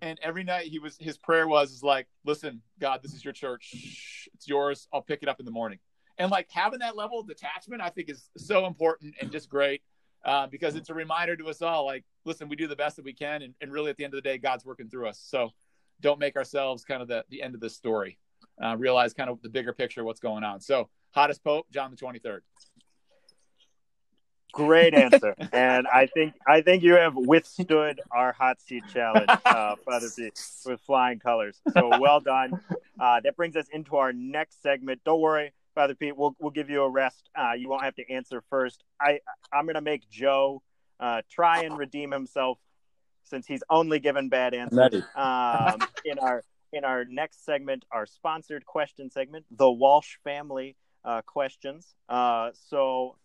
And 0.02 0.20
every 0.22 0.44
night 0.44 0.68
he 0.68 0.80
was 0.80 0.98
his 1.00 1.18
prayer 1.18 1.48
was 1.48 1.72
is 1.72 1.84
like, 1.84 2.08
listen, 2.26 2.62
God, 2.80 3.02
this 3.04 3.14
is 3.14 3.24
your 3.24 3.34
church. 3.34 4.28
It's 4.34 4.48
yours. 4.48 4.88
I'll 4.92 5.02
pick 5.02 5.22
it 5.22 5.30
up 5.30 5.40
in 5.40 5.46
the 5.46 5.52
morning. 5.52 5.80
And 6.18 6.32
like 6.32 6.48
having 6.52 6.80
that 6.80 6.96
level 6.96 7.20
of 7.20 7.28
detachment, 7.28 7.82
I 7.82 7.90
think 7.90 8.10
is 8.10 8.30
so 8.38 8.66
important 8.66 9.16
and 9.20 9.32
just 9.32 9.50
great 9.50 9.82
uh, 10.26 10.48
because 10.48 10.76
it's 10.76 10.90
a 10.90 10.94
reminder 10.94 11.36
to 11.36 11.48
us 11.50 11.62
all, 11.62 11.86
like, 11.86 12.04
listen, 12.26 12.48
we 12.48 12.56
do 12.56 12.68
the 12.68 12.76
best 12.76 12.96
that 12.96 13.06
we 13.06 13.14
can, 13.14 13.42
and, 13.42 13.54
and 13.62 13.72
really 13.72 13.90
at 13.90 13.98
the 13.98 14.06
end 14.06 14.14
of 14.14 14.24
the 14.24 14.30
day, 14.30 14.38
God's 14.38 14.66
working 14.66 14.90
through 14.90 15.08
us. 15.08 15.22
So 15.24 15.52
don't 16.02 16.20
make 16.20 16.36
ourselves 16.36 16.84
kind 16.84 17.02
of 17.02 17.08
the 17.08 17.26
the 17.30 17.42
end 17.42 17.56
of 17.56 17.62
the 17.62 17.70
story. 17.70 18.18
Uh, 18.64 18.76
realize 18.78 19.14
kind 19.14 19.30
of 19.30 19.42
the 19.42 19.50
bigger 19.50 19.74
picture 19.74 20.02
of 20.02 20.06
what's 20.06 20.20
going 20.20 20.44
on. 20.44 20.62
So 20.62 20.90
hottest 21.12 21.44
pope, 21.44 21.66
John 21.72 21.92
the 21.92 21.98
twenty 21.98 22.20
third. 22.20 22.44
Great 24.52 24.94
answer, 24.94 25.36
and 25.54 25.88
I 25.88 26.06
think 26.06 26.36
I 26.48 26.62
think 26.62 26.84
you 26.84 26.94
have 26.94 27.16
withstood 27.16 28.00
our 28.12 28.32
hot 28.34 28.62
seat 28.62 28.84
challenge, 28.94 29.30
uh, 29.46 29.76
Father 29.84 30.10
Pete, 30.16 30.40
with 30.66 30.80
flying 30.82 31.20
colors. 31.20 31.60
So 31.74 31.98
well 32.00 32.20
done. 32.20 32.60
Uh, 33.00 33.20
that 33.22 33.36
brings 33.36 33.56
us 33.56 33.66
into 33.74 33.96
our 33.96 34.14
next 34.14 34.62
segment. 34.62 35.02
Don't 35.04 35.20
worry, 35.20 35.54
Father 35.74 35.96
Pete. 35.96 36.16
We'll 36.16 36.36
we'll 36.40 36.52
give 36.52 36.70
you 36.70 36.84
a 36.84 36.90
rest. 36.90 37.30
Uh, 37.36 37.54
you 37.54 37.70
won't 37.70 37.84
have 37.84 37.96
to 37.96 38.12
answer 38.12 38.44
first. 38.50 38.84
I 39.02 39.20
I'm 39.52 39.66
gonna 39.66 39.82
make 39.82 40.10
Joe 40.10 40.62
uh, 41.00 41.22
try 41.30 41.64
and 41.64 41.78
redeem 41.78 42.12
himself 42.12 42.58
since 43.24 43.48
he's 43.48 43.64
only 43.70 44.00
given 44.00 44.30
bad 44.30 44.54
answers. 44.54 45.04
Um, 45.16 45.80
in 46.06 46.20
our 46.20 46.44
in 46.72 46.84
our 46.84 47.06
next 47.06 47.46
segment, 47.46 47.86
our 47.92 48.06
sponsored 48.06 48.66
question 48.66 49.10
segment, 49.10 49.46
the 49.52 49.70
Walsh 49.70 50.18
family 50.24 50.76
uh, 51.06 51.22
questions. 51.22 51.96
Uh, 52.10 52.50
so 52.70 53.18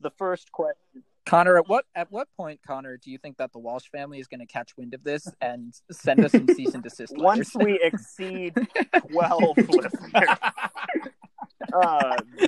the 0.00 0.10
first 0.10 0.52
question. 0.52 1.02
Connor, 1.26 1.56
at 1.58 1.68
what 1.68 1.84
at 1.96 2.10
what 2.12 2.28
point, 2.36 2.60
Connor, 2.64 2.96
do 2.98 3.10
you 3.10 3.18
think 3.18 3.38
that 3.38 3.52
the 3.52 3.58
Walsh 3.58 3.88
family 3.90 4.20
is 4.20 4.28
going 4.28 4.38
to 4.38 4.46
catch 4.46 4.76
wind 4.76 4.94
of 4.94 5.02
this 5.02 5.26
and 5.40 5.74
send 5.90 6.24
us 6.24 6.30
some 6.30 6.46
cease 6.46 6.72
and 6.72 6.84
desist 6.84 7.18
letters? 7.18 7.52
Once 7.52 7.56
we 7.56 7.80
exceed 7.82 8.54
twelve 9.10 9.56
listeners, 9.56 10.35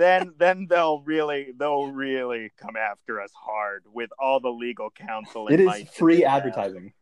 then 0.09 0.35
then 0.39 0.67
they'll 0.69 1.01
really 1.03 1.53
they'll 1.59 1.93
really 1.93 2.51
come 2.57 2.77
after 2.77 3.21
us 3.21 3.33
hard 3.35 3.85
with 3.93 4.11
all 4.19 4.41
the 4.41 4.49
legal 4.51 4.91
counsel. 4.91 5.49
It 5.49 5.61
is 5.61 5.89
free 5.93 6.17
that 6.17 6.21
they 6.21 6.25
have. 6.25 6.47
advertising. 6.47 6.93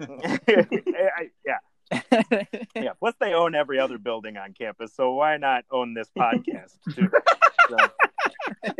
I- 0.00 1.30
yeah, 1.46 1.58
yeah. 2.74 2.92
Plus, 2.98 3.14
they 3.20 3.32
own 3.34 3.54
every 3.54 3.78
other 3.78 3.98
building 3.98 4.36
on 4.36 4.52
campus, 4.54 4.94
so 4.94 5.12
why 5.12 5.36
not 5.36 5.64
own 5.70 5.94
this 5.94 6.08
podcast 6.18 6.72
too? 6.94 7.08
So- 7.70 8.74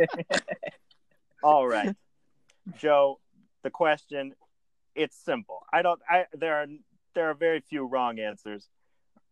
all 1.43 1.67
right, 1.67 1.95
Joe. 2.77 3.19
The 3.63 3.71
question, 3.71 4.33
it's 4.93 5.17
simple. 5.17 5.65
I 5.73 5.81
don't. 5.81 5.99
I 6.07 6.25
there 6.33 6.55
are 6.57 6.67
there 7.15 7.29
are 7.31 7.33
very 7.33 7.61
few 7.61 7.85
wrong 7.87 8.19
answers. 8.19 8.67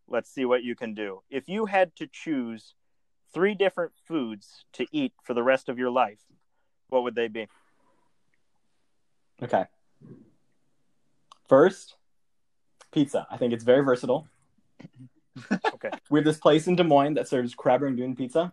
Let's 0.08 0.28
see 0.28 0.44
what 0.44 0.64
you 0.64 0.74
can 0.74 0.94
do. 0.94 1.22
If 1.30 1.48
you 1.48 1.66
had 1.66 1.94
to 1.96 2.08
choose 2.10 2.74
three 3.34 3.54
different 3.54 3.92
foods 4.06 4.64
to 4.74 4.86
eat 4.92 5.12
for 5.24 5.34
the 5.34 5.42
rest 5.42 5.68
of 5.68 5.78
your 5.78 5.90
life, 5.90 6.20
what 6.88 7.02
would 7.02 7.14
they 7.14 7.28
be? 7.28 7.48
Okay. 9.42 9.64
First, 11.48 11.96
pizza. 12.92 13.26
I 13.30 13.36
think 13.36 13.52
it's 13.52 13.64
very 13.64 13.84
versatile. 13.84 14.26
Okay. 15.52 15.90
We 16.10 16.20
have 16.20 16.24
this 16.24 16.38
place 16.38 16.68
in 16.68 16.76
Des 16.76 16.84
Moines 16.84 17.14
that 17.14 17.26
serves 17.26 17.54
crab 17.54 17.82
rangoon 17.82 18.14
pizza 18.14 18.52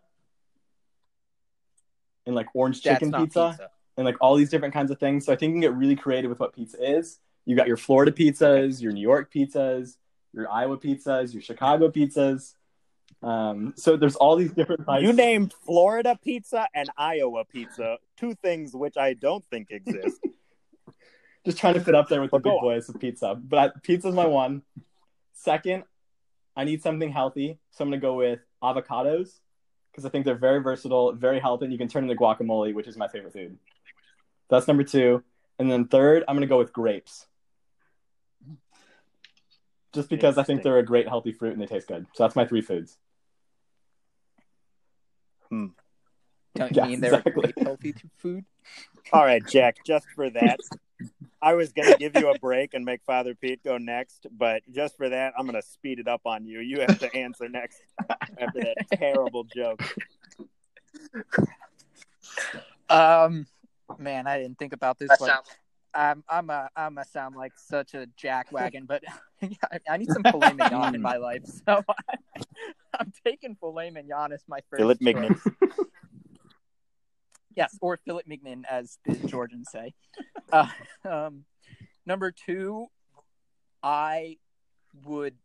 and 2.26 2.36
like 2.36 2.48
orange 2.54 2.82
That's 2.82 2.96
chicken 2.96 3.12
not 3.12 3.22
pizza, 3.22 3.70
and 3.98 4.06
like 4.06 4.16
all 4.20 4.36
these 4.36 4.50
different 4.50 4.74
kinds 4.74 4.92
of 4.92 5.00
things. 5.00 5.26
So 5.26 5.34
I 5.34 5.36
think 5.36 5.52
you 5.52 5.54
can 5.56 5.62
get 5.62 5.74
really 5.74 5.96
creative 5.96 6.30
with 6.30 6.40
what 6.40 6.54
pizza 6.54 6.78
is. 6.98 7.20
You 7.46 7.56
got 7.56 7.68
your 7.68 7.78
Florida 7.78 8.12
pizzas, 8.12 8.82
your 8.82 8.92
New 8.92 9.02
York 9.02 9.32
pizzas, 9.34 9.98
your 10.34 10.50
Iowa 10.50 10.78
pizzas, 10.78 11.34
your 11.34 11.42
Chicago 11.42 11.90
pizzas. 11.90 12.54
Um, 13.24 13.74
so 13.78 13.98
there's 13.98 14.16
all 14.16 14.36
these 14.36 14.52
different 14.52 14.86
types. 14.86 15.04
You 15.04 15.14
named 15.14 15.54
Florida 15.66 16.18
pizza 16.24 16.68
and 16.74 16.90
Iowa 16.98 17.46
pizza, 17.46 17.98
two 18.18 18.34
things 18.36 18.76
which 18.76 18.98
I 18.98 19.14
don't 19.14 19.46
think 19.46 19.68
exist. 19.70 20.20
just 21.46 21.58
trying 21.58 21.76
to 21.76 21.82
fit 21.82 21.96
up 21.96 22.10
there 22.10 22.22
with 22.22 22.32
the 22.32 22.38
But 22.38 22.44
big 22.44 22.54
on. 22.54 22.62
boys 22.62 22.90
of 22.90 23.00
pizza. 23.00 23.36
But 23.36 23.60
I, 23.60 23.80
pizza's 23.84 24.16
my 24.16 24.26
one. 24.26 24.64
Second, 25.34 25.84
I 26.56 26.64
need 26.64 26.82
something 26.82 27.12
healthy, 27.12 27.60
so 27.72 27.84
I'm 27.84 27.90
gonna 27.90 28.02
go 28.02 28.16
with 28.16 28.40
avocados 28.62 29.40
because 29.92 30.06
I 30.06 30.10
think 30.10 30.26
they're 30.26 30.36
very 30.36 30.62
versatile, 30.62 31.14
very 31.14 31.40
healthy, 31.40 31.66
and 31.66 31.72
you 31.72 31.78
can 31.78 31.88
turn 31.88 32.04
into 32.04 32.16
guacamole, 32.16 32.74
which 32.74 32.88
is 32.88 32.98
my 32.98 33.08
favorite 33.08 33.34
food. 33.34 33.58
That's 34.50 34.68
number 34.68 34.84
two, 34.84 35.24
and 35.60 35.72
then 35.72 35.88
third, 35.88 36.24
I'm 36.28 36.36
gonna 36.36 36.48
go 36.48 36.58
with 36.58 36.74
grapes, 36.74 37.28
just 39.94 40.10
because 40.10 40.38
I 40.38 40.44
think 40.44 40.64
they're 40.64 40.78
a 40.78 40.86
great 40.86 41.08
healthy 41.08 41.32
fruit 41.32 41.54
and 41.54 41.62
they 41.62 41.66
taste 41.66 41.88
good. 41.88 42.06
So 42.14 42.24
that's 42.24 42.36
my 42.36 42.46
three 42.46 42.62
foods. 42.62 42.98
Don't 46.56 46.76
you 46.76 46.82
Yeah, 46.84 46.88
mean 46.88 47.02
they're 47.02 47.14
exactly. 47.16 47.42
great 47.42 47.60
healthy 47.64 47.96
food? 48.18 48.46
All 49.14 49.24
right, 49.24 49.46
Jack, 49.46 49.78
just 49.86 50.08
for 50.16 50.30
that, 50.32 50.60
I 51.42 51.56
was 51.56 51.72
going 51.72 51.92
to 51.92 51.98
give 51.98 52.16
you 52.16 52.30
a 52.30 52.38
break 52.38 52.74
and 52.74 52.86
make 52.86 53.02
Father 53.04 53.34
Pete 53.34 53.64
go 53.64 53.78
next, 53.78 54.28
but 54.32 54.62
just 54.72 54.96
for 54.98 55.10
that, 55.10 55.34
I'm 55.38 55.48
going 55.48 55.60
to 55.60 55.68
speed 55.68 56.00
it 56.00 56.08
up 56.08 56.22
on 56.26 56.46
you. 56.46 56.60
You 56.60 56.82
have 56.82 57.00
to 57.00 57.16
answer 57.16 57.50
next 57.50 57.82
after 58.38 58.62
that 58.62 58.78
terrible 59.00 59.44
joke. 59.44 59.82
Um, 62.90 63.48
man, 63.98 64.28
I 64.28 64.38
didn't 64.38 64.60
think 64.60 64.74
about 64.74 65.00
this. 65.00 65.10
That 65.10 65.20
sounds 65.20 65.48
I'm 65.94 66.24
I'm 66.30 66.50
a 66.50 66.70
I'm 66.76 66.98
a 66.98 67.06
sound 67.06 67.36
like 67.36 67.54
such 67.58 67.94
a 67.94 68.08
jackwagon, 68.22 68.88
but 68.88 69.04
I, 69.42 69.80
I 69.90 69.98
need 69.98 70.10
some 70.10 70.24
filet 70.24 70.54
mignon 70.54 70.96
in 70.96 71.02
my 71.02 71.18
life, 71.18 71.44
so 71.46 71.84
I'm 73.00 73.12
taking 73.26 73.56
filet 73.56 73.90
mignon 73.90 74.32
as 74.32 74.44
my 74.48 74.60
first. 74.70 74.82
Choice. 74.82 74.98
mignon. 75.02 75.40
Yes, 77.56 77.78
or 77.82 77.98
Philip 77.98 78.28
Mignon, 78.28 78.66
as 78.70 78.98
the 79.06 79.16
Georgians 79.28 79.70
say. 79.72 79.94
Uh, 80.54 80.68
um, 81.04 81.44
number 82.06 82.32
two, 82.32 82.88
I 83.84 84.38
would 85.06 85.36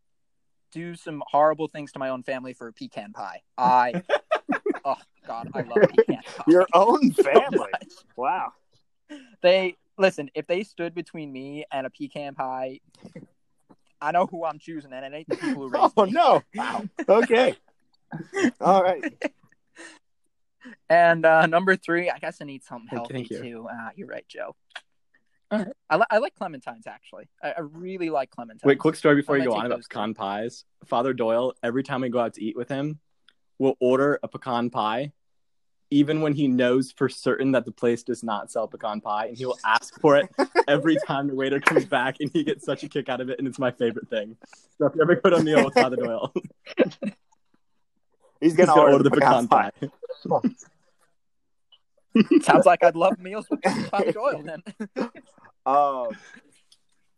do 0.70 0.94
some 0.94 1.22
horrible 1.26 1.68
things 1.68 1.92
to 1.92 1.98
my 1.98 2.10
own 2.10 2.22
family 2.22 2.52
for 2.52 2.68
a 2.68 2.72
pecan 2.72 3.12
pie. 3.12 3.42
I, 3.58 4.02
oh 4.84 4.96
God, 5.26 5.48
I 5.52 5.62
love 5.62 5.88
pecan 5.88 6.22
pie. 6.22 6.44
Your 6.46 6.66
own 6.72 7.12
family. 7.12 7.72
Wow. 8.16 8.52
They 9.42 9.76
listen. 9.98 10.30
If 10.34 10.46
they 10.46 10.62
stood 10.62 10.94
between 10.94 11.32
me 11.32 11.64
and 11.72 11.86
a 11.86 11.90
pecan 11.90 12.34
pie, 12.34 12.80
I 14.00 14.12
know 14.12 14.26
who 14.26 14.44
I'm 14.44 14.58
choosing, 14.58 14.92
and 14.92 15.04
it 15.04 15.16
ain't 15.16 15.28
the 15.28 15.36
people 15.36 15.62
who 15.62 15.68
raised 15.70 15.94
Oh, 15.96 16.04
me. 16.04 16.12
no. 16.12 16.42
Wow. 16.54 16.84
Okay. 17.08 17.56
All 18.60 18.82
right. 18.82 19.02
And 20.88 21.24
uh, 21.24 21.46
number 21.46 21.76
three, 21.76 22.10
I 22.10 22.18
guess 22.18 22.38
I 22.40 22.44
need 22.44 22.64
something 22.64 22.88
Thank 22.88 22.98
healthy 22.98 23.14
thank 23.14 23.30
you. 23.30 23.40
too. 23.40 23.68
Uh, 23.70 23.90
you're 23.94 24.08
right, 24.08 24.26
Joe. 24.28 24.56
I, 25.50 25.96
li- 25.96 26.04
I 26.10 26.18
like 26.18 26.34
clementines 26.34 26.88
actually. 26.88 27.28
I, 27.40 27.52
I 27.52 27.60
really 27.60 28.10
like 28.10 28.30
clementines. 28.30 28.64
Wait, 28.64 28.78
quick 28.80 28.96
story 28.96 29.14
before 29.14 29.36
I 29.36 29.38
you 29.38 29.44
go 29.44 29.50
take 29.52 29.60
on 29.60 29.66
about 29.66 29.82
pecan 29.82 30.14
pies. 30.14 30.64
Father 30.84 31.12
Doyle, 31.12 31.54
every 31.62 31.84
time 31.84 32.00
we 32.00 32.08
go 32.08 32.18
out 32.18 32.34
to 32.34 32.42
eat 32.42 32.56
with 32.56 32.68
him, 32.68 32.98
will 33.60 33.76
order 33.80 34.18
a 34.24 34.28
pecan 34.28 34.70
pie, 34.70 35.12
even 35.90 36.20
when 36.20 36.32
he 36.32 36.48
knows 36.48 36.92
for 36.92 37.08
certain 37.08 37.52
that 37.52 37.64
the 37.64 37.72
place 37.72 38.02
does 38.02 38.22
not 38.24 38.50
sell 38.50 38.66
pecan 38.66 39.00
pie, 39.00 39.26
and 39.26 39.36
he 39.36 39.46
will 39.46 39.58
ask 39.64 39.98
for 40.00 40.16
it 40.16 40.28
every 40.68 40.96
time 41.06 41.28
the 41.28 41.34
waiter 41.34 41.60
comes 41.60 41.84
back, 41.84 42.16
and 42.20 42.30
he 42.32 42.42
gets 42.44 42.64
such 42.64 42.82
a 42.82 42.88
kick 42.88 43.08
out 43.08 43.20
of 43.20 43.30
it, 43.30 43.38
and 43.38 43.46
it's 43.46 43.58
my 43.58 43.70
favorite 43.70 44.08
thing. 44.08 44.36
So 44.78 44.86
if 44.86 44.94
you 44.96 45.02
ever 45.02 45.16
go 45.16 45.30
to 45.30 45.36
a 45.36 45.42
meal 45.42 45.64
with 45.64 45.74
Father 45.74 45.96
Doyle, 45.96 46.32
He's 46.76 46.80
he's 48.40 48.56
gonna, 48.56 48.66
gonna 48.66 48.80
order, 48.80 48.92
order 48.94 49.04
the 49.04 49.10
pecan 49.10 49.48
pie. 49.48 49.70
Sounds 52.42 52.64
like 52.64 52.82
I'd 52.82 52.96
love 52.96 53.18
meals 53.18 53.46
with 53.50 53.60
Father 53.90 54.12
Doyle 54.12 54.42
then. 54.42 55.10
Oh, 55.66 56.12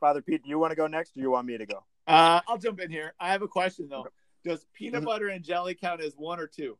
Father 0.01 0.23
Pete, 0.23 0.43
do 0.43 0.49
you 0.49 0.59
want 0.59 0.73
to 0.73 0.77
go 0.77 0.87
next, 0.87 1.17
or 1.17 1.21
you 1.21 1.31
want 1.31 1.47
me 1.47 1.59
to 1.59 1.67
go? 1.67 1.85
Uh, 2.07 2.41
I'll 2.49 2.59
jump 2.59 2.81
in 2.81 2.91
here. 2.91 3.15
I 3.21 3.31
have 3.33 3.43
a 3.43 3.49
question 3.49 3.89
though. 3.89 4.07
Does 4.45 4.65
peanut 4.73 5.03
Mhm. 5.03 5.07
butter 5.07 5.29
and 5.29 5.45
jelly 5.45 5.75
count 5.75 6.01
as 6.01 6.15
one 6.17 6.41
or 6.41 6.47
two? 6.47 6.79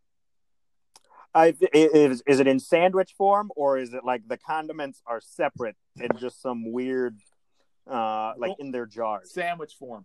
I, 1.39 1.47
i- 1.63 1.69
is 1.73 2.23
is 2.27 2.41
it 2.41 2.47
in 2.49 2.59
sandwich 2.59 3.15
form, 3.17 3.51
or 3.55 3.79
is 3.79 3.95
it 3.95 4.05
like 4.05 4.27
the 4.27 4.37
condiments 4.37 5.01
are 5.07 5.21
separate 5.21 5.77
and 6.01 6.19
just 6.19 6.43
some 6.43 6.73
weird, 6.73 7.17
uh, 7.89 8.33
like 8.37 8.53
in 8.59 8.73
their 8.73 8.87
jars? 8.87 9.33
Sandwich 9.33 9.75
form. 9.79 10.05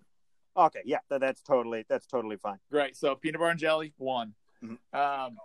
Okay, 0.55 0.81
yeah, 0.85 0.99
that, 1.09 1.21
that's 1.21 1.41
totally 1.41 1.85
that's 1.89 2.05
totally 2.05 2.37
fine. 2.37 2.59
Great. 2.71 2.95
So 2.95 3.15
peanut 3.15 3.39
butter 3.39 3.49
and 3.51 3.59
jelly, 3.59 3.93
one. 3.97 4.35
Mhm. 4.63 4.77
Um, 4.93 5.37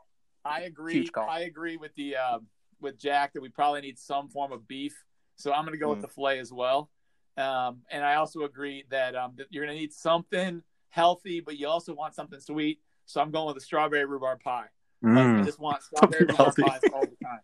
I 0.45 0.63
agree. 0.63 1.09
I 1.17 1.41
agree 1.41 1.79
with 1.79 1.95
the 1.95 2.17
um, 2.17 2.47
with 2.81 2.99
Jack 2.99 3.33
that 3.33 3.41
we 3.41 3.49
probably 3.49 3.81
need 3.81 3.99
some 3.99 4.29
form 4.29 4.53
of 4.53 4.69
beef. 4.69 4.95
So 5.37 5.53
I'm 5.53 5.63
going 5.65 5.73
to 5.73 5.79
go 5.79 5.89
with 5.91 5.99
Mm. 6.01 6.03
the 6.03 6.09
fillet 6.09 6.39
as 6.39 6.53
well. 6.53 6.91
Um, 7.37 7.83
and 7.91 8.05
I 8.05 8.17
also 8.17 8.43
agree 8.43 8.85
that, 8.91 9.15
um, 9.15 9.35
that 9.37 9.47
you're 9.51 9.65
going 9.65 9.75
to 9.77 9.81
need 9.81 9.93
something 9.93 10.63
healthy, 10.89 11.39
but 11.41 11.57
you 11.57 11.69
also 11.69 11.95
want 11.95 12.15
something 12.17 12.41
sweet. 12.41 12.81
So 13.07 13.21
I'm 13.21 13.31
going 13.31 13.47
with 13.47 13.55
the 13.55 13.61
strawberry 13.61 14.05
rhubarb 14.05 14.41
pie. 14.43 14.67
Like, 15.03 15.27
I 15.27 15.43
just 15.43 15.61
want 15.61 15.83
strawberry 15.83 16.27
Something 16.37 16.37
rhubarb 16.37 16.57
healthy. 16.57 16.63
pies 16.63 16.81
all 16.93 17.03
the 17.03 17.17
time. 17.25 17.41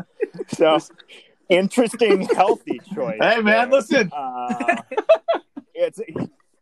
So 0.48 0.78
interesting, 1.48 2.22
healthy 2.22 2.80
choice. 2.94 3.18
Hey 3.20 3.40
man, 3.40 3.68
there. 3.70 3.80
listen. 3.80 4.10
Uh, 4.14 4.76
it's 5.74 6.00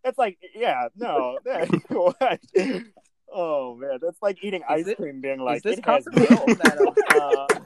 it's 0.05 0.18
like 0.18 0.38
yeah, 0.55 0.88
no, 0.97 1.38
that, 1.45 1.68
what? 1.88 2.41
Oh 3.32 3.76
man, 3.76 3.99
that's 4.03 4.20
like 4.22 4.43
eating 4.43 4.62
ice 4.68 4.86
it- 4.88 4.97
cream, 4.97 5.20
being 5.20 5.38
like 5.41 5.62
this 5.62 5.78
it 5.78 5.84
has 5.84 6.05
confirmation 6.05 6.45
milk. 6.47 6.59
that, 6.59 7.59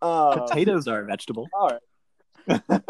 Uh, 0.00 0.04
uh, 0.06 0.46
Potatoes 0.46 0.86
are 0.86 1.00
a 1.00 1.04
vegetable. 1.06 1.48
all 1.52 1.70
right. 2.48 2.82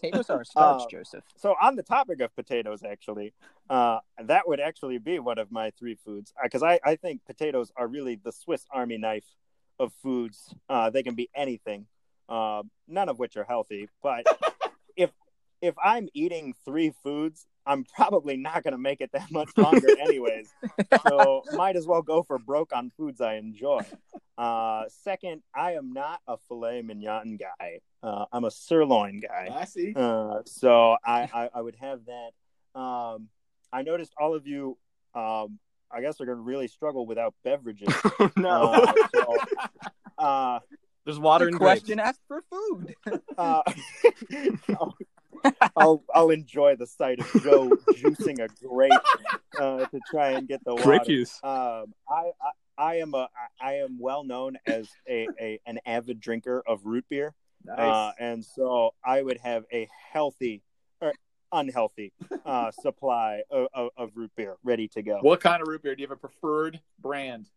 Potatoes 0.00 0.30
are 0.30 0.40
a 0.40 0.44
starch, 0.44 0.82
Uh, 0.82 0.86
Joseph. 0.90 1.24
So 1.36 1.54
on 1.60 1.76
the 1.76 1.82
topic 1.82 2.20
of 2.20 2.34
potatoes, 2.34 2.82
actually, 2.82 3.32
uh, 3.68 3.98
that 4.24 4.48
would 4.48 4.60
actually 4.60 4.98
be 4.98 5.18
one 5.18 5.38
of 5.38 5.50
my 5.50 5.70
three 5.78 5.94
foods 5.94 6.32
because 6.42 6.62
I, 6.62 6.80
I 6.84 6.96
think 6.96 7.24
potatoes 7.26 7.72
are 7.76 7.86
really 7.86 8.16
the 8.16 8.32
Swiss 8.32 8.64
Army 8.70 8.98
knife 8.98 9.24
of 9.78 9.92
foods. 10.02 10.54
Uh, 10.68 10.90
they 10.90 11.02
can 11.02 11.14
be 11.14 11.28
anything, 11.34 11.86
uh, 12.28 12.62
none 12.86 13.08
of 13.08 13.18
which 13.18 13.36
are 13.36 13.44
healthy. 13.44 13.88
But 14.02 14.26
if 14.96 15.10
if 15.60 15.74
I'm 15.82 16.08
eating 16.14 16.54
three 16.64 16.92
foods, 17.02 17.46
I'm 17.68 17.84
probably 17.84 18.36
not 18.36 18.64
going 18.64 18.72
to 18.72 18.78
make 18.78 19.00
it 19.00 19.12
that 19.12 19.30
much 19.30 19.50
longer, 19.56 19.88
anyways. 20.00 20.52
so 21.06 21.42
might 21.52 21.76
as 21.76 21.86
well 21.86 22.02
go 22.02 22.22
for 22.22 22.38
broke 22.38 22.72
on 22.74 22.90
foods 22.96 23.20
I 23.20 23.34
enjoy. 23.34 23.82
Uh, 24.36 24.84
second, 24.88 25.42
I 25.54 25.72
am 25.72 25.92
not 25.92 26.20
a 26.26 26.36
filet 26.48 26.82
mignon 26.82 27.36
guy. 27.38 27.80
Uh, 28.02 28.24
I'm 28.32 28.44
a 28.44 28.50
sirloin 28.50 29.20
guy. 29.20 29.50
I 29.54 29.64
see. 29.66 29.92
Uh, 29.94 30.38
so 30.46 30.96
I, 31.04 31.28
I, 31.32 31.50
I 31.54 31.60
would 31.60 31.76
have 31.76 32.00
that. 32.06 32.80
Um, 32.80 33.28
I 33.72 33.82
noticed 33.82 34.14
all 34.18 34.34
of 34.34 34.46
you, 34.46 34.78
um, 35.14 35.58
I 35.90 36.00
guess, 36.00 36.20
are 36.20 36.26
going 36.26 36.38
to 36.38 36.42
really 36.42 36.68
struggle 36.68 37.04
without 37.06 37.34
beverages. 37.44 37.88
no, 38.36 38.72
Uh, 38.72 38.92
so, 39.14 39.36
uh, 40.18 40.58
there's 41.04 41.18
water 41.18 41.44
The 41.46 41.48
and 41.50 41.58
grapes. 41.58 41.80
question 41.80 42.00
asked 42.00 42.20
for 42.28 42.42
food. 42.50 42.94
uh, 43.36 43.62
I'll, 45.44 45.52
I'll, 45.76 46.04
I'll 46.14 46.30
enjoy 46.30 46.76
the 46.76 46.86
sight 46.86 47.20
of 47.20 47.42
Joe 47.42 47.70
juicing 47.94 48.40
a 48.40 48.48
grape 48.66 48.92
uh, 49.58 49.86
to 49.86 50.00
try 50.10 50.30
and 50.30 50.48
get 50.48 50.64
the 50.64 50.74
water. 50.74 50.84
Grape 50.84 51.04
juice. 51.04 51.38
Um, 51.42 51.94
I, 52.08 52.30
I 52.40 52.50
I 52.78 52.94
am 52.98 53.12
a 53.14 53.28
I 53.60 53.74
am 53.74 53.98
well 53.98 54.22
known 54.22 54.56
as 54.66 54.88
a, 55.08 55.26
a 55.40 55.60
an 55.66 55.80
avid 55.84 56.20
drinker 56.20 56.62
of 56.66 56.84
root 56.84 57.04
beer. 57.10 57.34
Nice. 57.64 57.78
Uh, 57.78 58.12
and 58.20 58.44
so 58.44 58.94
I 59.04 59.20
would 59.20 59.38
have 59.38 59.64
a 59.72 59.88
healthy 60.12 60.62
or 61.00 61.12
unhealthy 61.50 62.12
uh, 62.46 62.70
supply 62.70 63.42
of, 63.50 63.66
of, 63.74 63.90
of 63.96 64.10
root 64.14 64.30
beer 64.36 64.56
ready 64.62 64.86
to 64.88 65.02
go. 65.02 65.18
what 65.22 65.40
kind 65.40 65.60
of 65.60 65.66
root 65.66 65.82
beer? 65.82 65.96
Do 65.96 66.02
you 66.02 66.08
have 66.08 66.16
a 66.16 66.20
preferred 66.20 66.80
brand? 67.00 67.50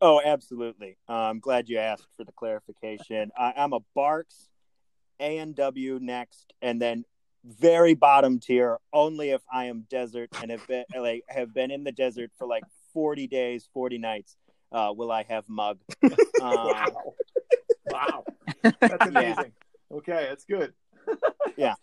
Oh, 0.00 0.20
absolutely. 0.24 0.96
Uh, 1.08 1.12
I'm 1.12 1.40
glad 1.40 1.68
you 1.68 1.78
asked 1.78 2.08
for 2.16 2.24
the 2.24 2.32
clarification. 2.32 3.30
I, 3.36 3.52
I'm 3.56 3.72
a 3.72 3.80
Barq's, 3.96 4.48
A 5.20 5.38
and 5.38 5.54
W 5.54 5.98
next, 6.00 6.52
and 6.62 6.80
then 6.80 7.04
very 7.44 7.94
bottom 7.94 8.38
tier. 8.38 8.78
Only 8.92 9.30
if 9.30 9.42
I 9.52 9.66
am 9.66 9.86
desert 9.88 10.30
and 10.40 10.50
have 10.50 10.66
been 10.66 10.84
like 10.98 11.24
have 11.28 11.54
been 11.54 11.70
in 11.70 11.84
the 11.84 11.92
desert 11.92 12.30
for 12.38 12.46
like 12.46 12.64
40 12.92 13.26
days, 13.26 13.68
40 13.72 13.98
nights. 13.98 14.36
Uh, 14.70 14.92
will 14.94 15.10
I 15.10 15.22
have 15.24 15.48
mug? 15.48 15.78
Uh, 16.02 16.10
Wow. 16.40 17.14
wow. 17.90 18.24
That's 18.62 19.06
amazing. 19.06 19.52
Okay, 19.90 20.26
that's 20.28 20.44
good. 20.44 20.74
Yeah, 21.56 21.74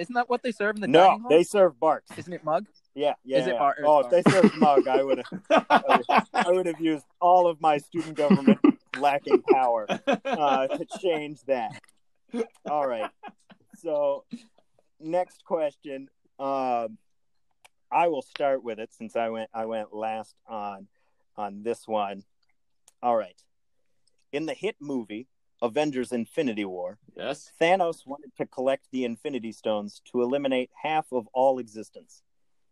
isn't 0.00 0.14
that 0.14 0.30
what 0.30 0.42
they 0.42 0.50
serve 0.50 0.76
in 0.76 0.80
the 0.80 0.88
no, 0.88 1.00
dining 1.00 1.20
hall? 1.20 1.28
they 1.28 1.42
serve 1.42 1.74
Barq's. 1.78 2.16
Isn't 2.16 2.32
it 2.32 2.42
mug? 2.42 2.66
Yeah, 2.94 3.12
yeah. 3.22 3.38
Is 3.38 3.46
it 3.46 3.52
yeah. 3.52 3.58
bar- 3.58 3.76
oh, 3.84 3.98
it's 3.98 4.12
if 4.12 4.24
they 4.24 4.30
served 4.32 4.56
mug, 4.56 4.88
I 4.88 5.02
would 5.02 5.18
have. 5.18 5.66
I 6.32 6.50
would 6.50 6.64
have 6.64 6.80
used 6.80 7.04
all 7.20 7.46
of 7.46 7.60
my 7.60 7.76
student 7.76 8.16
government 8.16 8.58
lacking 8.98 9.42
power 9.42 9.86
uh, 10.24 10.66
to 10.68 10.86
change 11.00 11.42
that. 11.42 11.80
All 12.68 12.86
right. 12.86 13.10
So, 13.76 14.24
next 14.98 15.44
question. 15.44 16.08
Um, 16.38 16.98
I 17.90 18.08
will 18.08 18.22
start 18.22 18.62
with 18.62 18.78
it 18.78 18.92
since 18.92 19.16
I 19.16 19.28
went. 19.30 19.50
I 19.52 19.66
went 19.66 19.94
last 19.94 20.34
on 20.46 20.86
on 21.36 21.62
this 21.62 21.88
one. 21.88 22.22
All 23.02 23.16
right. 23.16 23.42
In 24.32 24.46
the 24.46 24.54
hit 24.54 24.76
movie 24.80 25.26
Avengers: 25.62 26.12
Infinity 26.12 26.64
War, 26.64 26.98
yes. 27.16 27.52
Thanos 27.60 28.06
wanted 28.06 28.34
to 28.36 28.46
collect 28.46 28.86
the 28.92 29.04
Infinity 29.04 29.52
Stones 29.52 30.00
to 30.12 30.22
eliminate 30.22 30.70
half 30.82 31.06
of 31.12 31.26
all 31.32 31.58
existence. 31.58 32.22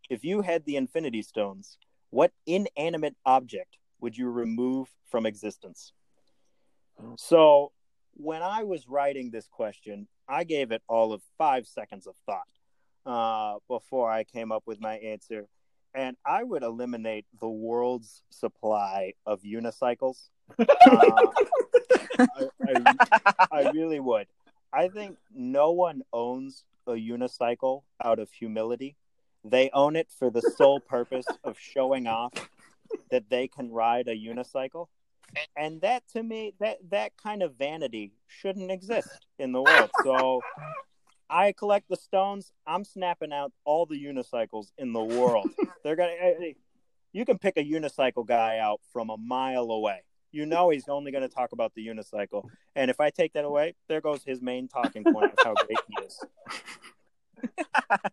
If 0.09 0.25
you 0.25 0.43
had 0.43 0.65
the 0.65 0.77
Infinity 0.77 1.23
Stones, 1.23 1.79
what 2.11 2.33
inanimate 2.47 3.17
object 3.27 3.77
would 4.01 4.17
you 4.17 4.31
remove 4.31 4.89
from 5.11 5.27
existence? 5.27 5.93
So, 7.17 7.73
when 8.19 8.43
I 8.43 8.65
was 8.65 8.89
writing 8.89 9.31
this 9.31 9.47
question, 9.47 10.09
I 10.29 10.45
gave 10.45 10.73
it 10.73 10.83
all 10.89 11.13
of 11.13 11.23
five 11.39 11.67
seconds 11.67 12.07
of 12.07 12.15
thought 12.27 12.49
uh, 13.07 13.59
before 13.69 14.11
I 14.11 14.25
came 14.25 14.53
up 14.53 14.65
with 14.67 14.81
my 14.81 14.97
answer. 14.97 15.47
And 15.95 16.17
I 16.27 16.43
would 16.43 16.63
eliminate 16.63 17.25
the 17.41 17.49
world's 17.49 18.23
supply 18.31 19.15
of 19.25 19.43
unicycles. 19.43 20.29
Uh, 22.21 22.27
I, 22.41 22.49
I, 22.67 23.47
I 23.53 23.71
really 23.71 24.01
would. 24.01 24.27
I 24.73 24.89
think 24.89 25.19
no 25.33 25.71
one 25.71 26.03
owns 26.13 26.65
a 26.87 26.93
unicycle 26.93 27.83
out 28.03 28.19
of 28.19 28.33
humility. 28.33 28.97
They 29.45 29.71
own 29.73 29.95
it 29.95 30.09
for 30.11 30.31
the 30.31 30.43
sole 30.57 30.81
purpose 30.81 31.27
of 31.45 31.57
showing 31.61 32.09
off 32.09 32.33
that 33.11 33.31
they 33.31 33.47
can 33.47 33.71
ride 33.71 34.09
a 34.09 34.17
unicycle. 34.17 34.89
And 35.57 35.81
that 35.83 36.03
to 36.15 36.23
me, 36.23 36.55
that 36.61 36.79
that 36.91 37.13
kind 37.17 37.43
of 37.43 37.57
vanity 37.57 38.13
shouldn't 38.27 38.71
exist 38.71 39.27
in 39.39 39.53
the 39.53 39.63
world. 39.63 39.91
So 40.03 40.41
I 41.29 41.53
collect 41.53 41.89
the 41.89 41.97
stones. 41.97 42.53
I'm 42.67 42.85
snapping 42.85 43.33
out 43.33 43.53
all 43.65 43.87
the 43.87 44.03
unicycles 44.03 44.69
in 44.79 44.93
the 44.93 45.03
world. 45.03 45.51
They're 45.85 45.97
gonna. 45.97 46.15
You 47.13 47.25
can 47.25 47.39
pick 47.39 47.57
a 47.57 47.65
unicycle 47.65 48.27
guy 48.27 48.59
out 48.59 48.81
from 48.93 49.11
a 49.11 49.17
mile 49.17 49.71
away. 49.71 50.03
You 50.31 50.45
know 50.45 50.69
he's 50.71 50.89
only 50.89 51.11
going 51.11 51.23
to 51.23 51.35
talk 51.35 51.53
about 51.53 51.73
the 51.75 51.87
unicycle. 51.87 52.45
And 52.77 52.91
if 52.91 53.01
I 53.01 53.09
take 53.09 53.33
that 53.33 53.47
away, 53.47 53.75
there 53.89 54.03
goes 54.03 54.23
his 54.23 54.43
main 54.43 54.69
talking 54.69 55.03
point 55.03 55.33
of 55.33 55.39
how 55.43 55.55
great 55.55 55.79
he 55.89 56.05
is. 56.05 56.25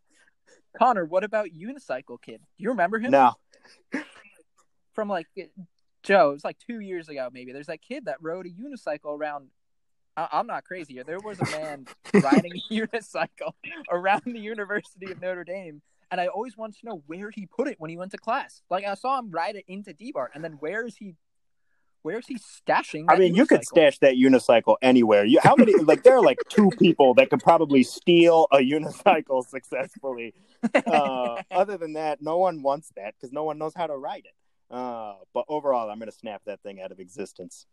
Connor, 0.77 1.05
what 1.05 1.23
about 1.23 1.49
Unicycle 1.49 2.21
Kid? 2.21 2.39
Do 2.57 2.63
you 2.63 2.69
remember 2.69 2.99
him? 2.99 3.11
No, 3.11 3.33
From 4.93 5.09
like 5.09 5.27
Joe, 6.05 6.29
it 6.29 6.33
was 6.33 6.43
like 6.43 6.57
two 6.59 6.79
years 6.79 7.09
ago, 7.09 7.29
maybe. 7.33 7.51
There's 7.51 7.67
that 7.67 7.81
kid 7.81 8.05
that 8.05 8.17
rode 8.21 8.45
a 8.45 8.49
unicycle 8.49 9.17
around. 9.17 9.49
I- 10.15 10.29
I'm 10.31 10.47
not 10.47 10.63
crazy. 10.63 10.93
Here. 10.93 11.03
There 11.03 11.19
was 11.19 11.39
a 11.41 11.45
man 11.51 11.87
riding 12.13 12.53
a 12.53 12.73
unicycle 12.73 13.53
around 13.91 14.21
the 14.25 14.39
University 14.39 15.11
of 15.11 15.21
Notre 15.21 15.43
Dame, 15.43 15.81
and 16.11 16.21
I 16.21 16.27
always 16.27 16.55
wanted 16.55 16.79
to 16.79 16.85
know 16.85 17.03
where 17.07 17.31
he 17.31 17.47
put 17.47 17.67
it 17.67 17.75
when 17.79 17.89
he 17.89 17.97
went 17.97 18.11
to 18.11 18.17
class. 18.17 18.61
Like 18.69 18.85
I 18.85 18.93
saw 18.93 19.19
him 19.19 19.31
ride 19.31 19.55
it 19.55 19.65
into 19.67 19.93
D-Bar, 19.93 20.31
and 20.33 20.43
then 20.43 20.53
where 20.53 20.85
is 20.85 20.95
he? 20.95 21.15
where's 22.05 22.27
he 22.27 22.37
stashing? 22.37 23.05
I 23.09 23.17
mean, 23.17 23.33
you 23.33 23.47
could 23.47 23.65
stash 23.65 23.97
that 23.97 24.13
unicycle 24.13 24.75
anywhere. 24.81 25.25
You, 25.25 25.39
how 25.41 25.55
many? 25.55 25.73
Like, 25.85 26.03
there 26.03 26.15
are 26.15 26.21
like 26.21 26.37
two 26.49 26.69
people 26.79 27.15
that 27.15 27.29
could 27.31 27.41
probably 27.41 27.81
steal 27.83 28.47
a 28.51 28.57
unicycle 28.57 29.45
successfully. 29.49 30.33
Uh, 30.85 31.41
other 31.51 31.77
than 31.77 31.93
that, 31.93 32.21
no 32.21 32.37
one 32.37 32.61
wants 32.61 32.91
that 32.95 33.15
because 33.15 33.33
no 33.33 33.43
one 33.43 33.57
knows 33.57 33.73
how 33.75 33.87
to 33.87 33.97
ride 33.97 34.25
it. 34.25 34.33
Uh, 34.75 35.15
but 35.33 35.45
overall, 35.47 35.89
I'm 35.89 35.99
going 35.99 36.11
to 36.11 36.17
snap 36.17 36.41
that 36.47 36.61
thing 36.61 36.81
out 36.81 36.91
of 36.91 36.99
existence. 36.99 37.65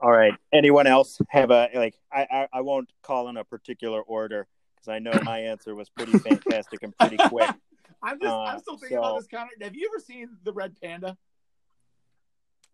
All 0.00 0.10
right. 0.10 0.34
Anyone 0.52 0.88
else 0.88 1.20
have 1.28 1.52
a 1.52 1.68
like? 1.74 1.94
I 2.12 2.26
I, 2.28 2.48
I 2.54 2.60
won't 2.60 2.92
call 3.02 3.28
in 3.28 3.36
a 3.36 3.44
particular 3.44 4.00
order 4.02 4.48
because 4.74 4.88
I 4.88 4.98
know 4.98 5.12
my 5.22 5.38
answer 5.38 5.76
was 5.76 5.88
pretty 5.90 6.18
fantastic 6.18 6.82
and 6.82 6.96
pretty 6.98 7.18
quick. 7.28 7.50
I'm 8.02 8.18
just, 8.20 8.32
Uh, 8.32 8.42
I'm 8.42 8.58
still 8.58 8.76
thinking 8.78 8.96
so- 8.98 9.02
about 9.04 9.18
this 9.18 9.28
counter. 9.28 9.52
Have 9.60 9.76
you 9.76 9.88
ever 9.92 10.00
seen 10.00 10.28
the 10.42 10.52
red 10.52 10.74
panda? 10.82 11.16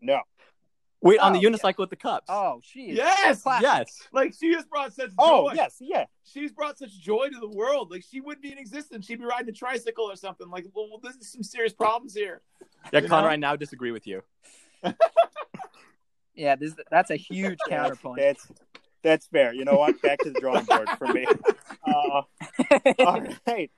No. 0.00 0.20
Wait, 1.00 1.18
on 1.20 1.32
the 1.32 1.38
Oh, 1.38 1.42
yeah. 1.42 1.48
unicycle 1.50 1.78
with 1.78 1.90
the 1.90 1.96
cups. 1.96 2.26
Oh, 2.28 2.60
she 2.64 2.90
is 2.90 2.96
Yes. 2.96 3.42
classic. 3.42 3.62
yes. 3.62 4.08
Like 4.12 4.34
she 4.38 4.52
has 4.54 4.64
brought 4.64 4.92
such 4.92 5.10
Oh 5.18 5.48
joy. 5.50 5.54
yes, 5.54 5.76
yeah. 5.80 6.06
She's 6.24 6.50
brought 6.50 6.76
such 6.78 6.98
joy 7.00 7.28
to 7.28 7.38
the 7.38 7.48
world. 7.48 7.90
Like 7.90 8.02
she 8.02 8.20
wouldn't 8.20 8.42
be 8.42 8.50
in 8.52 8.58
existence. 8.58 9.06
She'd 9.06 9.20
be 9.20 9.24
riding 9.24 9.48
a 9.48 9.52
tricycle 9.52 10.04
or 10.10 10.16
something. 10.16 10.48
Like, 10.50 10.66
well, 10.74 10.88
well, 10.90 10.98
this 11.02 11.14
is 11.16 11.30
some 11.30 11.42
serious 11.44 11.72
problems 11.72 12.14
here. 12.14 12.42
Yeah, 12.92 13.00
You 13.00 13.08
Connor, 13.08 13.28
know? 13.28 13.32
I 13.32 13.36
now 13.36 13.54
disagree 13.56 13.92
with 13.92 14.06
you. 14.06 14.22
Yeah, 16.34 16.54
this 16.54 16.72
that's 16.90 17.10
a 17.10 17.16
huge 17.16 17.58
counterpoint. 17.68 18.18
That's 18.20 18.46
that's 19.02 19.26
fair. 19.26 19.52
You 19.52 19.64
know 19.64 19.74
what? 19.76 20.00
Back 20.02 20.20
to 20.20 20.30
the 20.30 20.38
drawing 20.40 20.64
board 20.66 20.88
for 20.98 21.08
me. 21.08 21.26
Uh, 21.86 22.22
all 22.98 23.20
right. 23.46 23.70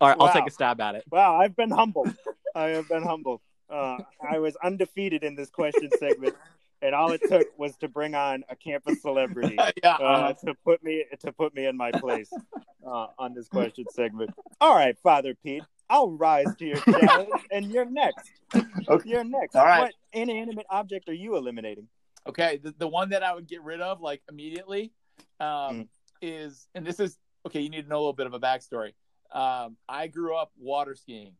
All 0.00 0.08
right, 0.08 0.16
I'll 0.20 0.32
take 0.32 0.46
a 0.46 0.50
stab 0.50 0.78
at 0.80 0.94
it. 0.94 1.04
Wow, 1.10 1.36
I've 1.40 1.56
been 1.56 1.70
humbled. 1.70 2.14
I 2.54 2.64
have 2.70 2.86
been 2.88 3.02
humbled. 3.02 3.40
Uh, 3.68 3.98
I 4.28 4.38
was 4.38 4.56
undefeated 4.62 5.24
in 5.24 5.34
this 5.34 5.50
question 5.50 5.90
segment, 5.98 6.34
and 6.82 6.94
all 6.94 7.10
it 7.12 7.20
took 7.28 7.46
was 7.58 7.76
to 7.78 7.88
bring 7.88 8.14
on 8.14 8.44
a 8.48 8.56
campus 8.56 9.02
celebrity 9.02 9.56
yeah. 9.82 9.94
uh, 9.96 10.32
to 10.44 10.54
put 10.64 10.82
me 10.84 11.04
to 11.20 11.32
put 11.32 11.54
me 11.54 11.66
in 11.66 11.76
my 11.76 11.90
place 11.90 12.30
uh, 12.86 13.06
on 13.18 13.34
this 13.34 13.48
question 13.48 13.84
segment. 13.92 14.30
All 14.60 14.74
right, 14.76 14.96
Father 15.02 15.34
Pete, 15.42 15.64
I'll 15.90 16.10
rise 16.12 16.54
to 16.58 16.64
your 16.66 16.76
challenge, 16.78 17.30
and 17.50 17.66
you're 17.66 17.84
next. 17.84 18.30
Okay. 18.88 19.08
You're 19.10 19.24
next. 19.24 19.56
All 19.56 19.64
right. 19.64 19.80
What 19.80 19.94
inanimate 20.12 20.66
object 20.70 21.08
are 21.08 21.14
you 21.14 21.36
eliminating? 21.36 21.88
okay. 22.28 22.58
The, 22.62 22.74
the 22.78 22.88
one 22.88 23.10
that 23.10 23.22
I 23.22 23.34
would 23.34 23.48
get 23.48 23.62
rid 23.62 23.80
of, 23.80 24.00
like 24.00 24.22
immediately, 24.28 24.92
um, 25.40 25.46
Mm. 25.48 25.88
is, 26.22 26.68
and 26.74 26.86
this 26.86 26.98
is 27.00 27.18
okay. 27.46 27.60
You 27.60 27.68
need 27.70 27.82
to 27.82 27.88
know 27.88 27.96
a 27.96 28.02
little 28.02 28.12
bit 28.12 28.26
of 28.26 28.34
a 28.34 28.40
backstory. 28.40 28.92
Um, 29.32 29.76
I 29.88 30.06
grew 30.06 30.36
up 30.36 30.50
water 30.58 30.94
skiing. 30.94 31.32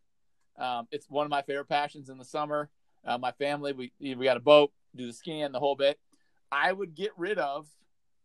Um, 0.59 0.89
it's 0.91 1.09
one 1.11 1.25
of 1.27 1.31
my 1.31 1.43
favorite 1.43 1.69
passions 1.69 2.09
in 2.09 2.19
the 2.19 2.25
summer. 2.25 2.71
Uh, 3.05 3.19
my 3.19 3.33
family, 3.33 3.73
we 3.73 3.93
we 4.01 4.25
got 4.25 4.37
a 4.37 4.41
boat, 4.41 4.73
do 4.95 5.07
the 5.07 5.13
skiing, 5.13 5.53
the 5.53 5.61
whole 5.61 5.77
bit. 5.77 5.99
I 6.51 6.73
would 6.73 6.95
get 6.95 7.13
rid 7.17 7.39
of. 7.39 7.69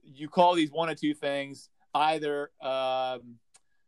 You 0.03 0.27
call 0.27 0.55
these 0.55 0.71
one 0.71 0.89
of 0.89 0.99
two 0.99 1.13
things: 1.13 1.69
either 1.93 2.51
um, 2.61 3.37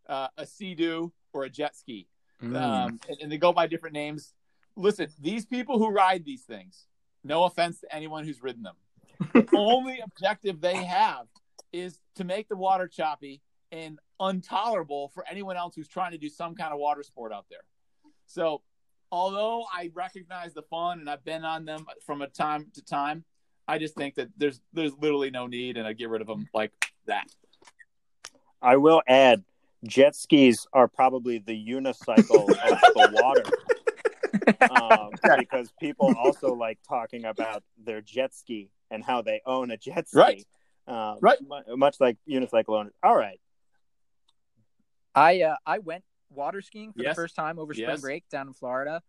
uh, 0.08 0.28
a 0.38 0.46
sea-doo 0.46 1.12
or 1.34 1.44
a 1.44 1.50
jet 1.50 1.76
ski. 1.76 2.08
Mm. 2.42 2.62
um, 2.62 3.00
and, 3.08 3.18
and 3.22 3.32
they 3.32 3.38
go 3.38 3.54
by 3.54 3.68
different 3.68 3.94
names. 3.94 4.34
Listen, 4.76 5.08
these 5.20 5.46
people 5.46 5.78
who 5.78 5.90
ride 5.90 6.26
these 6.26 6.44
things, 6.44 6.88
no 7.24 7.46
offense 7.46 7.80
to 7.82 7.96
anyone 7.96 8.26
who's 8.26 8.44
ridden 8.44 8.64
them, 8.64 8.76
the 9.34 9.48
only 9.56 10.00
objective 10.00 10.60
they 10.60 10.84
have 10.84 11.28
is 11.72 12.00
to 12.16 12.24
make 12.24 12.50
the 12.50 12.56
water 12.56 12.88
choppy 12.88 13.42
and 13.72 14.00
intolerable 14.20 15.10
for 15.10 15.26
anyone 15.30 15.58
else 15.58 15.76
who's 15.76 15.88
trying 15.88 16.12
to 16.12 16.18
do 16.18 16.30
some 16.30 16.56
kind 16.56 16.74
of 16.74 16.80
water 16.80 17.04
sport 17.04 17.32
out 17.32 17.46
there. 17.50 17.64
So, 18.34 18.64
although 19.12 19.66
I 19.72 19.92
recognize 19.94 20.56
the 20.56 20.64
fun 20.64 21.00
and 21.00 21.08
I've 21.08 21.24
been 21.24 21.46
on 21.46 21.66
them 21.66 21.86
from 22.04 22.24
a 22.24 22.28
time 22.28 22.66
to 22.74 22.82
time, 22.84 23.26
I 23.68 23.78
just 23.78 23.96
think 23.96 24.16
that 24.16 24.30
there's 24.36 24.60
there's 24.74 24.94
literally 25.00 25.30
no 25.30 25.46
need, 25.46 25.78
and 25.78 25.88
I 25.88 25.94
get 25.94 26.10
rid 26.10 26.22
of 26.22 26.28
them 26.28 26.50
like 26.52 26.72
that. 27.06 27.28
I 28.60 28.78
will 28.78 29.04
add, 29.08 29.44
jet 29.86 30.16
skis 30.16 30.66
are 30.74 30.88
probably 30.88 31.38
the 31.38 31.54
unicycle 31.54 32.50
of 32.50 32.80
the 32.96 33.12
water. 33.22 33.44
Um, 34.68 35.12
because 35.38 35.72
people 35.80 36.12
also 36.18 36.56
like 36.56 36.80
talking 36.88 37.26
about 37.26 37.62
their 37.86 38.02
jet 38.02 38.34
ski 38.34 38.72
and 38.90 39.04
how 39.04 39.22
they 39.22 39.42
own 39.46 39.70
a 39.70 39.78
jet 39.78 40.08
ski. 40.08 40.18
Right. 40.18 40.46
Um, 40.88 41.20
Right. 41.22 41.38
Much 41.68 41.98
like 42.00 42.18
unicycle 42.28 42.80
owners. 42.80 42.94
All 43.04 43.16
right. 43.16 43.40
I 45.14 45.44
uh, 45.44 45.56
I 45.68 45.78
went 45.78 46.04
water 46.36 46.62
skiing 46.62 46.94
for 46.94 47.02
Yes. 47.04 47.16
the 47.16 47.22
first 47.22 47.36
time 47.36 47.60
over 47.60 47.74
spring 47.74 47.90
Yes. 47.90 48.02
break 48.02 48.28
down 48.30 48.48
in 48.48 48.54
Florida. 48.54 49.02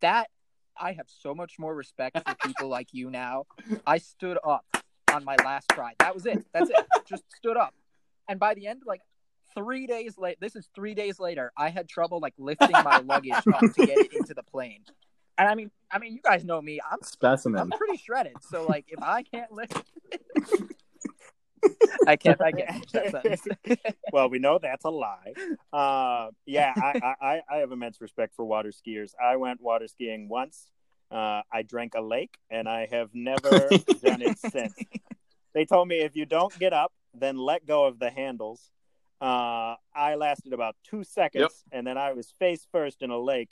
That 0.00 0.28
I 0.76 0.92
have 0.92 1.06
so 1.08 1.34
much 1.34 1.58
more 1.58 1.74
respect 1.74 2.18
for 2.28 2.34
people 2.46 2.68
like 2.68 2.88
you 2.92 3.10
now. 3.10 3.44
I 3.86 3.98
stood 3.98 4.38
up 4.44 4.64
on 5.12 5.24
my 5.24 5.36
last 5.36 5.68
try. 5.70 5.94
That 6.00 6.14
was 6.14 6.26
it. 6.26 6.44
That's 6.52 6.68
it. 6.70 6.76
Just 7.06 7.24
stood 7.34 7.56
up. 7.56 7.74
And 8.28 8.38
by 8.38 8.54
the 8.54 8.66
end, 8.66 8.82
like 8.84 9.00
three 9.54 9.86
days 9.86 10.18
late, 10.18 10.38
this 10.40 10.54
is 10.56 10.68
three 10.74 10.94
days 10.94 11.18
later. 11.18 11.52
I 11.56 11.70
had 11.70 11.88
trouble 11.88 12.20
like 12.20 12.34
lifting 12.36 12.72
my 12.72 12.98
luggage 12.98 13.32
up 13.34 13.60
to 13.60 13.86
get 13.86 13.96
it 13.98 14.12
into 14.12 14.34
the 14.34 14.42
plane. 14.42 14.84
And 15.38 15.48
I 15.48 15.54
mean, 15.54 15.70
I 15.90 15.98
mean, 15.98 16.12
you 16.14 16.20
guys 16.22 16.44
know 16.44 16.60
me. 16.60 16.80
I'm 16.90 16.98
specimen. 17.02 17.60
I'm 17.60 17.70
pretty 17.70 17.96
shredded. 17.98 18.34
So 18.50 18.66
like, 18.66 18.84
if 18.88 19.02
I 19.02 19.22
can't 19.22 19.52
lift, 19.52 19.82
I 22.06 22.16
can't. 22.16 22.40
I 22.40 22.52
can't 22.52 22.92
that 22.92 23.10
sentence. 23.10 23.78
Well, 24.12 24.28
we 24.30 24.38
know 24.38 24.58
that's 24.60 24.84
a 24.84 24.90
lie. 24.90 25.32
Uh, 25.72 26.30
yeah, 26.46 26.72
I, 26.76 27.00
I, 27.20 27.26
I- 27.26 27.42
I 27.50 27.56
have 27.58 27.72
immense 27.72 28.00
respect 28.00 28.34
for 28.34 28.44
water 28.44 28.70
skiers. 28.70 29.12
I 29.22 29.36
went 29.36 29.60
water 29.60 29.88
skiing 29.88 30.28
once. 30.28 30.70
Uh, 31.10 31.42
I 31.52 31.62
drank 31.62 31.94
a 31.94 32.00
lake, 32.00 32.36
and 32.50 32.68
I 32.68 32.86
have 32.90 33.10
never 33.14 33.68
done 34.02 34.22
it 34.22 34.38
since. 34.38 34.74
They 35.54 35.64
told 35.64 35.88
me 35.88 36.00
if 36.00 36.16
you 36.16 36.26
don't 36.26 36.56
get 36.58 36.72
up, 36.72 36.92
then 37.14 37.36
let 37.36 37.66
go 37.66 37.84
of 37.86 37.98
the 37.98 38.10
handles. 38.10 38.70
Uh, 39.20 39.74
I 39.94 40.14
lasted 40.16 40.52
about 40.52 40.76
two 40.84 41.02
seconds, 41.04 41.42
Yep. 41.42 41.78
and 41.78 41.86
then 41.86 41.96
I 41.98 42.12
was 42.12 42.32
face 42.38 42.66
first 42.70 43.02
in 43.02 43.10
a 43.10 43.18
lake. 43.18 43.50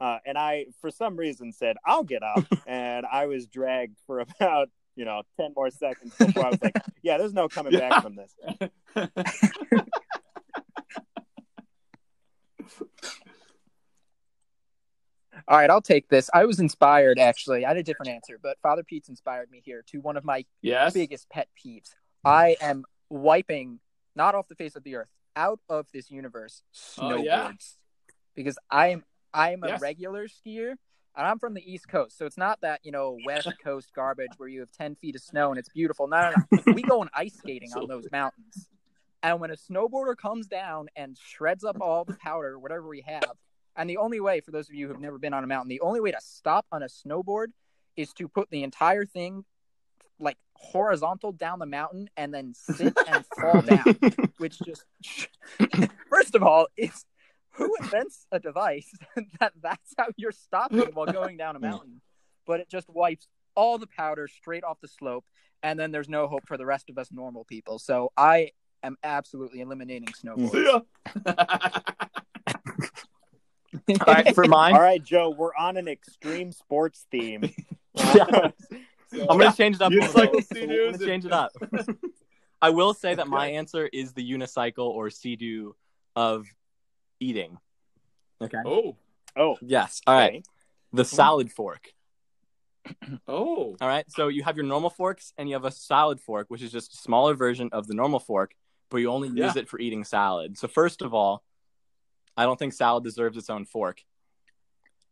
Uh, 0.00 0.18
and 0.26 0.36
I, 0.36 0.66
for 0.80 0.90
some 0.90 1.16
reason, 1.16 1.52
said, 1.52 1.76
I'll 1.86 2.02
get 2.02 2.22
up. 2.22 2.44
and 2.66 3.06
I 3.06 3.26
was 3.26 3.46
dragged 3.46 3.98
for 4.06 4.20
about, 4.20 4.68
you 4.96 5.04
know, 5.04 5.22
10 5.40 5.52
more 5.56 5.70
seconds 5.70 6.14
before 6.18 6.44
I 6.46 6.50
was 6.50 6.62
like, 6.62 6.76
yeah, 7.02 7.18
there's 7.18 7.34
no 7.34 7.48
coming 7.48 7.72
Yeah. 7.72 7.90
back 7.90 8.02
from 8.02 8.16
this. 8.16 8.34
All 15.48 15.58
right, 15.58 15.68
I'll 15.68 15.82
take 15.82 16.08
this. 16.08 16.30
I 16.32 16.44
was 16.44 16.60
inspired 16.60 17.18
actually. 17.18 17.64
I 17.64 17.68
had 17.68 17.76
a 17.76 17.82
different 17.82 18.10
answer, 18.12 18.38
but 18.40 18.56
Father 18.62 18.82
Pete's 18.84 19.08
inspired 19.08 19.50
me 19.50 19.60
here 19.64 19.82
to 19.88 19.98
one 20.00 20.16
of 20.16 20.24
my 20.24 20.44
yes. 20.62 20.94
biggest 20.94 21.28
pet 21.28 21.48
peeves. 21.62 21.90
I 22.24 22.56
am 22.60 22.84
wiping 23.10 23.80
not 24.16 24.34
off 24.34 24.48
the 24.48 24.54
face 24.54 24.76
of 24.76 24.84
the 24.84 24.94
earth, 24.96 25.08
out 25.36 25.58
of 25.68 25.86
this 25.92 26.10
universe, 26.10 26.62
Oh, 26.98 27.02
snowboards. 27.02 27.24
yeah. 27.24 27.50
Because 28.36 28.56
I 28.70 28.88
am 28.88 29.04
I 29.34 29.52
am 29.52 29.64
a 29.64 29.68
Yes. 29.68 29.80
regular 29.82 30.28
skier 30.28 30.74
and 31.16 31.26
I'm 31.26 31.38
from 31.38 31.54
the 31.54 31.72
East 31.72 31.88
Coast. 31.88 32.18
So 32.18 32.26
it's 32.26 32.38
not 32.38 32.60
that, 32.62 32.80
you 32.82 32.92
know, 32.92 33.18
West 33.24 33.48
Coast 33.64 33.92
garbage 33.94 34.32
where 34.36 34.48
you 34.48 34.60
have 34.60 34.70
ten 34.72 34.94
feet 34.96 35.16
of 35.16 35.22
snow 35.22 35.50
and 35.50 35.58
it's 35.58 35.68
beautiful. 35.68 36.06
No, 36.08 36.30
no, 36.30 36.42
no. 36.50 36.72
we 36.74 36.82
go 36.82 37.00
on 37.00 37.10
ice 37.14 37.34
skating 37.34 37.72
on 37.74 37.86
those 37.88 38.06
mountains. 38.10 38.68
And 39.22 39.40
when 39.40 39.50
a 39.50 39.56
snowboarder 39.56 40.16
comes 40.16 40.46
down 40.46 40.88
and 40.96 41.16
shreds 41.16 41.64
up 41.64 41.78
all 41.80 42.04
the 42.04 42.14
powder, 42.14 42.58
whatever 42.58 42.86
we 42.86 43.02
have, 43.06 43.24
and 43.76 43.88
the 43.88 43.96
only 43.96 44.20
way, 44.20 44.40
for 44.40 44.50
those 44.50 44.68
of 44.68 44.74
you 44.74 44.86
who've 44.86 45.00
never 45.00 45.18
been 45.18 45.32
on 45.32 45.42
a 45.42 45.46
mountain, 45.46 45.68
the 45.68 45.80
only 45.80 46.00
way 46.00 46.10
to 46.12 46.20
stop 46.20 46.66
on 46.70 46.82
a 46.82 46.86
snowboard 46.86 47.48
is 47.96 48.12
to 48.14 48.28
put 48.28 48.50
the 48.50 48.62
entire 48.62 49.06
thing 49.06 49.44
like 50.18 50.36
horizontal 50.54 51.32
down 51.32 51.58
the 51.58 51.66
mountain 51.66 52.08
and 52.16 52.32
then 52.32 52.54
sit 52.54 52.96
and 53.08 53.24
fall 53.40 53.62
down, 53.62 53.96
which 54.38 54.58
just 54.60 54.84
first 56.08 56.34
of 56.34 56.42
all, 56.42 56.66
it's 56.76 57.04
who 57.54 57.74
invents 57.80 58.26
a 58.32 58.38
device 58.38 58.90
that 59.40 59.52
that's 59.62 59.94
how 59.96 60.06
you're 60.16 60.32
stopping 60.32 60.90
while 60.92 61.06
going 61.06 61.36
down 61.36 61.56
a 61.56 61.58
hmm. 61.58 61.66
mountain, 61.66 62.00
but 62.46 62.60
it 62.60 62.68
just 62.68 62.88
wipes 62.88 63.28
all 63.54 63.78
the 63.78 63.86
powder 63.86 64.28
straight 64.28 64.64
off 64.64 64.80
the 64.80 64.88
slope, 64.88 65.24
and 65.62 65.78
then 65.78 65.92
there's 65.92 66.08
no 66.08 66.26
hope 66.26 66.46
for 66.46 66.56
the 66.56 66.66
rest 66.66 66.90
of 66.90 66.98
us 66.98 67.10
normal 67.12 67.44
people. 67.44 67.78
So 67.78 68.12
I 68.16 68.50
am 68.82 68.96
absolutely 69.02 69.60
eliminating 69.60 70.08
snowboards. 70.08 70.52
See 70.52 70.64
ya. 70.64 70.80
All 74.06 74.14
right, 74.14 74.34
for 74.34 74.44
mine, 74.48 74.74
All 74.74 74.80
right, 74.80 75.02
Joe, 75.02 75.30
we're 75.30 75.54
on 75.54 75.76
an 75.76 75.88
extreme 75.88 76.52
sports 76.52 77.06
theme. 77.10 77.50
Yeah. 78.12 78.50
I'm 79.30 79.38
gonna 79.38 79.52
change 79.52 79.76
it 79.76 79.82
up. 79.82 79.92
a 79.92 79.94
little 79.94 80.08
Unicycle 80.08 80.32
bit. 80.32 80.46
Sea-Doos 80.48 80.86
I'm 80.86 80.92
gonna 80.94 81.06
change 81.06 81.24
it 81.24 81.32
up. 81.32 81.52
I 82.60 82.70
will 82.70 82.92
say 82.92 83.14
that 83.14 83.28
my 83.28 83.46
answer 83.46 83.88
is 83.92 84.12
the 84.12 84.32
unicycle 84.32 84.88
or 84.88 85.10
sea-doo 85.10 85.76
of 86.16 86.44
eating. 87.24 87.58
Okay. 88.40 88.58
oh. 88.64 88.96
Oh, 89.36 89.56
Yes. 89.62 90.00
All 90.06 90.14
right. 90.14 90.34
okay. 90.34 90.42
The 90.92 91.02
mm-hmm. 91.02 91.16
salad 91.16 91.52
fork. 91.52 91.88
Oh. 93.26 93.76
All 93.80 93.88
right. 93.88 94.04
So 94.10 94.28
you 94.28 94.42
have 94.42 94.56
your 94.56 94.66
normal 94.66 94.90
forks 94.90 95.32
and 95.38 95.48
you 95.48 95.54
have 95.54 95.64
a 95.64 95.70
salad 95.70 96.20
fork, 96.20 96.46
which 96.48 96.62
is 96.62 96.70
just 96.70 96.92
a 96.92 96.96
smaller 96.98 97.34
version 97.34 97.70
of 97.72 97.86
the 97.86 97.94
normal 97.94 98.20
fork, 98.20 98.54
but 98.90 98.98
you 98.98 99.10
only 99.10 99.28
use 99.28 99.56
it 99.56 99.68
for 99.68 99.80
eating 99.80 100.04
salad. 100.04 100.58
So 100.58 100.68
first 100.68 101.00
of 101.00 101.14
all, 101.14 101.42
I 102.36 102.44
don't 102.44 102.58
think 102.58 102.74
salad 102.74 103.02
deserves 103.02 103.38
its 103.38 103.48
own 103.48 103.64
fork. 103.64 104.02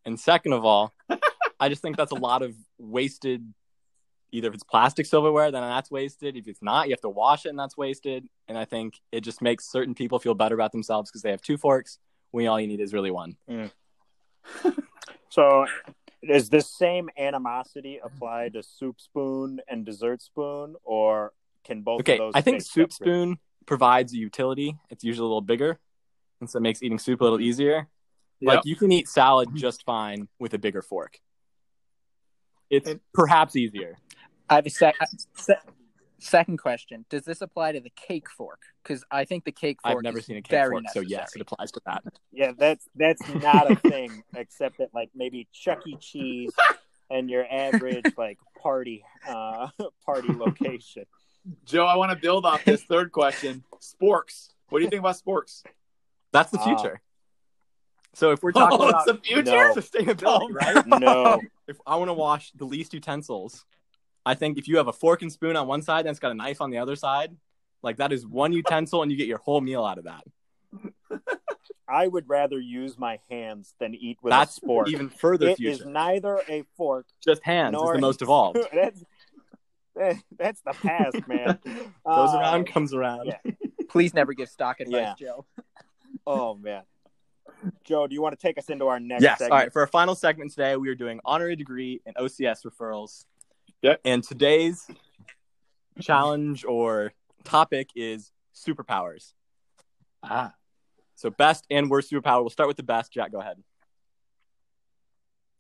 And 0.05 0.21
second 0.21 0.53
of 0.53 0.65
all, 0.67 0.93
I 1.61 1.69
just 1.69 1.81
think 1.81 1.97
that's 1.97 2.13
a 2.13 2.17
lot 2.17 2.43
of 2.43 2.55
wasted. 2.79 3.55
Either 4.35 4.49
if 4.49 4.55
it's 4.55 4.65
plastic 4.65 5.05
silverware, 5.05 5.51
then 5.51 5.61
that's 5.63 5.91
wasted. 5.91 6.37
If 6.37 6.49
it's 6.49 6.63
not, 6.63 6.89
you 6.89 6.93
have 6.95 7.03
to 7.03 7.09
wash 7.11 7.45
it, 7.45 7.51
and 7.51 7.59
that's 7.59 7.77
wasted. 7.77 8.27
And 8.49 8.57
I 8.57 8.65
think 8.65 9.01
it 9.13 9.21
just 9.21 9.43
makes 9.43 9.71
certain 9.71 9.95
people 9.95 10.19
feel 10.19 10.35
better 10.35 10.55
about 10.55 10.73
themselves 10.73 11.11
because 11.11 11.21
they 11.23 11.31
have 11.31 11.43
two 11.43 11.59
forks. 11.59 11.99
We 12.33 12.47
all 12.47 12.59
you 12.59 12.67
need 12.67 12.81
is 12.81 12.93
really 12.95 13.11
one. 13.11 13.37
Mm. 13.49 13.71
So, 15.29 15.65
is 16.23 16.51
this 16.51 16.69
same 16.69 17.09
animosity 17.17 17.99
applied 18.05 18.53
to 18.53 18.63
soup 18.63 19.01
spoon 19.01 19.61
and 19.67 19.83
dessert 19.87 20.21
spoon, 20.21 20.75
or 20.85 21.33
can 21.65 21.81
both 21.81 22.01
Okay, 22.01 22.15
of 22.15 22.19
those? 22.19 22.33
I 22.35 22.43
think 22.43 22.61
soup 22.61 22.93
separate? 22.93 23.07
spoon 23.07 23.39
provides 23.65 24.13
a 24.13 24.19
utility. 24.19 24.77
It's 24.91 25.03
usually 25.03 25.23
a 25.25 25.29
little 25.29 25.41
bigger, 25.41 25.79
and 26.41 26.51
so 26.51 26.59
it 26.59 26.61
makes 26.61 26.83
eating 26.83 26.99
soup 26.99 27.23
a 27.23 27.25
little 27.25 27.41
easier. 27.41 27.89
Like 28.43 28.61
you 28.67 28.77
can 28.77 28.93
eat 28.93 29.09
salad 29.09 29.49
just 29.55 29.85
fine 29.87 30.29
with 30.39 30.53
a 30.53 30.59
bigger 30.59 30.83
fork. 30.83 31.19
It's 32.69 32.91
And- 32.91 33.01
perhaps 33.15 33.57
easier. 33.57 33.97
I 34.53 34.57
have 34.57 34.67
a 34.67 34.71
sec- 34.71 34.97
se- 35.35 35.55
second 36.19 36.59
question. 36.59 37.05
Does 37.09 37.25
this 37.25 37.41
apply 37.41 37.73
to 37.73 37.81
the 37.81 37.91
cake 37.91 38.29
fork? 38.29 38.61
Because 38.83 39.05
I 39.11 39.25
think 39.25 39.45
the 39.45 39.53
cake 39.53 39.79
fork. 39.83 39.97
I've 39.97 40.03
never 40.03 40.19
is 40.19 40.27
seen 40.27 40.37
a 40.37 40.43
cake 40.43 40.51
very 40.51 40.71
fork, 40.71 40.85
so 40.93 41.01
yes, 41.01 41.35
it 41.35 41.41
applies 41.41 41.73
to 41.73 41.81
that. 41.87 42.05
Yeah, 42.33 42.53
that's 42.57 42.87
that's 42.95 43.27
not 43.35 43.71
a 43.71 43.77
thing, 43.77 44.23
except 44.37 44.79
that 44.79 44.91
like 44.95 45.11
maybe 45.15 45.49
Chuck 45.53 45.87
E. 45.87 45.97
Cheese 46.01 46.53
and 47.11 47.31
your 47.31 47.47
average 47.51 48.05
like 48.17 48.39
party 48.61 49.05
uh 49.29 49.69
party 50.05 50.33
location. 50.33 51.05
Joe, 51.65 51.87
I 51.87 51.97
want 51.97 52.11
to 52.13 52.17
build 52.17 52.45
off 52.45 52.65
this 52.65 52.83
third 52.85 53.11
question. 53.11 53.65
Sporks. 53.81 54.51
What 54.69 54.79
do 54.79 54.85
you 54.85 54.91
think 54.91 55.01
about 55.01 55.17
sporks? 55.17 55.63
That's 56.31 56.51
the 56.51 56.59
Ah. 56.59 56.65
future. 56.65 57.01
So 58.15 58.31
if 58.33 58.43
we're 58.43 58.53
talking 58.61 58.79
oh, 58.81 58.89
about 58.89 59.07
the 59.07 59.15
future. 59.15 59.43
No. 59.51 59.75
sustainability, 59.75 60.23
Oh, 60.27 60.51
right? 60.51 60.87
No, 60.87 61.41
If 61.67 61.79
I 61.87 61.97
want 61.97 62.11
to 62.11 62.15
wash 62.15 62.53
the 62.53 62.65
least 62.65 62.93
utensils, 62.95 63.65
I 64.25 64.35
think 64.35 64.59
if 64.59 64.69
you 64.69 64.77
have 64.77 64.89
a 64.89 64.93
fork 64.93 65.23
and 65.23 65.33
spoon 65.33 65.57
on 65.57 65.67
one 65.67 65.83
side 65.83 66.01
and 66.01 66.09
it's 66.11 66.21
got 66.21 66.31
a 66.31 66.35
knife 66.35 66.61
on 66.61 66.71
the 66.71 66.79
other 66.79 66.97
side, 66.97 67.37
like 67.83 67.97
that 67.97 68.13
is 68.13 68.27
one 68.27 68.53
utensil 68.53 69.03
and 69.03 69.11
you 69.11 69.19
get 69.19 69.27
your 69.27 69.39
whole 69.39 69.61
meal 69.61 69.85
out 69.85 69.99
of 69.99 70.05
that. 70.05 70.23
I 71.89 72.07
would 72.07 72.29
rather 72.29 72.59
use 72.59 72.97
my 72.99 73.19
hands 73.29 73.75
than 73.79 73.95
eat 73.95 74.19
with 74.23 74.31
That's 74.31 74.57
a 74.59 74.61
fork. 74.61 74.89
even 74.89 75.11
further 75.11 75.49
It 75.49 75.57
future. 75.59 75.73
is 75.83 75.85
neither 75.87 76.41
a 76.49 76.63
fork 76.77 77.07
Just 77.23 77.43
hands 77.43 77.77
is 77.77 77.91
the 77.93 77.99
most 77.99 78.23
evolved. 78.23 78.59
that's 78.73 79.05
that- 79.95 80.17
that's 80.39 80.61
the 80.63 80.73
past, 80.73 81.17
man. 81.29 81.59
Goes 81.65 81.95
Uh, 82.07 82.39
around, 82.41 82.67
comes 82.67 82.95
around. 82.95 83.27
yeah. 83.27 83.53
Please 83.91 84.15
never 84.15 84.33
give 84.33 84.49
stock 84.49 84.81
advice, 84.81 84.95
Yeah. 84.95 85.15
Joe. 85.19 85.45
Oh 86.27 86.55
man, 86.55 86.83
Joe, 87.85 88.07
do 88.07 88.15
you 88.15 88.23
want 88.23 88.39
to 88.39 88.41
take 88.41 88.57
us 88.57 88.71
into 88.71 88.87
our 88.87 88.99
next? 89.01 89.23
Yes. 89.23 89.39
segment? 89.39 89.53
All 89.53 89.59
right. 89.59 89.73
For 89.73 89.81
our 89.83 89.87
final 89.89 90.15
segment 90.15 90.51
today, 90.53 90.77
we 90.77 90.89
are 90.89 90.95
doing 90.95 91.21
honorary 91.27 91.57
degree 91.57 92.01
and 92.07 92.15
OCS 92.17 92.65
referrals. 92.65 93.27
Yep. 93.83 94.01
And 94.05 94.23
today's 94.23 94.87
challenge 96.01 96.65
or 96.65 97.13
topic 97.45 97.91
is 97.97 98.33
superpowers. 98.55 99.33
Ah. 100.23 100.55
So 101.17 101.31
best 101.31 101.67
and 101.71 101.91
worst 101.91 102.11
superpower. 102.11 102.41
We'll 102.41 102.51
start 102.51 102.69
with 102.69 102.77
the 102.77 102.85
best. 102.85 103.13
Jack, 103.13 103.33
go 103.33 103.41
ahead. 103.41 103.63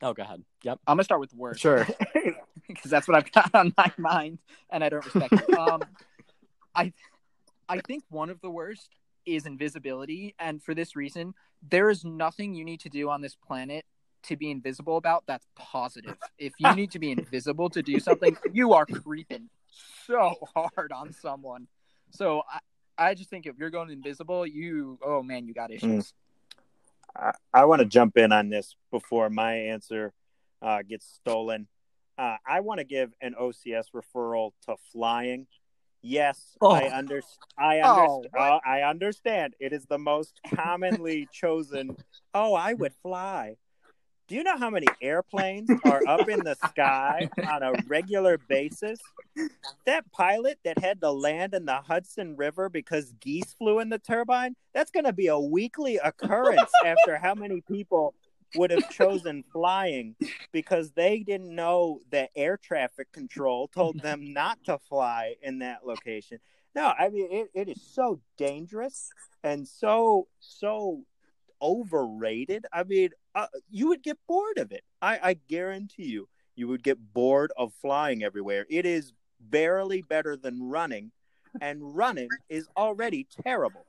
Oh, 0.01 0.13
go 0.13 0.23
ahead. 0.23 0.43
Yep. 0.63 0.81
I'm 0.87 0.97
gonna 0.97 1.05
start 1.05 1.21
with 1.21 1.31
the 1.31 1.37
worst. 1.37 1.61
Sure. 1.61 1.87
because 2.69 2.91
that's 2.91 3.07
what 3.07 3.17
I've 3.17 3.31
got 3.33 3.55
on 3.55 3.73
my 3.77 3.93
mind, 3.99 4.39
and 4.71 4.83
I 4.83 4.89
don't 4.89 5.05
respect 5.05 5.33
it. 5.33 5.59
Um, 5.59 5.83
I, 6.75 6.93
I 7.69 7.81
think 7.81 8.03
one 8.09 8.31
of 8.31 8.41
the 8.41 8.51
worst 8.51 8.91
is 9.27 9.47
invisibility, 9.47 10.35
and 10.39 10.61
for 10.63 10.75
this 10.75 10.97
reason, 10.97 11.35
there 11.69 11.91
is 11.91 12.05
nothing 12.05 12.55
you 12.55 12.65
need 12.65 12.81
to 12.81 12.89
do 12.89 13.11
on 13.11 13.21
this 13.21 13.37
planet 13.37 13.85
to 14.25 14.37
be 14.37 14.51
invisible 14.51 14.97
about 14.97 15.25
that's 15.27 15.47
positive. 15.57 16.17
If 16.39 16.55
you 16.59 16.75
need 16.75 16.91
to 16.93 16.99
be 16.99 17.13
invisible 17.13 17.71
to 17.71 17.83
do 17.83 18.01
something, 18.01 18.37
you 18.53 18.73
are 18.73 18.87
creeping 18.87 19.49
so 20.07 20.35
hard 20.55 20.93
on 20.93 21.13
someone. 21.13 21.69
So 22.11 22.43
I, 22.51 22.59
I 23.11 23.15
just 23.15 23.31
think 23.31 23.47
if 23.47 23.57
you're 23.59 23.71
going 23.71 23.91
invisible, 23.91 24.47
you, 24.47 24.99
oh 25.05 25.23
man, 25.23 25.47
you 25.47 25.55
got 25.55 25.71
issues. 25.71 26.13
I, 27.15 27.33
I 27.53 27.65
want 27.67 27.81
to 27.81 27.87
jump 27.87 28.17
in 28.17 28.33
on 28.33 28.49
this 28.49 28.77
before 28.91 29.31
my 29.31 29.55
answer 29.55 30.13
uh, 30.61 30.83
gets 30.83 31.07
stolen. 31.07 31.69
Uh, 32.19 32.37
I 32.47 32.61
want 32.61 32.79
to 32.79 32.85
give 32.85 33.13
an 33.21 33.35
OCS 33.41 33.87
referral 33.95 34.53
to 34.67 34.77
flying. 34.93 35.47
Yes, 36.03 36.57
Oh. 36.61 36.73
I 36.73 36.91
under 36.97 37.23
I 37.57 37.81
Oh, 37.85 38.25
uh, 38.37 38.59
I 38.67 38.83
understand. 38.83 39.55
It 39.61 39.73
is 39.73 39.87
the 39.87 39.99
most 39.99 40.41
commonly 40.55 41.29
chosen. 41.33 41.97
Oh, 42.35 42.55
I 42.55 42.75
would 42.75 42.93
fly. 43.03 43.57
Do 44.33 44.39
you 44.39 44.45
know 44.45 44.57
how 44.57 44.71
many 44.71 44.87
airplanes 45.03 45.69
are 45.85 46.01
up 46.09 46.27
in 46.27 46.39
the 46.39 46.55
sky 46.67 47.29
on 47.47 47.63
a 47.63 47.75
regular 47.87 48.39
basis? 48.39 48.99
That 49.85 50.11
pilot 50.11 50.59
that 50.65 50.79
had 50.79 51.03
to 51.03 51.11
land 51.11 51.53
in 51.53 51.67
the 51.67 51.83
Hudson 51.83 52.35
River 52.39 52.71
because 52.71 53.13
geese 53.21 53.53
flew 53.59 53.79
in 53.81 53.91
the 53.91 53.99
turbine, 53.99 54.57
that's 54.73 54.91
going 54.91 55.05
to 55.05 55.13
be 55.13 55.27
a 55.27 55.39
weekly 55.39 55.99
occurrence 56.03 56.71
after 56.83 57.19
how 57.19 57.35
many 57.35 57.61
people 57.61 58.15
would 58.55 58.71
have 58.71 58.89
chosen 58.89 59.45
flying 59.53 60.17
because 60.51 60.93
they 60.93 61.19
didn't 61.19 61.55
know 61.55 62.01
that 62.11 62.31
air 62.35 62.57
traffic 62.57 63.13
control 63.13 63.69
told 63.69 64.01
them 64.01 64.33
not 64.33 64.59
to 64.65 64.79
fly 64.79 65.35
in 65.43 65.59
that 65.59 65.87
location. 65.87 66.39
No, 66.75 66.91
I 66.99 67.11
mean, 67.11 67.29
it, 67.31 67.51
it 67.53 67.69
is 67.69 67.83
so 67.83 68.19
dangerous 68.39 69.11
and 69.45 69.69
so, 69.69 70.27
so 70.41 71.03
overrated. 71.61 72.65
I 72.73 72.83
mean, 72.85 73.11
uh, 73.35 73.47
you 73.71 73.89
would 73.89 74.03
get 74.03 74.19
bored 74.27 74.59
of 74.59 74.73
it. 74.73 74.85
I, 75.01 75.19
I 75.23 75.35
guarantee 75.35 76.05
you, 76.07 76.29
you 76.55 76.69
would 76.69 76.83
get 76.83 76.99
bored 77.13 77.53
of 77.57 77.73
flying 77.81 78.23
everywhere. 78.23 78.67
It 78.69 78.87
is 78.87 79.13
barely 79.41 80.03
better 80.03 80.37
than 80.37 80.69
running, 80.69 81.13
and 81.61 81.97
running 81.97 82.29
is 82.49 82.69
already 82.77 83.27
terrible. 83.45 83.87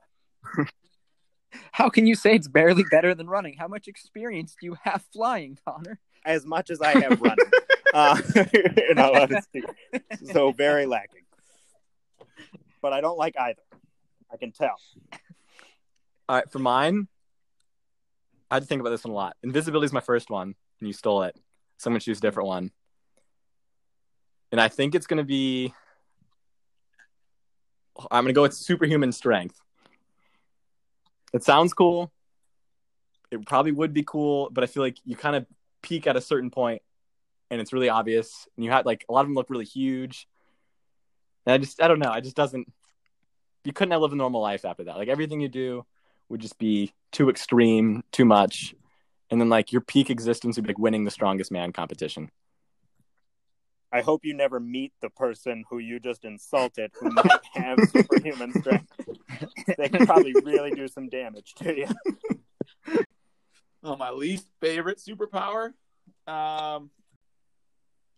How 1.72 1.88
can 1.88 2.06
you 2.06 2.14
say 2.14 2.34
it's 2.34 2.48
barely 2.48 2.84
better 2.90 3.14
than 3.14 3.28
running? 3.28 3.54
How 3.58 3.68
much 3.68 3.86
experience 3.86 4.56
do 4.60 4.66
you 4.66 4.76
have 4.82 5.04
flying, 5.12 5.58
Connor? 5.64 6.00
As 6.24 6.44
much 6.44 6.70
as 6.70 6.80
I 6.80 6.98
have 6.98 7.20
running, 7.20 7.50
uh, 7.94 8.20
in 8.90 8.98
all 8.98 9.16
honesty, 9.16 9.62
so 10.32 10.52
very 10.52 10.86
lacking. 10.86 11.20
But 12.80 12.92
I 12.92 13.00
don't 13.00 13.18
like 13.18 13.34
either. 13.38 13.62
I 14.32 14.36
can 14.36 14.52
tell. 14.52 14.76
All 16.28 16.36
right. 16.36 16.50
For 16.50 16.58
mine, 16.58 17.08
I 18.50 18.56
had 18.56 18.62
to 18.62 18.66
think 18.66 18.80
about 18.80 18.90
this 18.90 19.04
one 19.04 19.12
a 19.12 19.14
lot. 19.14 19.36
Invisibility 19.42 19.86
is 19.86 19.92
my 19.92 20.00
first 20.00 20.30
one, 20.30 20.54
and 20.80 20.86
you 20.86 20.92
stole 20.92 21.22
it. 21.22 21.36
So 21.78 21.88
I'm 21.88 21.92
going 21.92 22.00
to 22.00 22.04
choose 22.04 22.18
a 22.18 22.22
different 22.22 22.48
one. 22.48 22.70
And 24.52 24.60
I 24.60 24.68
think 24.68 24.94
it's 24.94 25.06
going 25.06 25.18
to 25.18 25.24
be. 25.24 25.74
I'm 28.10 28.24
going 28.24 28.34
to 28.34 28.36
go 28.36 28.42
with 28.42 28.54
superhuman 28.54 29.12
strength. 29.12 29.60
It 31.32 31.42
sounds 31.42 31.74
cool. 31.74 32.12
It 33.30 33.44
probably 33.46 33.72
would 33.72 33.92
be 33.92 34.04
cool, 34.04 34.50
but 34.52 34.62
I 34.62 34.68
feel 34.68 34.82
like 34.82 34.98
you 35.04 35.16
kind 35.16 35.34
of 35.34 35.46
peak 35.82 36.06
at 36.06 36.16
a 36.16 36.20
certain 36.20 36.50
point 36.50 36.82
and 37.50 37.60
it's 37.60 37.72
really 37.72 37.88
obvious. 37.88 38.48
And 38.56 38.64
you 38.64 38.70
had 38.70 38.86
like 38.86 39.04
a 39.08 39.12
lot 39.12 39.22
of 39.22 39.26
them 39.26 39.34
look 39.34 39.50
really 39.50 39.64
huge. 39.64 40.28
And 41.46 41.54
I 41.54 41.58
just, 41.58 41.82
I 41.82 41.88
don't 41.88 41.98
know. 41.98 42.10
I 42.10 42.20
just 42.20 42.36
doesn't, 42.36 42.72
you 43.64 43.72
couldn't 43.72 43.92
have 43.92 44.00
lived 44.00 44.14
a 44.14 44.16
normal 44.16 44.40
life 44.40 44.64
after 44.64 44.84
that. 44.84 44.96
Like 44.96 45.08
everything 45.08 45.40
you 45.40 45.48
do 45.48 45.84
would 46.28 46.40
just 46.40 46.58
be 46.58 46.92
too 47.12 47.30
extreme, 47.30 48.02
too 48.12 48.24
much. 48.24 48.74
And 49.30 49.40
then 49.40 49.48
like 49.48 49.72
your 49.72 49.80
peak 49.80 50.10
existence 50.10 50.56
would 50.56 50.64
be 50.64 50.70
like 50.70 50.78
winning 50.78 51.04
the 51.04 51.10
strongest 51.10 51.50
man 51.50 51.72
competition. 51.72 52.30
I 53.92 54.00
hope 54.00 54.24
you 54.24 54.34
never 54.34 54.58
meet 54.58 54.92
the 55.00 55.10
person 55.10 55.64
who 55.70 55.78
you 55.78 56.00
just 56.00 56.24
insulted 56.24 56.90
who 56.98 57.10
might 57.10 57.30
have 57.54 57.78
superhuman 57.88 58.52
strength. 58.52 58.90
They 59.78 59.88
could 59.88 60.06
probably 60.06 60.34
really 60.42 60.72
do 60.72 60.88
some 60.88 61.08
damage 61.08 61.54
to 61.58 61.76
you. 61.76 61.86
Oh, 63.84 63.96
my 63.96 64.10
least 64.10 64.48
favorite 64.60 64.98
superpower. 64.98 65.66
Um, 66.26 66.90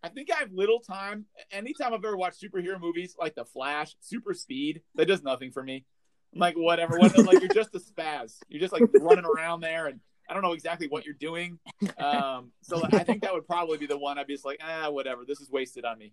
I 0.02 0.08
think 0.14 0.30
I 0.32 0.38
have 0.38 0.52
little 0.52 0.80
time. 0.80 1.26
Anytime 1.50 1.92
I've 1.92 2.04
ever 2.04 2.16
watched 2.16 2.40
superhero 2.40 2.80
movies 2.80 3.16
like 3.18 3.34
The 3.34 3.44
Flash, 3.44 3.96
super 4.00 4.32
speed, 4.32 4.82
that 4.94 5.06
does 5.06 5.22
nothing 5.24 5.50
for 5.50 5.62
me. 5.62 5.84
I'm 6.36 6.40
like, 6.40 6.54
whatever. 6.54 6.98
What, 6.98 7.16
like, 7.16 7.40
you're 7.40 7.48
just 7.48 7.74
a 7.74 7.80
spaz. 7.80 8.36
You're 8.48 8.60
just 8.60 8.72
like 8.72 8.82
running 9.00 9.24
around 9.24 9.60
there, 9.60 9.86
and 9.86 10.00
I 10.28 10.34
don't 10.34 10.42
know 10.42 10.52
exactly 10.52 10.86
what 10.86 11.06
you're 11.06 11.14
doing. 11.14 11.58
Um, 11.98 12.52
so 12.60 12.82
I 12.92 13.04
think 13.04 13.22
that 13.22 13.32
would 13.32 13.46
probably 13.46 13.78
be 13.78 13.86
the 13.86 13.96
one 13.96 14.18
I'd 14.18 14.26
be 14.26 14.34
just 14.34 14.44
like, 14.44 14.60
ah, 14.62 14.90
whatever. 14.90 15.24
This 15.26 15.40
is 15.40 15.50
wasted 15.50 15.86
on 15.86 15.98
me. 15.98 16.12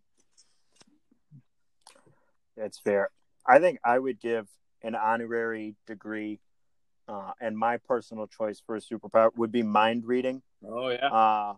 That's 2.56 2.80
fair. 2.80 3.10
I 3.46 3.60
think 3.60 3.80
I 3.84 4.00
would 4.00 4.22
give 4.22 4.48
an 4.82 4.96
honorary 4.96 5.76
degree, 5.88 6.40
uh, 7.10 7.32
and 7.42 7.58
my 7.58 7.78
personal 7.78 8.28
choice 8.28 8.62
for 8.66 8.78
a 8.78 8.80
superpower 8.80 9.32
would 9.36 9.52
be 9.52 9.62
mind 9.62 10.06
reading. 10.06 10.42
Oh 10.66 10.88
yeah. 10.88 11.08
Uh, 11.08 11.54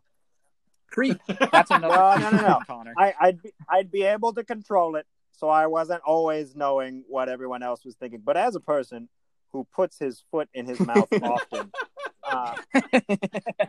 Creep. 0.90 1.20
That's 1.52 1.70
another 1.70 1.96
No, 1.96 2.18
no, 2.18 2.30
no, 2.30 2.48
no. 2.48 2.60
Connor. 2.66 2.94
I, 2.98 3.14
I'd 3.20 3.42
be, 3.42 3.52
I'd 3.70 3.92
be 3.92 4.04
able 4.04 4.34
to 4.34 4.44
control 4.44 4.96
it, 4.96 5.06
so 5.38 5.50
I 5.50 5.68
wasn't 5.68 6.02
always 6.06 6.56
knowing 6.56 7.04
what 7.08 7.30
everyone 7.30 7.64
else 7.64 7.86
was 7.86 7.96
thinking. 7.96 8.22
But 8.24 8.38
as 8.38 8.56
a 8.56 8.60
person 8.60 9.10
who 9.52 9.68
puts 9.74 10.00
his 10.00 10.24
foot 10.32 10.50
in 10.54 10.66
his 10.66 10.80
mouth 10.80 11.08
often, 11.24 11.72
uh, 12.24 12.56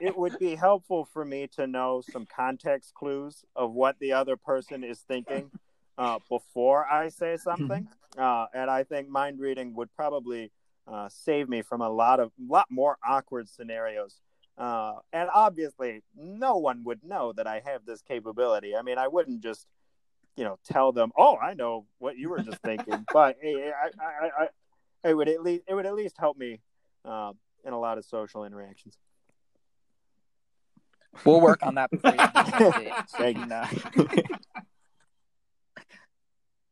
it 0.00 0.16
would 0.16 0.38
be 0.38 0.54
helpful 0.54 1.04
for 1.04 1.24
me 1.24 1.48
to 1.56 1.66
know 1.66 2.02
some 2.10 2.26
context 2.26 2.94
clues 2.94 3.44
of 3.54 3.72
what 3.72 3.98
the 3.98 4.12
other 4.12 4.36
person 4.36 4.82
is 4.84 5.00
thinking 5.00 5.50
uh, 5.98 6.18
before 6.28 6.86
I 6.86 7.08
say 7.08 7.36
something. 7.36 7.88
Uh, 8.16 8.46
and 8.54 8.70
I 8.70 8.82
think 8.84 9.10
mind 9.10 9.40
reading 9.40 9.74
would 9.74 9.94
probably 9.94 10.50
uh, 10.86 11.08
save 11.10 11.48
me 11.48 11.62
from 11.62 11.82
a 11.82 11.90
lot 11.90 12.18
of 12.18 12.32
lot 12.38 12.66
more 12.70 12.96
awkward 13.06 13.48
scenarios. 13.48 14.20
Uh, 14.56 14.94
and 15.12 15.28
obviously, 15.34 16.02
no 16.16 16.56
one 16.56 16.82
would 16.84 17.04
know 17.04 17.32
that 17.34 17.46
I 17.46 17.60
have 17.64 17.84
this 17.84 18.00
capability. 18.00 18.74
I 18.74 18.82
mean, 18.82 18.96
I 18.96 19.06
wouldn't 19.06 19.42
just, 19.42 19.66
you 20.36 20.44
know, 20.44 20.58
tell 20.64 20.92
them, 20.92 21.10
"Oh, 21.16 21.36
I 21.36 21.54
know 21.54 21.86
what 21.98 22.16
you 22.16 22.28
were 22.28 22.40
just 22.40 22.60
thinking." 22.62 23.04
but 23.12 23.36
hey, 23.40 23.72
I, 23.72 23.90
I, 24.02 24.44
I, 24.44 24.48
it 25.08 25.14
would 25.14 25.28
at 25.28 25.42
least 25.42 25.64
it 25.66 25.74
would 25.74 25.86
at 25.86 25.94
least 25.94 26.16
help 26.18 26.36
me 26.36 26.60
uh, 27.04 27.32
in 27.64 27.72
a 27.72 27.78
lot 27.78 27.98
of 27.98 28.04
social 28.04 28.44
interactions. 28.44 28.96
We'll 31.24 31.40
work 31.40 31.64
on 31.64 31.76
that 31.76 31.90
before 31.90 32.10
you 32.10 32.18
do 32.18 32.24
the 32.24 32.74
date, 32.78 32.92
so 33.08 33.18
Thank 33.18 33.38
you 33.38 33.46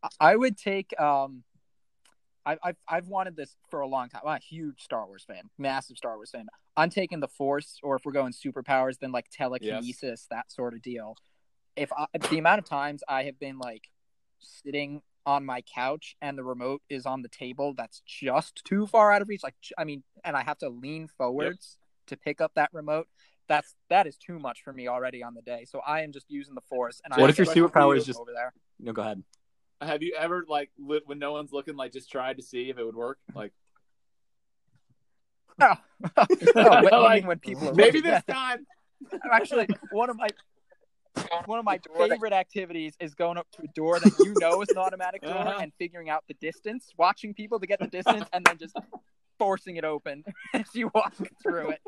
uh, 0.03 0.09
I 0.21 0.37
would 0.37 0.59
take. 0.59 0.99
Um, 1.01 1.45
I, 2.47 2.59
I've 2.63 2.77
I've 2.87 3.09
wanted 3.09 3.37
this 3.37 3.57
for 3.71 3.81
a 3.81 3.87
long 3.87 4.11
time. 4.11 4.21
I'm 4.27 4.37
a 4.37 4.39
huge 4.39 4.83
Star 4.83 5.07
Wars 5.07 5.25
fan, 5.27 5.49
massive 5.57 5.97
Star 5.97 6.17
Wars 6.17 6.29
fan. 6.31 6.47
I'm 6.77 6.91
taking 6.91 7.21
the 7.21 7.29
Force, 7.29 7.79
or 7.83 7.97
if 7.97 8.05
we're 8.05 8.13
going 8.13 8.33
superpowers, 8.33 8.99
then 8.99 9.13
like 9.13 9.31
telekinesis, 9.31 10.27
that 10.31 10.53
sort 10.53 10.75
of 10.75 10.83
deal. 10.83 11.17
If 11.77 11.93
I, 11.93 12.07
the 12.31 12.39
amount 12.39 12.59
of 12.61 12.65
times 12.69 13.03
I 13.09 13.25
have 13.25 13.39
been 13.39 13.59
like 13.59 13.89
sitting 14.39 15.03
on 15.27 15.45
my 15.45 15.63
couch 15.63 16.17
and 16.21 16.37
the 16.37 16.45
remote 16.45 16.83
is 16.89 17.07
on 17.07 17.23
the 17.23 17.29
table, 17.29 17.75
that's 17.77 18.01
just 18.07 18.63
too 18.65 18.87
far 18.87 19.11
out 19.13 19.23
of 19.23 19.29
reach. 19.29 19.43
Like 19.43 19.55
I 19.79 19.85
mean, 19.85 20.03
and 20.25 20.37
I 20.37 20.43
have 20.43 20.59
to 20.59 20.69
lean 20.69 21.09
forwards 21.09 21.79
to 22.09 22.17
pick 22.17 22.41
up 22.41 22.53
that 22.55 22.71
remote. 22.73 23.09
That's 23.49 23.75
that 23.91 24.07
is 24.07 24.17
too 24.17 24.39
much 24.39 24.63
for 24.63 24.73
me 24.73 24.89
already 24.89 25.23
on 25.23 25.35
the 25.35 25.43
day. 25.43 25.65
So 25.69 25.81
I 25.87 26.03
am 26.03 26.13
just 26.13 26.31
using 26.31 26.55
the 26.55 26.61
Force. 26.63 27.01
And 27.05 27.13
I 27.13 27.21
What 27.21 27.29
if 27.31 27.39
your 27.39 27.47
have 27.47 27.55
to 27.55 27.61
superpower 27.63 27.97
is 27.97 28.07
just- 28.07 28.19
over 28.21 28.33
there? 28.33 28.53
No, 28.79 28.93
go 28.93 29.03
ahead. 29.03 29.23
Have 29.81 30.03
you 30.03 30.15
ever 30.19 30.45
like 30.49 30.71
lit, 30.79 31.03
when 31.07 31.19
no 31.19 31.33
one's 31.33 31.53
looking, 31.53 31.77
like 31.77 31.93
just 31.93 32.11
tried 32.11 32.37
to 32.39 32.43
see 32.43 32.71
if 32.71 32.79
it 32.79 32.85
would 32.85 32.95
work? 32.97 33.19
Like 33.35 33.53
Oh, 35.61 35.75
oh, 36.17 36.27
when, 36.83 36.85
you 36.85 36.91
Like, 36.99 37.27
when 37.27 37.39
people 37.39 37.69
are 37.69 37.75
maybe 37.75 38.01
this 38.01 38.13
at 38.13 38.25
it. 38.29 38.33
time. 38.33 38.67
Actually, 39.33 39.69
one 39.93 40.11
of 40.11 40.17
my 40.17 40.29
one 41.47 41.59
of 41.59 41.65
my 41.65 41.79
favorite 41.99 42.33
activities 42.33 42.95
is 43.01 43.15
going 43.15 43.39
up 43.39 43.47
to 43.53 43.63
a 43.63 43.69
door 43.75 43.99
that 44.01 44.13
you 44.25 44.35
know 44.41 44.61
is 44.63 44.71
an 44.71 44.79
automatic 44.79 45.23
door 45.23 45.31
Uh-huh. 45.35 45.59
and 45.61 45.73
figuring 45.79 46.09
out 46.11 46.25
the 46.29 46.35
distance, 46.35 46.93
watching 46.97 47.35
people 47.35 47.59
to 47.61 47.67
get 47.67 47.79
the 47.79 47.89
distance, 47.89 48.29
and 48.33 48.45
then 48.47 48.57
just 48.59 48.77
forcing 49.39 49.77
it 49.77 49.85
open 49.85 50.25
as 50.55 50.67
you 50.75 50.91
walk 50.95 51.15
through 51.43 51.71
it. 51.71 51.81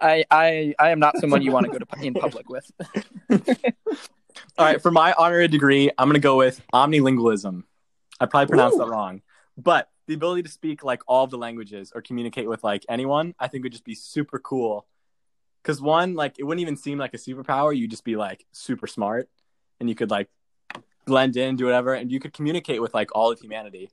I 0.00 0.24
I 0.30 0.74
I 0.78 0.90
am 0.90 0.98
not 0.98 1.16
someone 1.18 1.42
you 1.42 1.52
want 1.52 1.66
to 1.66 1.72
go 1.72 1.78
to 1.78 2.06
in 2.06 2.14
public 2.14 2.48
with. 2.48 2.70
All 4.58 4.64
right, 4.64 4.80
for 4.80 4.90
my 4.90 5.14
honorary 5.16 5.48
degree, 5.48 5.90
I'm 5.96 6.08
gonna 6.08 6.18
go 6.18 6.36
with 6.36 6.60
omnilingualism. 6.72 7.64
I 8.20 8.26
probably 8.26 8.46
pronounced 8.48 8.78
that 8.78 8.86
wrong, 8.86 9.22
but 9.56 9.88
the 10.06 10.14
ability 10.14 10.42
to 10.42 10.48
speak 10.48 10.84
like 10.84 11.02
all 11.06 11.24
of 11.24 11.30
the 11.30 11.38
languages 11.38 11.92
or 11.94 12.02
communicate 12.02 12.48
with 12.48 12.62
like 12.62 12.84
anyone, 12.88 13.34
I 13.38 13.48
think 13.48 13.64
would 13.64 13.72
just 13.72 13.84
be 13.84 13.94
super 13.94 14.38
cool. 14.38 14.86
Because 15.66 15.80
one, 15.80 16.14
like, 16.14 16.38
it 16.38 16.44
wouldn't 16.44 16.62
even 16.62 16.76
seem 16.76 16.96
like 16.96 17.12
a 17.12 17.16
superpower. 17.16 17.76
You'd 17.76 17.90
just 17.90 18.04
be 18.04 18.14
like 18.14 18.46
super 18.52 18.86
smart, 18.86 19.28
and 19.80 19.88
you 19.88 19.96
could 19.96 20.12
like 20.12 20.28
blend 21.06 21.36
in, 21.36 21.56
do 21.56 21.64
whatever, 21.64 21.92
and 21.92 22.12
you 22.12 22.20
could 22.20 22.32
communicate 22.32 22.80
with 22.80 22.94
like 22.94 23.10
all 23.16 23.32
of 23.32 23.40
humanity, 23.40 23.90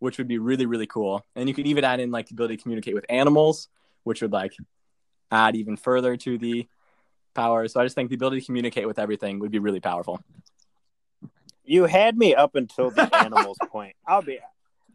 which 0.00 0.18
would 0.18 0.26
be 0.26 0.38
really 0.38 0.66
really 0.66 0.88
cool. 0.88 1.24
And 1.36 1.48
you 1.48 1.54
could 1.54 1.68
even 1.68 1.84
add 1.84 2.00
in 2.00 2.10
like 2.10 2.26
the 2.26 2.34
ability 2.34 2.56
to 2.56 2.62
communicate 2.64 2.96
with 2.96 3.06
animals, 3.08 3.68
which 4.02 4.20
would 4.20 4.32
like 4.32 4.56
add 5.30 5.54
even 5.54 5.76
further 5.76 6.16
to 6.16 6.38
the 6.38 6.66
power. 7.34 7.68
So 7.68 7.80
I 7.80 7.84
just 7.84 7.94
think 7.94 8.08
the 8.08 8.16
ability 8.16 8.40
to 8.40 8.46
communicate 8.46 8.88
with 8.88 8.98
everything 8.98 9.38
would 9.38 9.52
be 9.52 9.60
really 9.60 9.80
powerful. 9.80 10.20
You 11.64 11.84
had 11.84 12.18
me 12.18 12.34
up 12.34 12.56
until 12.56 12.90
the 12.90 13.08
animals 13.24 13.58
point. 13.70 13.94
I'll 14.08 14.22
be, 14.22 14.40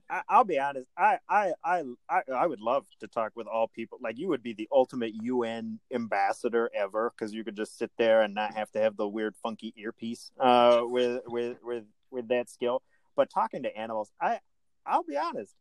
I, 0.09 0.21
I'll 0.29 0.43
be 0.43 0.59
honest. 0.59 0.87
I, 0.97 1.19
I, 1.29 1.53
I, 1.63 1.83
I, 2.09 2.21
I 2.33 2.47
would 2.47 2.61
love 2.61 2.85
to 2.99 3.07
talk 3.07 3.33
with 3.35 3.47
all 3.47 3.67
people. 3.67 3.99
Like 4.01 4.17
you 4.17 4.29
would 4.29 4.43
be 4.43 4.53
the 4.53 4.67
ultimate 4.71 5.13
UN 5.21 5.79
ambassador 5.93 6.69
ever 6.73 7.11
because 7.11 7.33
you 7.33 7.43
could 7.43 7.55
just 7.55 7.77
sit 7.77 7.91
there 7.97 8.21
and 8.21 8.33
not 8.33 8.55
have 8.55 8.71
to 8.71 8.79
have 8.79 8.95
the 8.95 9.07
weird, 9.07 9.35
funky 9.35 9.73
earpiece. 9.77 10.31
Uh, 10.39 10.81
with 10.83 11.21
with 11.27 11.57
with 11.63 11.83
with 12.11 12.27
that 12.29 12.49
skill. 12.49 12.81
But 13.15 13.29
talking 13.29 13.63
to 13.63 13.77
animals, 13.77 14.11
I, 14.21 14.39
I'll 14.85 15.03
be 15.03 15.17
honest. 15.17 15.53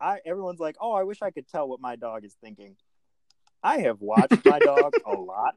I 0.00 0.20
everyone's 0.24 0.60
like, 0.60 0.76
oh, 0.80 0.92
I 0.92 1.02
wish 1.02 1.22
I 1.22 1.30
could 1.30 1.48
tell 1.48 1.68
what 1.68 1.80
my 1.80 1.96
dog 1.96 2.24
is 2.24 2.36
thinking. 2.42 2.76
I 3.62 3.78
have 3.78 4.00
watched 4.00 4.44
my 4.44 4.58
dog 4.58 4.94
a 5.04 5.12
lot 5.20 5.54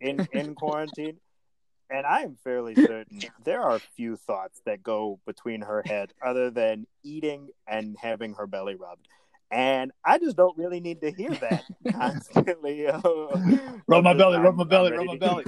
in 0.00 0.26
in 0.32 0.54
quarantine 0.54 1.18
and 1.90 2.06
I 2.06 2.20
am 2.22 2.36
fairly 2.42 2.74
certain 2.86 3.20
there 3.44 3.62
are 3.62 3.78
few 3.96 4.16
thoughts 4.16 4.60
that 4.66 4.82
go 4.82 5.18
between 5.26 5.62
her 5.62 5.82
head 5.84 6.12
other 6.24 6.50
than 6.50 6.86
eating 7.02 7.48
and 7.66 7.96
having 8.00 8.34
her 8.34 8.46
belly 8.46 8.74
rubbed. 8.74 9.06
And 9.50 9.92
I 10.04 10.18
just 10.18 10.36
don't 10.36 10.58
really 10.58 10.80
need 10.80 11.00
to 11.02 11.10
hear 11.12 11.30
that 11.30 11.64
constantly. 11.92 12.84
Rub 13.86 14.02
my 14.02 14.12
belly, 14.14 14.38
rub 14.38 14.56
my 14.56 14.64
belly, 14.64 14.90
rub 14.92 15.06
my 15.06 15.16
belly. 15.16 15.44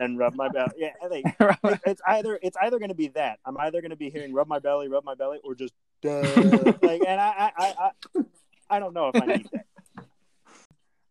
and 0.00 0.18
rub 0.18 0.34
my 0.34 0.48
belly. 0.48 0.72
Yeah, 0.78 0.92
I 1.04 1.08
think 1.08 1.26
it- 1.38 1.80
it's 1.86 2.00
either 2.06 2.38
it's 2.42 2.56
either 2.62 2.78
going 2.78 2.88
to 2.88 2.94
be 2.94 3.08
that 3.08 3.38
I'm 3.44 3.58
either 3.58 3.80
going 3.82 3.90
to 3.90 3.96
be 3.96 4.08
hearing 4.08 4.32
rub 4.32 4.48
my 4.48 4.58
belly, 4.60 4.88
rub 4.88 5.04
my 5.04 5.14
belly, 5.14 5.38
or 5.44 5.54
just 5.54 5.74
duh. 6.00 6.22
like. 6.82 7.02
And 7.06 7.20
I, 7.20 7.34
I, 7.38 7.52
I, 7.58 7.74
I, 7.78 7.90
I 8.70 8.78
don't 8.78 8.94
know 8.94 9.08
if 9.08 9.20
I 9.22 9.26
need 9.26 9.48
that. 9.52 9.66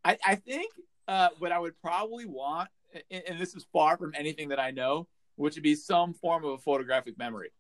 I, 0.04 0.18
I 0.26 0.36
think 0.36 0.72
uh, 1.08 1.30
what 1.38 1.52
I 1.52 1.60
would 1.60 1.80
probably 1.82 2.26
want, 2.26 2.70
and, 3.10 3.40
this 3.40 3.56
is 3.56 3.66
far 3.72 3.98
from 3.98 4.14
anything 4.16 4.50
that 4.50 4.60
I 4.60 4.72
know, 4.72 5.08
which 5.36 5.56
would 5.56 5.64
be 5.64 5.76
some 5.76 6.14
form 6.14 6.44
of 6.44 6.52
a 6.52 6.58
photographic 6.58 7.18
memory, 7.18 7.52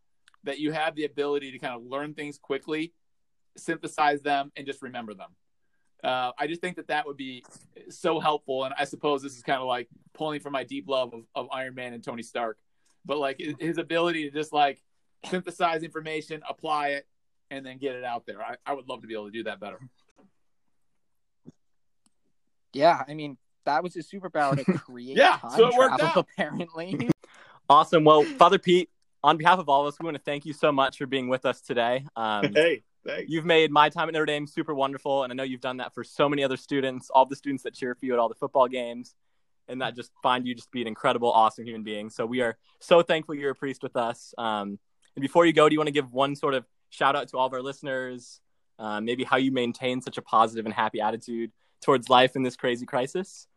that 0.43 0.59
you 0.59 0.71
have 0.71 0.95
the 0.95 1.05
ability 1.05 1.51
to 1.51 1.59
kind 1.59 1.73
of 1.73 1.84
learn 1.84 2.13
things 2.13 2.38
quickly, 2.38 2.93
synthesize 3.57 4.21
them, 4.21 4.51
and 4.55 4.65
just 4.65 4.82
remember 4.82 5.13
them. 5.13 5.29
Uh, 6.03 6.32
I 6.38 6.47
just 6.47 6.61
think 6.61 6.77
that 6.77 6.88
that 6.88 7.05
would 7.05 7.17
be 7.17 7.43
so 7.89 8.19
helpful, 8.19 8.63
and 8.63 8.73
I 8.77 8.86
suppose 8.86 9.21
this 9.21 9.36
is 9.36 9.43
kind 9.43 9.61
of 9.61 9.67
like 9.67 9.88
pulling 10.13 10.39
from 10.39 10.53
my 10.53 10.63
deep 10.63 10.88
love 10.88 11.13
of, 11.13 11.21
of 11.36 11.47
Iron 11.51 11.75
Man 11.75 11.93
and 11.93 12.03
Tony 12.03 12.23
Stark, 12.23 12.57
but 13.05 13.17
like 13.17 13.38
his- 13.39 13.55
his 13.59 13.77
ability 13.77 14.23
to 14.23 14.32
just 14.32 14.51
like 14.51 14.82
synthesize 15.25 15.84
information, 15.84 16.41
apply 16.49 16.89
it, 16.89 17.07
and 17.51 17.65
then 17.65 17.77
get 17.77 17.95
it 17.95 18.03
out 18.03 18.25
there. 18.25 18.41
I, 18.41 18.55
I 18.65 18.73
would 18.73 18.88
love 18.89 19.01
to 19.01 19.07
be 19.07 19.13
able 19.13 19.25
to 19.25 19.32
do 19.32 19.43
that 19.43 19.59
better. 19.59 19.79
Yeah, 22.73 23.03
I 23.07 23.13
mean 23.13 23.38
that 23.66 23.84
was 23.84 23.93
his 23.93 24.09
superpower 24.09 24.55
to 24.55 24.64
create 24.80 25.18
Yeah, 25.18 25.38
time 25.38 25.51
so 25.51 25.68
it 25.68 25.76
worked 25.78 25.99
travel. 25.99 26.07
out. 26.07 26.18
Apparently, 26.38 27.09
Awesome. 27.70 28.03
Well, 28.03 28.24
Father 28.24 28.59
Pete, 28.59 28.89
on 29.24 29.38
behalf 29.38 29.59
of 29.59 29.70
all 29.70 29.82
of 29.82 29.88
us, 29.93 29.99
we 29.99 30.03
want 30.05 30.18
to 30.18 30.24
thank 30.24 30.45
you 30.45 30.51
so 30.53 30.72
much 30.72 30.97
for 30.97 31.05
being 31.05 31.30
with 31.30 31.45
us 31.45 31.62
today. 31.62 32.05
Um, 32.16 32.51
Hey, 32.55 32.84
thanks. 33.05 33.30
you've 33.32 33.45
made 33.45 33.72
my 33.72 33.88
time 33.89 34.09
at 34.09 34.14
Notre 34.14 34.26
Dame 34.26 34.45
super 34.47 34.74
wonderful, 34.74 35.24
and 35.24 35.32
I 35.32 35.36
know 35.36 35.43
you've 35.43 35.62
done 35.62 35.78
that 35.78 35.93
for 35.93 36.03
so 36.03 36.28
many 36.28 36.43
other 36.43 36.57
students, 36.57 37.09
all 37.09 37.26
the 37.26 37.36
students 37.36 37.64
that 37.64 37.74
cheer 37.74 37.95
for 37.95 38.05
you 38.05 38.14
at 38.14 38.20
all 38.20 38.28
the 38.30 38.36
football 38.36 38.68
games, 38.68 39.16
and 39.70 39.82
that 39.82 39.95
just 39.95 40.12
find 40.22 40.45
you 40.45 40.53
just 40.53 40.68
to 40.68 40.72
be 40.72 40.82
an 40.82 40.88
incredible, 40.88 41.32
awesome 41.32 41.66
human 41.66 41.84
being. 41.84 42.09
So 42.09 42.26
we 42.26 42.41
are 42.41 42.57
so 42.80 43.01
thankful 43.01 43.36
you're 43.36 43.51
a 43.51 43.55
priest 43.55 43.84
with 43.84 43.95
us. 43.95 44.34
Um, 44.38 44.78
and 45.16 45.22
before 45.22 45.45
you 45.45 45.53
go, 45.53 45.70
do 45.70 45.74
you 45.74 45.80
want 45.80 45.88
to 45.88 45.93
give 45.93 46.12
one 46.12 46.36
sort 46.36 46.53
of 46.55 46.66
shout 46.89 47.16
out 47.16 47.30
to 47.30 47.38
all 47.38 47.45
of 47.47 47.53
our 47.53 47.62
listeners? 47.62 48.41
Uh, 48.80 48.99
maybe 48.99 49.24
how 49.24 49.38
you 49.38 49.51
maintain 49.51 50.01
such 50.01 50.18
a 50.18 50.22
positive 50.22 50.66
and 50.66 50.74
happy 50.74 50.99
attitude 50.99 51.51
towards 51.82 52.09
life 52.09 52.36
in 52.36 52.43
this 52.43 52.55
crazy 52.57 52.86
crisis? 52.86 53.47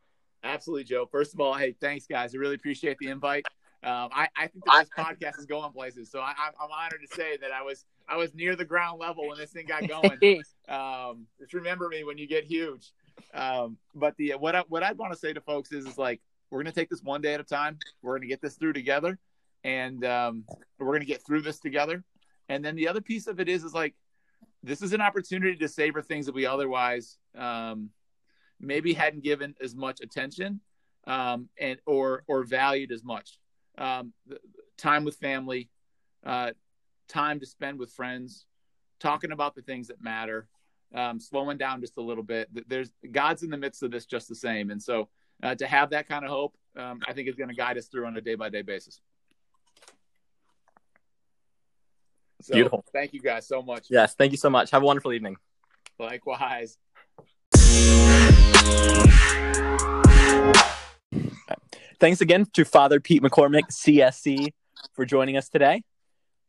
Absolutely, 0.45 0.85
Joe. 0.85 1.07
First 1.11 1.35
of 1.35 1.41
all, 1.41 1.55
hey, 1.55 1.75
thanks, 1.81 2.07
guys. 2.07 2.35
I 2.35 2.39
really 2.39 2.55
appreciate 2.55 2.99
the 2.99 3.09
invite. 3.09 3.47
Um, 3.83 4.11
I, 4.13 4.29
I 4.37 4.47
think 4.47 4.65
that 4.65 4.87
this 4.87 5.05
podcast 5.05 5.39
is 5.39 5.47
going 5.47 5.73
places, 5.73 6.11
so 6.11 6.21
I, 6.21 6.31
I'm, 6.31 6.53
I'm 6.61 6.71
honored 6.71 7.01
to 7.07 7.17
say 7.17 7.37
that 7.39 7.51
I 7.53 7.63
was 7.63 7.85
I 8.09 8.17
was 8.17 8.35
near 8.35 8.57
the 8.57 8.65
ground 8.65 8.99
level 8.99 9.29
when 9.29 9.37
this 9.37 9.51
thing 9.51 9.67
got 9.67 9.87
going. 9.87 10.43
um, 10.69 11.27
just 11.39 11.53
remember 11.53 11.89
me 11.89 12.05
when 12.05 12.17
you 12.17 12.27
get 12.27 12.45
huge. 12.45 12.93
Um, 13.35 13.77
but 13.95 14.17
the 14.17 14.35
what 14.39 14.55
I, 14.55 14.65
what 14.69 14.83
I'd 14.83 14.97
want 14.97 15.13
to 15.13 15.19
say 15.19 15.33
to 15.33 15.41
folks 15.41 15.73
is 15.73 15.87
is 15.87 15.99
like 15.99 16.23
we're 16.51 16.63
gonna 16.63 16.73
take 16.73 16.89
this 16.89 17.03
one 17.03 17.21
day 17.21 17.35
at 17.35 17.41
a 17.41 17.45
time. 17.45 17.79
We're 18.03 18.17
gonna 18.17 18.29
get 18.29 18.41
this 18.41 18.55
through 18.55 18.73
together, 18.73 19.19
and 19.65 20.05
um, 20.05 20.45
we're 20.79 20.93
gonna 20.93 21.05
get 21.05 21.25
through 21.27 21.43
this 21.43 21.61
together. 21.61 22.05
And 22.49 22.65
then 22.65 22.77
the 22.77 22.89
other 22.89 23.01
piece 23.03 23.27
of 23.27 23.39
it 23.39 23.49
is 23.49 23.65
is 23.65 23.75
like 23.75 23.95
this 24.63 24.81
is 24.81 24.95
an 24.95 25.03
opportunity 25.03 25.57
to 25.57 25.69
savor 25.69 26.01
things 26.01 26.25
that 26.25 26.35
we 26.35 26.47
otherwise 26.47 27.19
um, 27.37 27.91
maybe 28.61 28.93
hadn't 28.93 29.23
given 29.23 29.55
as 29.63 29.75
much 29.75 30.01
attention 30.01 30.61
um, 31.07 31.49
and 31.59 31.79
or 31.87 32.25
or 32.27 32.45
valued 32.45 32.93
as 32.93 33.05
much. 33.05 33.39
Um, 33.77 34.13
time 34.79 35.05
with 35.05 35.17
family, 35.17 35.69
uh, 36.25 36.53
time 37.09 37.41
to 37.41 37.47
spend 37.47 37.79
with 37.79 37.93
friends, 37.93 38.47
talking 39.01 39.33
about 39.33 39.55
the 39.55 39.63
things 39.63 39.89
that 39.89 40.01
matter, 40.01 40.49
um, 40.95 41.19
slowing 41.21 41.59
down 41.59 41.81
just 41.81 41.97
a 41.97 42.03
little 42.03 42.23
bit. 42.23 42.49
There's 42.69 42.93
God's 43.11 43.43
in 43.43 43.51
the 43.51 43.57
midst 43.57 43.83
of 43.83 43.91
this 43.91 44.07
just 44.07 44.29
the 44.29 44.35
same, 44.35 44.71
and 44.71 44.83
so 44.83 45.09
uh, 45.43 45.55
to 45.57 45.67
have 45.67 45.91
that 45.91 46.09
kind 46.09 46.25
of 46.25 46.31
hope, 46.31 46.55
um, 46.77 47.01
I 47.07 47.13
think 47.13 47.29
is 47.29 47.35
going 47.35 47.49
to 47.49 47.55
guide 47.55 47.77
us 47.77 47.87
through 47.87 48.07
on 48.07 48.17
a 48.17 48.21
day 48.21 48.35
by 48.35 48.49
day 48.49 48.63
basis. 48.63 49.01
So, 52.41 52.53
Beautiful. 52.53 52.85
Thank 52.93 53.15
you 53.15 53.21
guys 53.21 53.49
so 53.49 53.63
much. 53.63 53.87
Yes. 53.89 54.15
Thank 54.15 54.33
you 54.33 54.39
so 54.39 54.51
much. 54.51 54.71
Have 54.71 54.83
a 54.83 54.85
wonderful 54.85 55.13
evening. 55.13 55.37
Likewise. 55.99 56.77
Thanks 62.01 62.21
again 62.21 62.47
to 62.53 62.65
Father 62.65 63.01
Pete 63.01 63.23
McCormick, 63.23 63.69
CSC, 63.71 64.53
for 64.93 65.07
joining 65.07 65.37
us 65.37 65.49
today. 65.49 65.83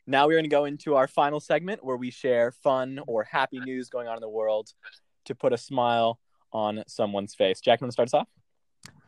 Now 0.06 0.26
we're 0.26 0.34
going 0.34 0.44
to 0.44 0.50
go 0.50 0.66
into 0.66 0.96
our 0.96 1.08
final 1.08 1.40
segment 1.40 1.84
where 1.84 1.96
we 1.96 2.10
share 2.10 2.52
fun 2.52 3.00
or 3.06 3.24
happy 3.24 3.58
news 3.60 3.88
going 3.88 4.06
on 4.06 4.16
in 4.16 4.20
the 4.20 4.28
world 4.28 4.72
to 5.24 5.34
put 5.34 5.52
a 5.52 5.58
smile 5.58 6.18
on 6.52 6.84
someone's 6.86 7.34
face. 7.34 7.60
Jack, 7.60 7.80
you 7.80 7.84
want 7.84 7.90
to 7.90 7.92
start 7.92 8.08
us 8.08 8.14
off? 8.14 8.28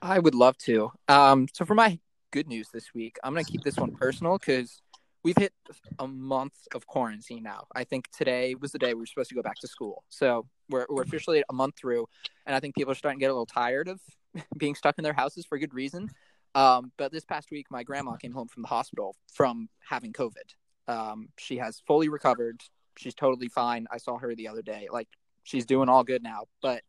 I 0.01 0.19
would 0.19 0.35
love 0.35 0.57
to. 0.59 0.91
Um, 1.09 1.49
so 1.53 1.65
for 1.65 1.75
my 1.75 1.99
good 2.31 2.49
news 2.49 2.69
this 2.73 2.95
week, 2.95 3.19
I'm 3.23 3.33
gonna 3.33 3.45
keep 3.45 3.63
this 3.63 3.77
one 3.77 3.93
personal 3.93 4.39
because 4.39 4.81
we've 5.25 5.37
hit 5.37 5.53
a 5.99 6.07
month 6.07 6.55
of 6.75 6.87
quarantine 6.87 7.43
now. 7.43 7.67
I 7.75 7.85
think 7.85 8.11
today 8.11 8.55
was 8.55 8.73
the 8.73 8.79
day 8.79 8.95
we 8.95 9.01
were 9.01 9.07
supposed 9.07 9.29
to 9.31 9.35
go 9.35 9.43
back 9.43 9.59
to 9.61 9.69
school. 9.69 10.05
So 10.09 10.47
we're 10.69 10.87
we're 10.89 11.03
officially 11.03 11.43
a 11.49 11.53
month 11.53 11.77
through, 11.77 12.07
and 12.47 12.55
I 12.55 12.61
think 12.61 12.75
people 12.75 12.93
are 12.93 12.97
starting 12.97 13.19
to 13.19 13.23
get 13.23 13.31
a 13.31 13.35
little 13.35 13.47
tired 13.47 13.89
of 13.89 14.01
being 14.57 14.75
stuck 14.75 14.99
in 14.99 15.05
their 15.05 15.13
houses 15.13 15.47
for 15.47 15.59
good 15.59 15.75
reason. 15.75 16.09
Um, 16.55 16.93
but 16.97 17.13
this 17.13 17.25
past 17.25 17.51
week, 17.51 17.67
my 17.71 17.83
grandma 17.83 18.17
came 18.17 18.33
home 18.33 18.49
from 18.49 18.63
the 18.63 18.69
hospital 18.69 19.15
from 19.33 19.69
having 19.89 20.13
COVID. 20.13 20.55
Um, 20.89 21.29
she 21.39 21.59
has 21.59 21.83
fully 21.87 22.09
recovered. 22.09 22.63
She's 22.97 23.15
totally 23.15 23.49
fine. 23.49 23.87
I 23.91 23.99
saw 23.99 24.19
her 24.19 24.35
the 24.35 24.49
other 24.49 24.63
day. 24.63 24.89
Like 24.91 25.09
she's 25.45 25.67
doing 25.67 25.89
all 25.89 26.05
good 26.05 26.23
now, 26.23 26.47
but 26.63 26.83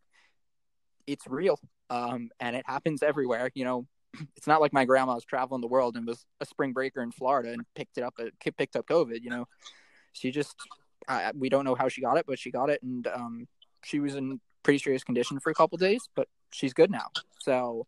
it's 1.05 1.27
real. 1.27 1.59
Um, 1.89 2.29
and 2.39 2.55
it 2.55 2.63
happens 2.67 3.03
everywhere. 3.03 3.51
You 3.53 3.65
know, 3.65 3.87
it's 4.35 4.47
not 4.47 4.61
like 4.61 4.73
my 4.73 4.85
grandma 4.85 5.15
was 5.15 5.25
traveling 5.25 5.61
the 5.61 5.67
world 5.67 5.95
and 5.95 6.07
was 6.07 6.25
a 6.41 6.45
spring 6.45 6.73
breaker 6.73 7.01
in 7.01 7.11
Florida 7.11 7.51
and 7.51 7.63
picked 7.75 7.97
it 7.97 8.03
up, 8.03 8.15
uh, 8.19 8.25
picked 8.57 8.75
up 8.75 8.87
COVID. 8.87 9.21
You 9.21 9.29
know, 9.29 9.47
she 10.13 10.31
just, 10.31 10.55
I, 11.07 11.31
we 11.35 11.49
don't 11.49 11.65
know 11.65 11.75
how 11.75 11.87
she 11.89 12.01
got 12.01 12.17
it, 12.17 12.25
but 12.27 12.39
she 12.39 12.51
got 12.51 12.69
it, 12.69 12.81
and 12.83 13.07
um, 13.07 13.47
she 13.83 13.99
was 13.99 14.15
in 14.15 14.39
pretty 14.63 14.79
serious 14.79 15.03
condition 15.03 15.39
for 15.39 15.51
a 15.51 15.53
couple 15.53 15.77
days, 15.77 16.09
but 16.15 16.27
she's 16.51 16.73
good 16.73 16.91
now. 16.91 17.07
So 17.39 17.87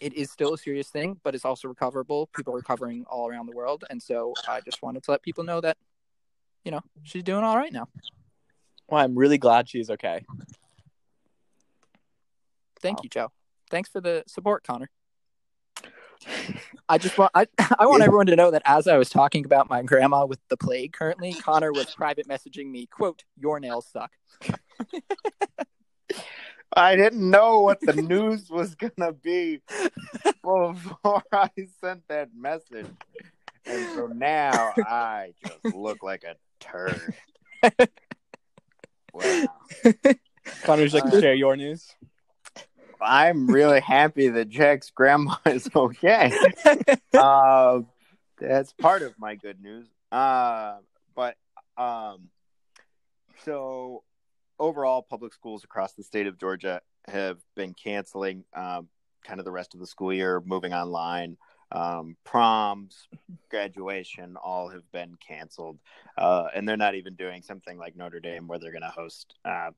it 0.00 0.12
is 0.14 0.30
still 0.30 0.54
a 0.54 0.58
serious 0.58 0.88
thing, 0.90 1.18
but 1.22 1.34
it's 1.34 1.44
also 1.44 1.68
recoverable. 1.68 2.28
People 2.34 2.54
are 2.54 2.58
recovering 2.58 3.04
all 3.08 3.28
around 3.28 3.46
the 3.46 3.56
world, 3.56 3.84
and 3.90 4.02
so 4.02 4.34
I 4.48 4.60
just 4.60 4.82
wanted 4.82 5.02
to 5.04 5.10
let 5.12 5.22
people 5.22 5.44
know 5.44 5.60
that, 5.60 5.76
you 6.64 6.72
know, 6.72 6.80
she's 7.02 7.22
doing 7.22 7.44
all 7.44 7.56
right 7.56 7.72
now. 7.72 7.88
Well, 8.88 9.02
I'm 9.02 9.16
really 9.16 9.38
glad 9.38 9.68
she's 9.68 9.88
okay. 9.88 10.24
Thank 12.80 13.02
you, 13.02 13.08
Joe. 13.08 13.32
Thanks 13.74 13.88
for 13.88 14.00
the 14.00 14.22
support, 14.28 14.62
Connor. 14.62 14.88
I 16.88 16.96
just 16.96 17.18
want 17.18 17.32
I, 17.34 17.48
I 17.76 17.86
want 17.86 18.04
everyone 18.04 18.26
to 18.26 18.36
know 18.36 18.52
that 18.52 18.62
as 18.64 18.86
I 18.86 18.96
was 18.96 19.10
talking 19.10 19.44
about 19.44 19.68
my 19.68 19.82
grandma 19.82 20.26
with 20.26 20.38
the 20.48 20.56
plague 20.56 20.92
currently, 20.92 21.34
Connor 21.34 21.72
was 21.72 21.86
private 21.96 22.28
messaging 22.28 22.70
me, 22.70 22.86
quote, 22.86 23.24
your 23.36 23.58
nails 23.58 23.88
suck. 23.92 24.12
I 26.76 26.94
didn't 26.94 27.28
know 27.28 27.62
what 27.62 27.80
the 27.80 27.94
news 27.94 28.48
was 28.48 28.76
gonna 28.76 29.12
be 29.12 29.60
before 30.40 31.24
I 31.32 31.50
sent 31.80 32.06
that 32.06 32.28
message. 32.32 32.86
And 33.66 33.88
so 33.96 34.06
now 34.06 34.72
I 34.86 35.34
just 35.44 35.74
look 35.74 36.04
like 36.04 36.22
a 36.22 36.36
turd. 36.60 37.12
Wow. 39.12 39.46
Connor, 40.62 40.82
would 40.82 40.92
like 40.92 41.10
to 41.10 41.16
Uh, 41.16 41.20
share 41.20 41.34
your 41.34 41.56
news? 41.56 41.94
I'm 43.04 43.46
really 43.46 43.80
happy 43.80 44.28
that 44.28 44.48
Jack's 44.48 44.90
grandma 44.90 45.36
is 45.46 45.68
okay. 45.74 46.32
uh, 47.12 47.80
that's 48.40 48.72
part 48.74 49.02
of 49.02 49.18
my 49.18 49.34
good 49.34 49.60
news. 49.60 49.86
Uh, 50.10 50.76
but 51.14 51.36
um, 51.76 52.28
so 53.44 54.02
overall, 54.58 55.02
public 55.02 55.32
schools 55.32 55.64
across 55.64 55.92
the 55.92 56.02
state 56.02 56.26
of 56.26 56.38
Georgia 56.38 56.80
have 57.08 57.38
been 57.54 57.74
canceling 57.74 58.44
um, 58.54 58.88
kind 59.24 59.40
of 59.40 59.44
the 59.44 59.52
rest 59.52 59.74
of 59.74 59.80
the 59.80 59.86
school 59.86 60.12
year, 60.12 60.42
moving 60.44 60.72
online. 60.72 61.36
Um, 61.72 62.16
proms, 62.22 63.08
graduation, 63.50 64.36
all 64.36 64.68
have 64.68 64.88
been 64.92 65.16
canceled, 65.26 65.78
uh, 66.16 66.46
and 66.54 66.68
they're 66.68 66.76
not 66.76 66.94
even 66.94 67.14
doing 67.14 67.42
something 67.42 67.78
like 67.78 67.96
Notre 67.96 68.20
Dame 68.20 68.46
where 68.46 68.60
they're 68.60 68.70
going 68.70 68.82
to 68.82 68.88
host, 68.88 69.34
uh, 69.44 69.70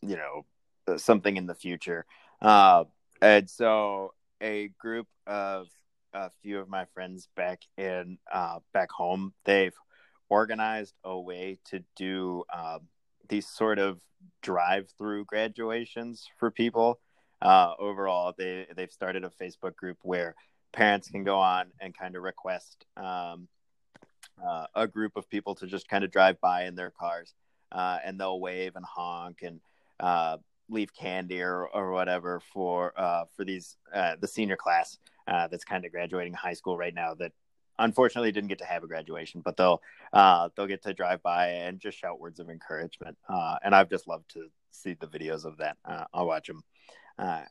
you 0.00 0.16
know, 0.16 0.46
something 0.96 1.36
in 1.36 1.46
the 1.46 1.54
future. 1.54 2.06
Uh, 2.40 2.84
and 3.20 3.48
so 3.50 4.12
a 4.40 4.68
group 4.78 5.06
of 5.26 5.68
a 6.14 6.30
few 6.42 6.58
of 6.58 6.68
my 6.68 6.84
friends 6.94 7.28
back 7.36 7.60
in 7.76 8.18
uh, 8.32 8.58
back 8.72 8.90
home, 8.90 9.32
they've 9.44 9.74
organized 10.28 10.94
a 11.04 11.18
way 11.18 11.58
to 11.64 11.82
do 11.96 12.44
um, 12.54 12.80
these 13.28 13.46
sort 13.46 13.78
of 13.78 14.00
drive-through 14.42 15.24
graduations 15.24 16.28
for 16.38 16.50
people. 16.50 17.00
Uh, 17.40 17.72
overall, 17.78 18.34
they 18.36 18.66
they've 18.76 18.92
started 18.92 19.24
a 19.24 19.30
Facebook 19.30 19.76
group 19.76 19.98
where 20.02 20.34
parents 20.72 21.08
can 21.08 21.24
go 21.24 21.38
on 21.38 21.66
and 21.80 21.96
kind 21.96 22.16
of 22.16 22.22
request 22.22 22.84
um, 22.96 23.48
uh, 24.44 24.66
a 24.74 24.86
group 24.86 25.12
of 25.16 25.28
people 25.28 25.54
to 25.54 25.66
just 25.66 25.88
kind 25.88 26.04
of 26.04 26.10
drive 26.10 26.40
by 26.40 26.64
in 26.64 26.74
their 26.74 26.90
cars, 26.90 27.34
uh, 27.72 27.98
and 28.04 28.18
they'll 28.18 28.40
wave 28.40 28.76
and 28.76 28.84
honk 28.84 29.42
and 29.42 29.60
leave 30.68 30.94
candy 30.94 31.40
or, 31.40 31.66
or 31.66 31.92
whatever 31.92 32.40
for 32.52 32.92
uh, 32.96 33.24
for 33.36 33.44
these 33.44 33.76
uh, 33.94 34.16
the 34.20 34.28
senior 34.28 34.56
class 34.56 34.98
uh, 35.26 35.48
that's 35.48 35.64
kind 35.64 35.84
of 35.84 35.92
graduating 35.92 36.32
high 36.32 36.52
school 36.52 36.76
right 36.76 36.94
now 36.94 37.14
that 37.14 37.32
unfortunately 37.78 38.32
didn't 38.32 38.48
get 38.48 38.58
to 38.58 38.64
have 38.64 38.82
a 38.82 38.86
graduation, 38.86 39.40
but 39.40 39.56
they'll 39.56 39.80
uh, 40.12 40.48
they'll 40.56 40.66
get 40.66 40.82
to 40.82 40.94
drive 40.94 41.22
by 41.22 41.48
and 41.48 41.80
just 41.80 41.98
shout 41.98 42.20
words 42.20 42.40
of 42.40 42.50
encouragement. 42.50 43.16
Uh, 43.28 43.56
and 43.62 43.74
I've 43.74 43.90
just 43.90 44.08
loved 44.08 44.30
to 44.32 44.46
see 44.70 44.94
the 44.94 45.06
videos 45.06 45.44
of 45.44 45.58
that. 45.58 45.76
Uh, 45.84 46.04
I'll 46.12 46.26
watch 46.26 46.46
them 46.48 46.62
uh, 47.18 47.42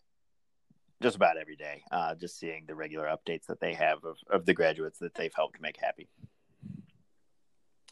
just 1.01 1.15
about 1.15 1.37
every 1.37 1.55
day, 1.55 1.83
uh, 1.91 2.15
just 2.15 2.39
seeing 2.39 2.65
the 2.67 2.75
regular 2.75 3.05
updates 3.05 3.45
that 3.47 3.59
they 3.59 3.73
have 3.73 4.03
of, 4.03 4.17
of 4.29 4.45
the 4.45 4.53
graduates 4.53 4.99
that 4.99 5.13
they've 5.15 5.33
helped 5.33 5.61
make 5.61 5.77
happy. 5.77 6.07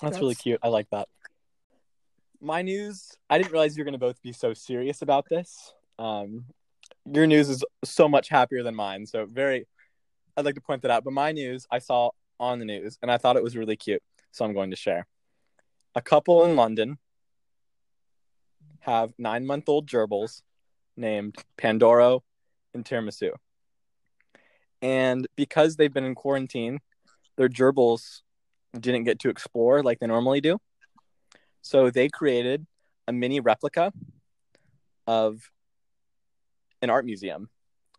That's 0.02 0.20
really 0.20 0.36
cute. 0.36 0.60
I 0.62 0.68
like 0.68 0.90
that. 0.90 1.08
My 2.42 2.62
news, 2.62 3.12
I 3.30 3.38
didn't 3.38 3.52
realize 3.52 3.76
you 3.76 3.82
were 3.82 3.86
going 3.86 3.94
to 3.94 4.06
both 4.06 4.22
be 4.22 4.34
so 4.34 4.54
serious 4.54 5.02
about 5.02 5.26
this. 5.30 5.74
Um, 5.98 6.46
your 7.12 7.28
news 7.28 7.50
is 7.50 7.64
so 7.84 8.08
much 8.08 8.30
happier 8.30 8.64
than 8.64 8.76
mine. 8.76 9.06
So, 9.06 9.26
very, 9.26 9.68
I'd 10.36 10.46
like 10.46 10.56
to 10.56 10.62
point 10.62 10.82
that 10.84 10.92
out. 10.92 11.04
But 11.04 11.14
my 11.14 11.32
news, 11.32 11.66
I 11.72 11.80
saw 11.80 12.12
on 12.40 12.60
the 12.60 12.66
news 12.66 12.98
and 13.02 13.12
I 13.12 13.18
thought 13.18 13.38
it 13.38 13.44
was 13.44 13.56
really 13.56 13.76
cute. 13.76 14.04
So, 14.32 14.46
I'm 14.46 14.54
going 14.54 14.72
to 14.72 14.76
share. 14.76 15.08
A 15.96 16.02
couple 16.02 16.46
in 16.46 16.56
London 16.56 16.98
have 18.82 19.14
nine 19.18 19.46
month 19.46 19.68
old 19.68 19.88
gerbils 19.88 20.42
named 20.98 21.36
Pandoro 21.58 22.22
and 22.74 22.86
Tiramisu. 22.86 23.32
And 24.82 25.28
because 25.36 25.76
they've 25.76 25.94
been 25.94 26.06
in 26.06 26.16
quarantine, 26.16 26.80
their 27.38 27.50
gerbils 27.50 28.22
didn't 28.80 29.06
get 29.06 29.20
to 29.20 29.30
explore 29.30 29.82
like 29.82 30.00
they 30.00 30.08
normally 30.08 30.42
do. 30.42 30.60
So 31.66 31.90
they 31.90 32.10
created 32.10 32.68
a 33.08 33.12
mini 33.12 33.40
replica 33.40 33.92
of 35.08 35.50
an 36.84 36.92
art 36.92 37.06
museum 37.06 37.50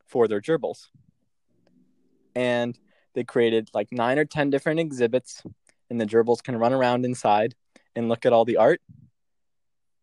for 0.06 0.28
their 0.28 0.40
gerbils. 0.40 0.86
And 2.36 2.78
they 3.14 3.24
created 3.24 3.68
like 3.74 3.88
nine 3.90 4.20
or 4.20 4.24
10 4.24 4.50
different 4.50 4.78
exhibits, 4.78 5.42
and 5.90 6.00
the 6.00 6.06
gerbils 6.06 6.44
can 6.44 6.56
run 6.56 6.72
around 6.72 7.04
inside 7.04 7.56
and 7.96 8.08
look 8.08 8.24
at 8.24 8.32
all 8.32 8.44
the 8.44 8.58
art. 8.58 8.80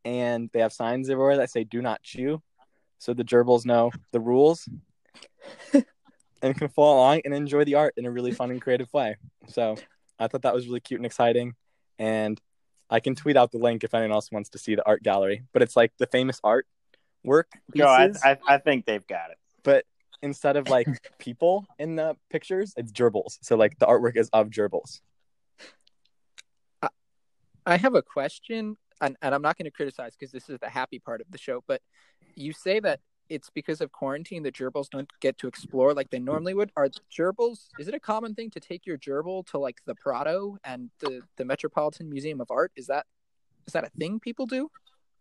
And 0.03 0.49
they 0.51 0.59
have 0.59 0.73
signs 0.73 1.09
everywhere 1.09 1.37
that 1.37 1.49
say, 1.49 1.63
do 1.63 1.81
not 1.81 2.03
chew. 2.03 2.41
So 2.99 3.13
the 3.13 3.23
gerbils 3.23 3.65
know 3.65 3.91
the 4.11 4.19
rules 4.19 4.67
and 6.41 6.57
can 6.57 6.67
follow 6.67 6.97
along 6.97 7.21
and 7.23 7.33
enjoy 7.33 7.63
the 7.63 7.75
art 7.75 7.93
in 7.95 8.05
a 8.05 8.11
really 8.11 8.33
fun 8.33 8.51
and 8.51 8.61
creative 8.61 8.91
way. 8.91 9.15
So 9.47 9.77
I 10.19 10.27
thought 10.27 10.41
that 10.41 10.53
was 10.53 10.67
really 10.67 10.81
cute 10.81 10.99
and 10.99 11.05
exciting. 11.05 11.53
And 11.97 12.41
I 12.89 12.99
can 12.99 13.15
tweet 13.15 13.37
out 13.37 13.51
the 13.51 13.57
link 13.57 13.83
if 13.83 13.93
anyone 13.93 14.11
else 14.11 14.31
wants 14.31 14.49
to 14.49 14.57
see 14.57 14.75
the 14.75 14.85
art 14.85 15.03
gallery. 15.03 15.43
But 15.53 15.61
it's 15.61 15.75
like 15.75 15.93
the 15.97 16.07
famous 16.07 16.39
art 16.43 16.67
work 17.23 17.47
No, 17.73 17.87
I, 17.87 18.11
I, 18.23 18.37
I 18.47 18.57
think 18.57 18.85
they've 18.85 19.05
got 19.07 19.31
it. 19.31 19.37
but 19.63 19.85
instead 20.21 20.57
of 20.57 20.69
like 20.69 20.87
people 21.19 21.65
in 21.79 21.95
the 21.95 22.15
pictures, 22.29 22.73
it's 22.77 22.91
gerbils. 22.91 23.37
So 23.41 23.55
like 23.55 23.77
the 23.79 23.85
artwork 23.85 24.17
is 24.17 24.29
of 24.33 24.49
gerbils. 24.49 25.01
I 27.65 27.77
have 27.77 27.95
a 27.95 28.01
question, 28.01 28.75
and, 28.99 29.15
and 29.21 29.33
I'm 29.33 29.41
not 29.41 29.57
going 29.57 29.65
to 29.65 29.71
criticize 29.71 30.13
because 30.19 30.33
this 30.33 30.49
is 30.49 30.59
the 30.59 30.69
happy 30.69 30.99
part 30.99 31.21
of 31.21 31.27
the 31.31 31.37
show, 31.37 31.63
but 31.65 31.81
you 32.35 32.51
say 32.51 32.81
that 32.81 32.99
it's 33.33 33.49
because 33.49 33.81
of 33.81 33.91
quarantine 33.91 34.43
the 34.43 34.51
gerbils 34.51 34.89
don't 34.89 35.11
get 35.19 35.37
to 35.39 35.47
explore 35.47 35.93
like 35.93 36.09
they 36.11 36.19
normally 36.19 36.53
would. 36.53 36.71
Are 36.77 36.87
gerbils, 37.11 37.69
is 37.79 37.87
it 37.87 37.95
a 37.95 37.99
common 37.99 38.35
thing 38.35 38.51
to 38.51 38.59
take 38.59 38.85
your 38.85 38.97
gerbil 38.97 39.45
to 39.47 39.57
like 39.57 39.77
the 39.85 39.95
Prado 39.95 40.57
and 40.63 40.91
the, 40.99 41.21
the 41.37 41.45
Metropolitan 41.45 42.09
Museum 42.09 42.39
of 42.41 42.51
Art? 42.51 42.71
Is 42.75 42.87
that 42.87 43.05
is 43.65 43.73
that 43.73 43.85
a 43.85 43.89
thing 43.97 44.19
people 44.19 44.45
do? 44.45 44.69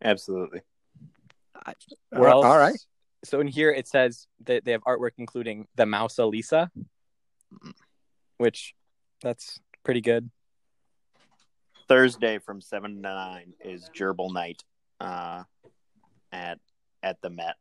Absolutely. 0.04 0.60
I, 1.54 1.72
Where 2.10 2.28
all 2.28 2.44
else- 2.44 2.58
right. 2.58 2.78
So 3.24 3.40
in 3.40 3.46
here 3.46 3.70
it 3.70 3.88
says 3.88 4.26
that 4.44 4.64
they 4.64 4.72
have 4.72 4.82
artwork 4.82 5.12
including 5.16 5.68
the 5.76 5.84
Mousa 5.84 6.28
Lisa, 6.28 6.70
which 8.36 8.74
that's 9.22 9.58
pretty 9.84 10.00
good. 10.00 10.30
Thursday 11.88 12.38
from 12.38 12.60
seven 12.60 12.96
to 12.96 13.00
nine 13.00 13.54
is 13.64 13.88
Gerbil 13.94 14.32
night 14.32 14.62
uh, 15.00 15.44
at 16.32 16.58
at 17.02 17.20
the 17.22 17.30
Met. 17.30 17.56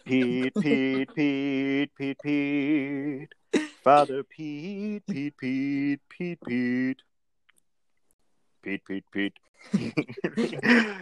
Pete, 0.04 0.50
Pete, 0.58 1.06
Pete, 1.14 1.90
Pete, 1.94 2.16
Pete. 2.22 3.28
Father 3.84 4.22
Pete, 4.24 5.02
Pete, 5.06 5.34
Pete, 5.36 6.00
Pete, 6.08 6.38
Pete. 6.44 7.02
Pete, 8.62 8.82
Pete, 8.86 9.04
Pete. 9.12 9.47